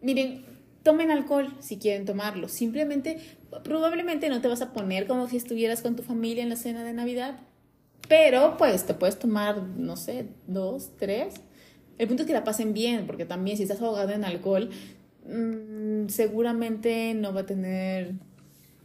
Miren, 0.00 0.44
tomen 0.82 1.10
alcohol 1.10 1.54
si 1.60 1.78
quieren 1.78 2.06
tomarlo. 2.06 2.48
Simplemente, 2.48 3.18
probablemente 3.62 4.30
no 4.30 4.40
te 4.40 4.48
vas 4.48 4.62
a 4.62 4.72
poner 4.72 5.06
como 5.06 5.28
si 5.28 5.36
estuvieras 5.36 5.82
con 5.82 5.94
tu 5.94 6.02
familia 6.02 6.42
en 6.42 6.48
la 6.48 6.56
cena 6.56 6.82
de 6.82 6.94
Navidad. 6.94 7.40
Pero, 8.08 8.56
pues, 8.56 8.86
te 8.86 8.94
puedes 8.94 9.18
tomar, 9.18 9.62
no 9.62 9.96
sé, 9.96 10.28
dos, 10.46 10.92
tres. 10.98 11.34
El 11.98 12.08
punto 12.08 12.22
es 12.22 12.26
que 12.26 12.32
la 12.32 12.42
pasen 12.42 12.72
bien, 12.72 13.06
porque 13.06 13.26
también 13.26 13.58
si 13.58 13.64
estás 13.64 13.82
ahogado 13.82 14.10
en 14.10 14.24
alcohol, 14.24 14.70
mm, 15.26 16.08
seguramente 16.08 17.14
no 17.14 17.32
va 17.32 17.40
a 17.42 17.46
tener, 17.46 18.14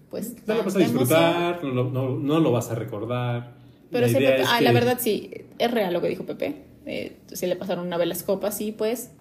pues, 0.10 0.36
No 0.48 0.56
lo 0.56 0.64
vas 0.64 0.76
a 0.76 0.80
disfrutar, 0.80 1.64
no 1.64 1.70
lo, 1.72 1.90
no, 1.92 2.10
no 2.18 2.40
lo 2.40 2.52
vas 2.52 2.70
a 2.72 2.76
recordar. 2.76 3.56
Pero 3.92 4.06
La 4.08 4.12
sí, 4.12 4.18
idea 4.18 4.32
Pepe- 4.32 4.42
es 4.44 4.50
ah, 4.52 4.58
que- 4.60 4.64
la 4.66 4.72
verdad 4.72 4.98
sí, 5.00 5.32
es 5.58 5.72
real 5.72 5.94
lo 5.94 6.02
que 6.02 6.10
dijo 6.10 6.26
Pepe. 6.26 6.64
Eh, 6.86 7.18
se 7.28 7.48
le 7.48 7.56
pasaron 7.56 7.86
una 7.88 7.98
vez 7.98 8.08
las 8.08 8.24
copas 8.24 8.60
y 8.62 8.72
pues 8.72 9.12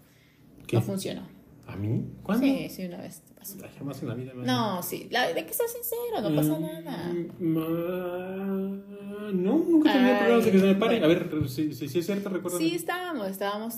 ¿Qué? 0.66 0.76
no 0.76 0.82
funcionó. 0.82 1.22
¿A 1.66 1.74
mí? 1.76 2.04
¿Cuándo? 2.22 2.46
Sí, 2.46 2.68
sí, 2.70 2.84
una 2.84 2.98
vez 2.98 3.20
te 3.22 3.34
pasó. 3.34 3.56
Ay, 3.62 3.70
Jamás 3.78 4.00
en 4.02 4.08
la 4.08 4.14
vida. 4.14 4.32
No, 4.34 4.82
sí, 4.82 5.08
la, 5.10 5.32
de 5.32 5.44
que 5.46 5.52
seas 5.52 5.72
sincero, 5.72 6.28
no 6.28 6.36
pasa 6.36 6.58
Mm, 6.58 6.62
nada. 6.62 7.12
No, 9.32 9.32
nunca 9.32 9.92
Ay, 9.92 10.14
problemas 10.16 10.44
de 10.44 10.50
que 10.52 10.58
se 10.60 10.66
me 10.66 10.74
pare. 10.76 11.00
bueno. 11.00 11.04
A 11.06 11.08
ver, 11.08 11.48
si, 11.48 11.72
si, 11.74 11.88
si 11.88 11.98
es 11.98 12.06
cierto, 12.06 12.28
recuerdo. 12.28 12.58
Sí, 12.58 12.74
estábamos, 12.74 13.28
estábamos. 13.28 13.74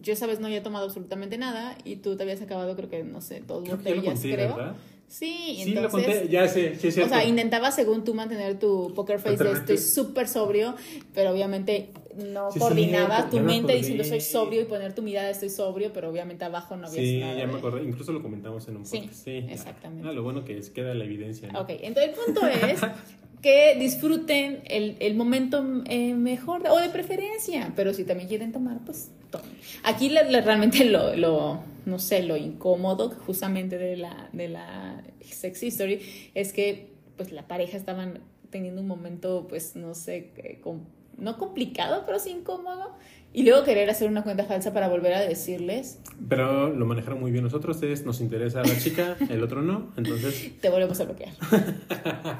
Yo 0.00 0.12
esa 0.14 0.26
vez 0.26 0.40
no 0.40 0.46
había 0.46 0.62
tomado 0.62 0.86
absolutamente 0.86 1.36
nada 1.38 1.76
y 1.84 1.96
tú 1.96 2.16
te 2.16 2.22
habías 2.22 2.40
acabado, 2.40 2.74
creo 2.76 2.88
que, 2.88 3.02
no 3.04 3.20
sé, 3.20 3.42
dos 3.46 3.62
Creo 3.64 3.78
que 3.78 3.84
ya 3.84 3.90
lo 3.90 3.96
botellas, 3.96 4.14
conté, 4.20 4.34
creo. 4.34 4.56
¿verdad? 4.56 4.76
Sí, 5.08 5.58
Sí, 5.64 5.74
lo 5.74 5.82
entonces. 5.82 6.06
conté, 6.06 6.28
ya 6.30 6.48
sé, 6.48 6.74
sí 6.76 6.88
O 7.02 7.06
sea, 7.06 7.22
intentaba 7.26 7.70
según 7.70 8.02
tú 8.02 8.14
mantener 8.14 8.58
tu 8.58 8.94
poker 8.94 9.18
face 9.18 9.44
de 9.44 9.52
estoy 9.52 9.76
súper 9.76 10.26
sobrio, 10.26 10.74
pero 11.12 11.32
obviamente 11.32 11.90
no 12.16 12.50
Sí, 12.50 12.58
tu 12.58 13.36
me 13.36 13.42
mente 13.42 13.74
diciendo 13.74 14.04
soy 14.04 14.22
sobrio 14.22 14.62
y 14.62 14.64
poner 14.64 14.94
tu 14.94 15.02
mirada 15.02 15.28
estoy 15.28 15.50
sobrio, 15.50 15.92
pero 15.92 16.08
obviamente 16.08 16.46
abajo 16.46 16.76
no 16.78 16.86
había 16.86 17.02
Sí, 17.02 17.18
nada. 17.20 17.34
ya 17.38 17.46
me 17.46 17.58
acordé. 17.58 17.82
Incluso 17.84 18.12
lo 18.12 18.22
comentamos 18.22 18.66
en 18.68 18.78
un 18.78 18.86
Sí, 18.86 19.00
podcast. 19.00 19.24
Sí, 19.24 19.44
exactamente. 19.50 20.08
Ah, 20.08 20.12
lo 20.12 20.22
bueno 20.22 20.46
que 20.46 20.56
es, 20.56 20.70
queda 20.70 20.94
la 20.94 21.04
evidencia. 21.04 21.52
¿no? 21.52 21.60
Ok, 21.60 21.70
entonces 21.82 22.14
el 22.14 22.24
punto 22.24 22.46
es 22.46 22.80
que 23.42 23.74
disfruten 23.78 24.60
el, 24.66 24.96
el 25.00 25.14
momento 25.16 25.82
eh, 25.86 26.14
mejor 26.14 26.62
o 26.68 26.78
de 26.78 26.88
preferencia, 26.88 27.72
pero 27.74 27.92
si 27.92 28.04
también 28.04 28.28
quieren 28.28 28.52
tomar, 28.52 28.78
pues 28.86 29.10
tomen. 29.30 29.50
Aquí 29.82 30.08
la- 30.08 30.22
realmente 30.40 30.84
lo, 30.84 31.60
no 31.84 31.98
sé, 31.98 32.22
lo 32.22 32.36
incómodo 32.36 33.10
justamente 33.26 33.78
de 33.78 33.96
la, 33.96 34.28
de 34.32 34.48
la 34.48 35.02
sex 35.20 35.62
history 35.62 36.00
es 36.34 36.52
que 36.52 36.92
pues 37.16 37.32
la 37.32 37.46
pareja 37.48 37.76
estaban 37.76 38.20
teniendo 38.50 38.80
un 38.80 38.86
momento, 38.86 39.46
pues 39.48 39.74
no 39.76 39.94
sé, 39.94 40.30
que 40.36 40.60
com- 40.60 40.84
no 41.18 41.38
complicado, 41.38 42.02
pero 42.06 42.18
sí 42.18 42.30
incómodo. 42.30 42.92
Y 43.34 43.44
luego 43.44 43.64
querer 43.64 43.88
hacer 43.88 44.10
una 44.10 44.22
cuenta 44.24 44.44
falsa 44.44 44.74
para 44.74 44.88
volver 44.90 45.14
a 45.14 45.20
decirles, 45.22 46.00
Pero 46.28 46.68
lo 46.68 46.84
manejaron 46.84 47.18
muy 47.18 47.30
bien 47.32 47.42
nosotros. 47.42 47.82
Es, 47.82 48.04
nos 48.04 48.20
interesa 48.20 48.60
a 48.60 48.64
la 48.66 48.76
chica, 48.78 49.16
el 49.30 49.42
otro 49.42 49.62
no. 49.62 49.90
Entonces, 49.96 50.52
te 50.60 50.68
volvemos 50.68 51.00
a 51.00 51.04
bloquear. 51.06 51.32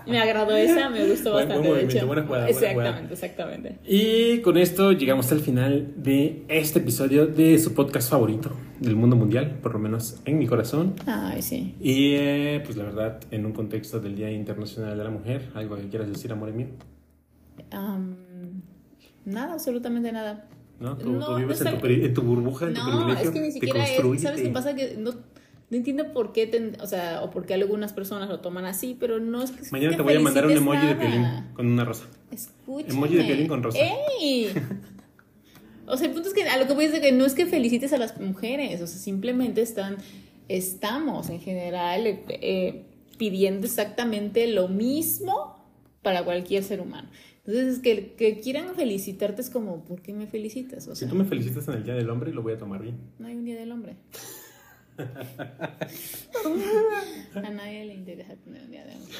me 0.07 0.21
agradó 0.21 0.55
esa, 0.55 0.91
me 0.91 1.07
gustó 1.09 1.33
Buen- 1.33 1.49
buen 1.49 1.49
bastante. 1.49 1.63
de 1.63 1.69
movimiento, 1.71 1.97
hecho. 1.97 2.07
buena 2.07 2.23
jugada, 2.25 2.45
buena 2.45 2.59
jugada. 2.59 2.91
exactamente, 3.01 3.15
exactamente. 3.15 3.79
Y 3.89 4.41
con 4.43 4.59
esto 4.59 4.93
llegamos 4.93 5.33
al 5.33 5.41
final 5.41 5.95
de 5.97 6.45
este 6.49 6.81
episodio 6.81 7.27
de 7.27 7.59
su 7.59 7.73
podcast 7.73 8.11
favorito 8.11 8.51
del 8.79 8.95
mundo 8.95 9.17
mundial, 9.17 9.61
por 9.63 9.73
lo 9.73 9.79
menos 9.79 10.21
en 10.27 10.39
mi 10.39 10.47
corazón. 10.47 10.93
Ay, 11.07 11.41
sí. 11.41 11.75
Y 11.81 12.17
eh, 12.17 12.61
pues 12.67 12.77
la 12.77 12.85
verdad, 12.85 13.19
en 13.31 13.47
un 13.47 13.53
contexto 13.53 13.99
del 13.99 14.15
Día 14.15 14.31
Internacional 14.31 14.99
de 14.99 15.05
la 15.05 15.11
Mujer, 15.11 15.49
algo 15.55 15.77
que 15.77 15.89
quieras 15.89 16.09
decir, 16.09 16.31
amor 16.33 16.53
mío, 16.53 16.67
nada, 19.25 19.55
absolutamente 19.55 20.13
nada. 20.13 20.49
¿no? 20.81 20.97
Tú, 20.97 21.13
No, 21.13 21.27
tú 21.27 21.37
vives 21.37 21.61
no 21.63 21.71
en, 21.71 21.81
tu, 21.81 21.87
en 21.87 22.15
tu 22.15 22.23
burbuja, 22.23 22.67
en 22.67 22.75
tu 22.75 22.81
No, 22.81 22.97
privilegio. 22.99 23.29
es 23.29 23.31
que 23.35 23.41
ni 23.41 23.53
siquiera 23.53 23.85
es. 23.85 24.21
¿Sabes 24.23 24.43
qué 24.43 24.49
pasa? 24.49 24.75
Que 24.75 24.97
no, 24.99 25.13
no 25.13 25.77
entiendo 25.77 26.13
por 26.13 26.33
qué, 26.33 26.47
ten- 26.47 26.77
o 26.81 26.87
sea, 26.87 27.23
o 27.23 27.31
por 27.31 27.47
qué 27.47 27.55
algunas 27.55 27.93
personas 27.93 28.29
lo 28.29 28.41
toman 28.41 28.65
así, 28.65 28.97
pero 28.99 29.21
no 29.21 29.43
es 29.43 29.53
que. 29.53 29.63
Mañana 29.71 29.97
te 29.97 30.03
voy 30.03 30.15
a 30.17 30.21
mandar 30.21 30.47
un 30.47 30.53
emoji 30.53 30.87
de 30.87 30.95
violín 30.95 31.27
con 31.55 31.67
una 31.67 31.85
rosa. 31.85 32.05
Escúchame. 32.31 32.93
Emoji 32.93 33.17
de 33.17 33.23
violín 33.23 33.47
con 33.49 33.63
rosa. 33.63 33.79
¡Ey! 33.79 34.49
O 35.87 35.97
sea, 35.97 36.07
el 36.07 36.13
punto 36.13 36.29
es 36.29 36.35
que 36.35 36.45
a 36.49 36.57
lo 36.59 36.67
que 36.67 36.75
voy 36.75 36.85
es 36.87 36.93
de 36.93 37.01
que 37.01 37.13
no 37.13 37.25
es 37.27 37.35
que 37.35 37.45
felicites 37.47 37.93
a 37.93 37.99
las 37.99 38.19
mujeres, 38.21 38.81
o 38.81 38.87
sea, 38.87 38.99
simplemente 38.99 39.63
están, 39.63 39.97
estamos 40.49 41.29
en 41.29 41.41
general 41.41 42.07
eh, 42.07 42.25
eh, 42.29 42.85
pidiendo 43.19 43.67
exactamente 43.67 44.47
lo 44.47 44.69
mismo 44.69 45.57
para 46.03 46.25
cualquier 46.25 46.63
ser 46.63 46.81
humano. 46.81 47.09
Entonces, 47.45 47.81
que, 47.81 48.15
que 48.15 48.39
quieran 48.41 48.75
felicitarte 48.77 49.43
es 49.43 49.51
como, 49.51 49.85
¿por 49.85 50.01
qué 50.01 50.13
me 50.13 50.27
felicitas? 50.27 50.87
O 50.87 50.95
Si 50.95 51.07
tú 51.07 51.17
me 51.17 51.25
felicitas 51.25 51.67
en 51.69 51.75
el 51.75 51.85
Día 51.85 51.95
del 51.95 52.09
Hombre, 52.09 52.33
lo 52.33 52.43
voy 52.43 52.53
a 52.53 52.59
tomar 52.59 52.83
bien. 52.83 52.99
no 53.19 53.27
hay 53.27 53.35
un 53.35 53.45
día 53.45 53.59
del 53.59 53.73
hombre. 53.73 53.97
a 57.35 57.51
nadie 57.51 57.87
le 57.87 57.95
interesa 57.95 58.37
tener 58.37 58.63
un 58.63 58.71
día 58.71 58.85
del 58.85 58.97
hombre. 58.99 59.15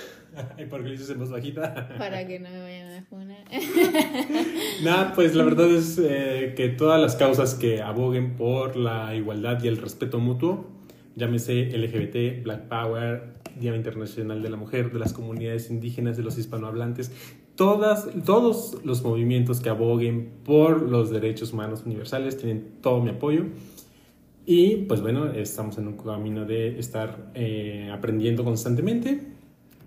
¿Y 0.59 0.67
por 0.67 0.81
qué 0.83 0.87
lo 0.87 0.93
dices 0.93 1.11
en 1.11 1.19
voz 1.19 1.31
bajita? 1.31 1.97
Para 1.99 2.27
que 2.27 2.39
no 2.39 2.51
me 2.51 2.63
vayan 2.63 2.93
a 2.93 3.03
funar. 3.05 3.45
Nada, 4.85 5.13
pues 5.15 5.35
la 5.35 5.45
verdad 5.45 5.71
es 5.71 5.99
eh, 5.99 6.53
que 6.57 6.69
todas 6.69 7.01
las 7.01 7.17
causas 7.17 7.55
que 7.55 7.81
aboguen 7.83 8.37
por 8.37 8.77
la 8.77 9.15
igualdad 9.15 9.63
y 9.65 9.69
el 9.69 9.79
respeto 9.79 10.19
mutuo, 10.19 10.67
llámese 11.17 11.77
LGBT, 11.77 12.43
Black 12.45 12.69
Power, 12.69 13.33
Día 13.59 13.75
Internacional 13.75 14.43
de 14.43 14.51
la 14.51 14.57
Mujer, 14.57 14.93
de 14.93 14.99
las 14.99 15.13
comunidades 15.13 15.71
indígenas, 15.71 16.17
de 16.17 16.23
los 16.23 16.39
hispanohablantes, 16.39 17.13
todas, 17.67 18.09
todos 18.25 18.77
los 18.85 19.03
movimientos 19.03 19.61
que 19.61 19.69
aboguen 19.69 20.31
por 20.45 20.83
los 20.83 21.11
derechos 21.11 21.53
humanos 21.53 21.83
universales 21.87 22.37
tienen 22.37 22.79
todo 22.81 23.01
mi 23.01 23.11
apoyo. 23.11 23.45
Y 24.45 24.77
pues 24.89 25.01
bueno, 25.01 25.31
estamos 25.33 25.79
en 25.79 25.87
un 25.87 25.97
camino 25.97 26.45
de 26.45 26.79
estar 26.79 27.31
eh, 27.35 27.89
aprendiendo 27.93 28.43
constantemente, 28.43 29.21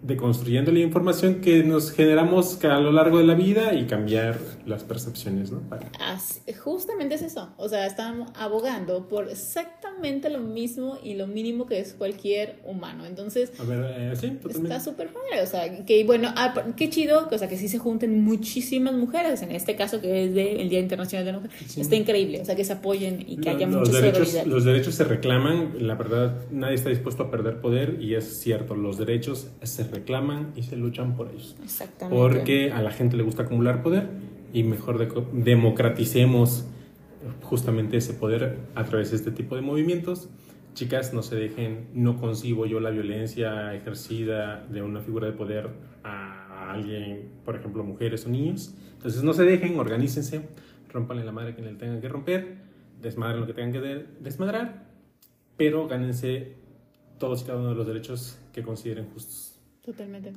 de 0.02 0.16
construyendo 0.18 0.72
la 0.72 0.80
información 0.80 1.42
que 1.42 1.64
nos 1.64 1.92
generamos 1.92 2.64
a 2.64 2.80
lo 2.80 2.92
largo 2.94 3.18
de 3.18 3.26
la 3.26 3.34
vida 3.36 3.74
y 3.74 3.86
cambiar 3.86 4.40
las 4.66 4.84
percepciones, 4.84 5.52
¿no? 5.52 5.60
Para- 5.70 5.92
Así- 6.00 6.40
justamente 6.54 7.16
es 7.16 7.24
eso. 7.24 7.50
O 7.58 7.68
sea, 7.68 7.86
están 7.86 8.26
abogando 8.40 9.08
por 9.10 9.30
exactamente 9.30 9.85
lo 10.30 10.40
mismo 10.40 10.98
y 11.04 11.14
lo 11.16 11.28
mínimo 11.28 11.66
que 11.66 11.80
es 11.80 11.94
cualquier 11.94 12.58
humano. 12.66 13.06
Entonces, 13.06 13.52
A 13.60 13.64
ver, 13.64 13.86
eh, 13.98 14.16
sí, 14.16 14.38
está 14.50 14.80
súper 14.80 15.10
padre. 15.10 15.42
O 15.44 15.46
sea, 15.46 15.86
que 15.86 16.04
bueno, 16.04 16.30
ah, 16.36 16.54
qué 16.78 16.90
chido, 16.90 17.28
o 17.32 17.38
sea, 17.38 17.48
que 17.48 17.58
sí 17.58 17.68
se 17.68 17.78
junten 17.80 18.24
muchísimas 18.24 18.94
mujeres. 18.94 19.42
En 19.42 19.52
este 19.52 19.76
caso, 19.76 20.02
que 20.02 20.26
es 20.26 20.34
del 20.36 20.70
Día 20.70 20.80
Internacional 20.80 21.26
de 21.26 21.32
la 21.32 21.40
Mujer. 21.40 21.52
Sí. 21.68 21.82
Está 21.82 21.96
increíble. 21.96 22.42
O 22.42 22.46
sea, 22.46 22.56
que 22.56 22.64
se 22.64 22.74
apoyen 22.74 23.24
y 23.28 23.38
que 23.38 23.50
haya 23.50 23.68
los, 23.68 23.88
mucha 23.90 24.00
derechos, 24.02 24.28
solidaridad. 24.30 24.54
los 24.54 24.64
derechos 24.64 24.96
se 24.96 25.04
reclaman, 25.04 25.88
la 25.88 25.96
verdad, 25.96 26.36
nadie 26.52 26.76
está 26.76 26.90
dispuesto 26.90 27.24
a 27.24 27.32
perder 27.32 27.60
poder 27.62 27.98
y 28.02 28.16
es 28.16 28.40
cierto, 28.40 28.76
los 28.76 28.98
derechos 28.98 29.48
se 29.64 29.84
reclaman 29.86 30.54
y 30.56 30.64
se 30.64 30.76
luchan 30.76 31.16
por 31.16 31.30
ellos. 31.32 31.56
Exactamente. 31.64 32.16
Porque 32.22 32.72
a 32.72 32.82
la 32.82 32.92
gente 32.92 33.18
le 33.18 33.24
gusta 33.24 33.44
acumular 33.44 33.82
poder 33.84 34.08
y 34.54 34.64
mejor 34.64 34.98
deco- 35.00 35.26
democraticemos 35.32 36.66
justamente 37.44 37.98
ese 37.98 38.14
poder 38.14 38.58
a 38.76 38.84
través 38.86 39.12
de 39.12 39.18
este 39.18 39.32
tipo 39.32 39.56
de 39.56 39.62
movimientos. 39.62 40.30
Chicas, 40.74 41.14
no 41.14 41.24
se 41.24 41.36
dejen, 41.36 41.88
no 41.94 42.20
concibo 42.20 42.66
yo 42.66 42.80
la 42.82 42.90
violencia 42.90 43.74
ejercida 43.74 44.66
de 44.70 44.82
una 44.82 45.00
figura 45.00 45.28
de 45.28 45.34
poder 45.34 45.70
a 46.04 46.72
alguien, 46.74 47.30
por 47.46 47.56
ejemplo, 47.56 47.84
mujeres 47.84 48.26
o 48.26 48.30
niños. 48.30 48.74
Entonces 48.94 49.24
no 49.24 49.34
se 49.34 49.44
dejen, 49.44 49.80
organícense, 49.80 50.42
rompanle 50.92 51.24
la 51.24 51.32
madre 51.32 51.52
a 51.52 51.56
quien 51.56 51.68
le 51.68 51.74
tengan 51.76 52.02
que 52.02 52.10
romper, 52.10 52.58
desmadren 53.02 53.40
lo 53.42 53.48
que 53.48 53.54
tengan 53.54 53.72
que 53.72 53.80
de- 53.82 54.06
desmadrar, 54.20 54.86
pero 55.58 55.88
gánense 55.88 56.56
todos 57.20 57.44
y 57.44 57.46
cada 57.46 57.60
uno 57.60 57.70
de 57.70 57.76
los 57.76 57.88
derechos 57.88 58.38
que 58.52 58.62
consideren 58.62 59.06
justos. 59.14 59.58
Totalmente. 59.84 60.34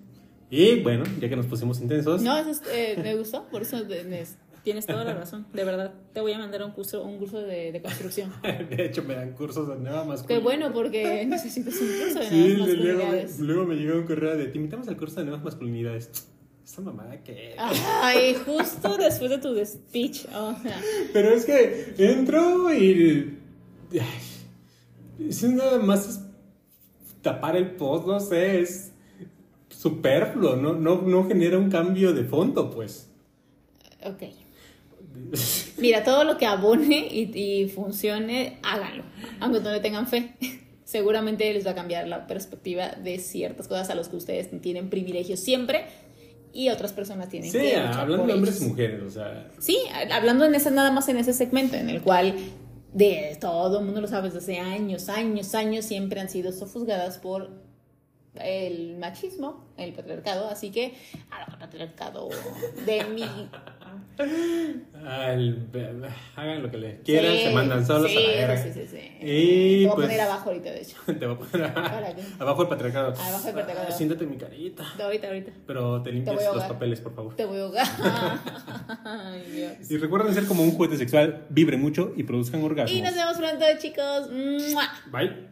Y 0.50 0.80
bueno, 0.82 1.04
ya 1.20 1.28
que 1.28 1.36
nos 1.36 1.46
pusimos 1.46 1.80
intensos, 1.80 2.22
No, 2.22 2.38
eso 2.38 2.50
es, 2.50 2.62
eh, 2.72 2.98
me 3.02 3.14
gustó. 3.16 3.44
Por 3.48 3.62
eso 3.62 3.82
de- 3.84 4.04
me- 4.04 4.24
tienes 4.68 4.84
toda 4.86 5.02
la 5.04 5.14
razón. 5.14 5.46
De 5.54 5.64
verdad. 5.64 5.94
Te 6.12 6.20
voy 6.20 6.32
a 6.32 6.38
mandar 6.38 6.62
un 6.62 6.72
curso, 6.72 7.02
un 7.02 7.16
curso 7.18 7.40
de, 7.40 7.72
de 7.72 7.80
construcción. 7.80 8.30
de 8.42 8.84
hecho 8.84 9.02
me 9.02 9.14
dan 9.14 9.32
cursos 9.32 9.66
de 9.66 9.76
nueva 9.76 10.02
Qué 10.02 10.08
masculina. 10.08 10.40
bueno, 10.44 10.72
porque 10.74 11.24
necesitas 11.24 11.74
un 11.80 11.88
curso 11.88 12.18
de 12.20 12.26
Sí, 12.28 12.48
nuevas 12.56 12.68
le- 12.68 12.74
luego, 12.76 12.98
me, 12.98 13.04
masculinidades. 13.04 13.40
luego 13.40 13.64
me 13.66 13.74
llegó 13.76 13.96
un 13.98 14.06
correo 14.06 14.36
de 14.36 14.46
te 14.48 14.58
invitamos 14.58 14.86
al 14.88 14.96
curso 14.98 15.20
de 15.20 15.24
nuevas 15.26 15.42
masculinidades. 15.42 16.10
Esta 16.68 16.82
mamada 16.82 17.22
que... 17.24 17.54
Ay, 17.56 18.34
justo 18.44 18.96
después 18.98 19.30
de 19.30 19.38
tu 19.38 19.56
speech. 19.64 20.26
O 20.34 20.54
sea, 20.62 20.78
Pero 21.14 21.30
es 21.30 21.46
que 21.46 21.94
entro 21.96 22.70
y 22.74 23.38
ay, 23.92 25.28
es 25.28 25.42
nada 25.44 25.78
más 25.78 26.06
es 26.08 26.20
tapar 27.22 27.56
el 27.56 27.70
post, 27.76 28.06
no 28.06 28.20
sé, 28.20 28.60
es 28.60 28.92
superfluo, 29.70 30.56
no, 30.56 30.74
no, 30.74 31.00
no 31.02 31.26
genera 31.26 31.56
un 31.58 31.70
cambio 31.70 32.12
de 32.12 32.24
fondo, 32.24 32.70
pues. 32.70 33.08
Ok. 34.04 34.22
Mira, 35.78 36.04
todo 36.04 36.24
lo 36.24 36.38
que 36.38 36.46
abone 36.46 37.06
y, 37.10 37.30
y 37.38 37.68
funcione, 37.68 38.58
háganlo. 38.62 39.04
Aunque 39.40 39.60
no 39.60 39.72
le 39.72 39.80
tengan 39.80 40.06
fe. 40.06 40.34
Seguramente 40.84 41.52
les 41.52 41.66
va 41.66 41.72
a 41.72 41.74
cambiar 41.74 42.08
la 42.08 42.26
perspectiva 42.26 42.88
de 42.88 43.18
ciertas 43.18 43.68
cosas 43.68 43.90
a 43.90 43.94
las 43.94 44.08
que 44.08 44.16
ustedes 44.16 44.48
tienen 44.62 44.88
privilegios 44.88 45.38
siempre 45.38 45.84
y 46.52 46.70
otras 46.70 46.92
personas 46.92 47.28
tienen 47.28 47.52
Sí, 47.52 47.58
que 47.58 47.76
hablando 47.76 48.26
de 48.26 48.32
hombres 48.32 48.60
y 48.62 48.64
mujeres, 48.64 49.02
o 49.02 49.10
sea, 49.10 49.50
Sí, 49.58 49.78
hablando 50.10 50.46
en 50.46 50.54
ese, 50.54 50.70
nada 50.70 50.90
más 50.90 51.08
en 51.08 51.18
ese 51.18 51.34
segmento 51.34 51.76
en 51.76 51.90
el 51.90 52.00
cual 52.00 52.34
de 52.92 53.36
todo 53.40 53.80
el 53.80 53.84
mundo 53.84 54.00
lo 54.00 54.08
sabe 54.08 54.30
desde 54.30 54.38
hace 54.38 54.58
años, 54.58 55.08
años, 55.08 55.54
años 55.54 55.84
siempre 55.84 56.20
han 56.20 56.30
sido 56.30 56.52
sofusgadas 56.52 57.18
por 57.18 57.50
el 58.42 58.96
machismo, 58.98 59.66
el 59.76 59.92
patriarcado, 59.92 60.48
así 60.48 60.70
que 60.70 60.94
al 61.30 61.58
patriarcado 61.58 62.28
de 62.86 63.04
mi 63.04 63.22
al- 65.06 66.08
hagan 66.36 66.62
lo 66.62 66.70
que 66.70 66.76
les 66.76 67.00
quieran, 67.02 67.32
Sí, 67.34 67.42
se 67.44 67.50
mandan 67.52 67.86
solos 67.86 68.10
sí, 68.10 68.16
a 68.16 68.20
la 68.20 68.28
verga. 68.28 68.62
Sí, 68.62 68.70
sí, 68.72 68.86
sí. 68.86 68.98
Y 69.20 69.82
Te 69.82 69.86
voy 69.86 69.86
a 69.86 69.94
pues, 69.94 70.06
poner 70.06 70.20
abajo 70.20 70.48
ahorita, 70.50 70.70
de 70.70 70.80
hecho. 70.80 70.96
te 71.06 71.26
voy 71.26 71.34
a 71.34 71.38
poner 71.38 71.74
¿Para 71.74 72.14
qué? 72.14 72.22
abajo 72.38 72.62
el 72.62 72.68
patriarcado. 72.68 73.06
Abajo 73.12 73.48
el 73.48 73.54
patriarcado. 73.54 73.86
Ah, 73.88 73.92
siéntate 73.92 74.24
en 74.24 74.30
mi 74.30 74.36
carita. 74.36 74.84
De 74.96 75.02
ahorita, 75.02 75.26
ahorita. 75.28 75.52
Pero 75.66 76.02
te 76.02 76.12
limpias 76.12 76.44
a 76.46 76.52
los 76.54 76.64
papeles, 76.64 77.00
por 77.00 77.14
favor. 77.14 77.34
Te 77.36 77.44
voy 77.44 77.58
a 77.58 77.62
ahogar. 77.62 77.86
Ay, 79.04 79.42
Dios. 79.52 79.90
Y 79.90 79.96
recuerden 79.98 80.34
ser 80.34 80.46
como 80.46 80.62
un 80.62 80.72
juguete 80.72 80.96
sexual, 80.96 81.46
vibre 81.50 81.76
mucho 81.76 82.12
y 82.16 82.24
produzcan 82.24 82.62
orgasmos. 82.62 82.96
Y 82.96 83.00
nos 83.02 83.14
vemos 83.14 83.36
pronto, 83.38 83.64
chicos. 83.80 84.28
Bye. 85.10 85.48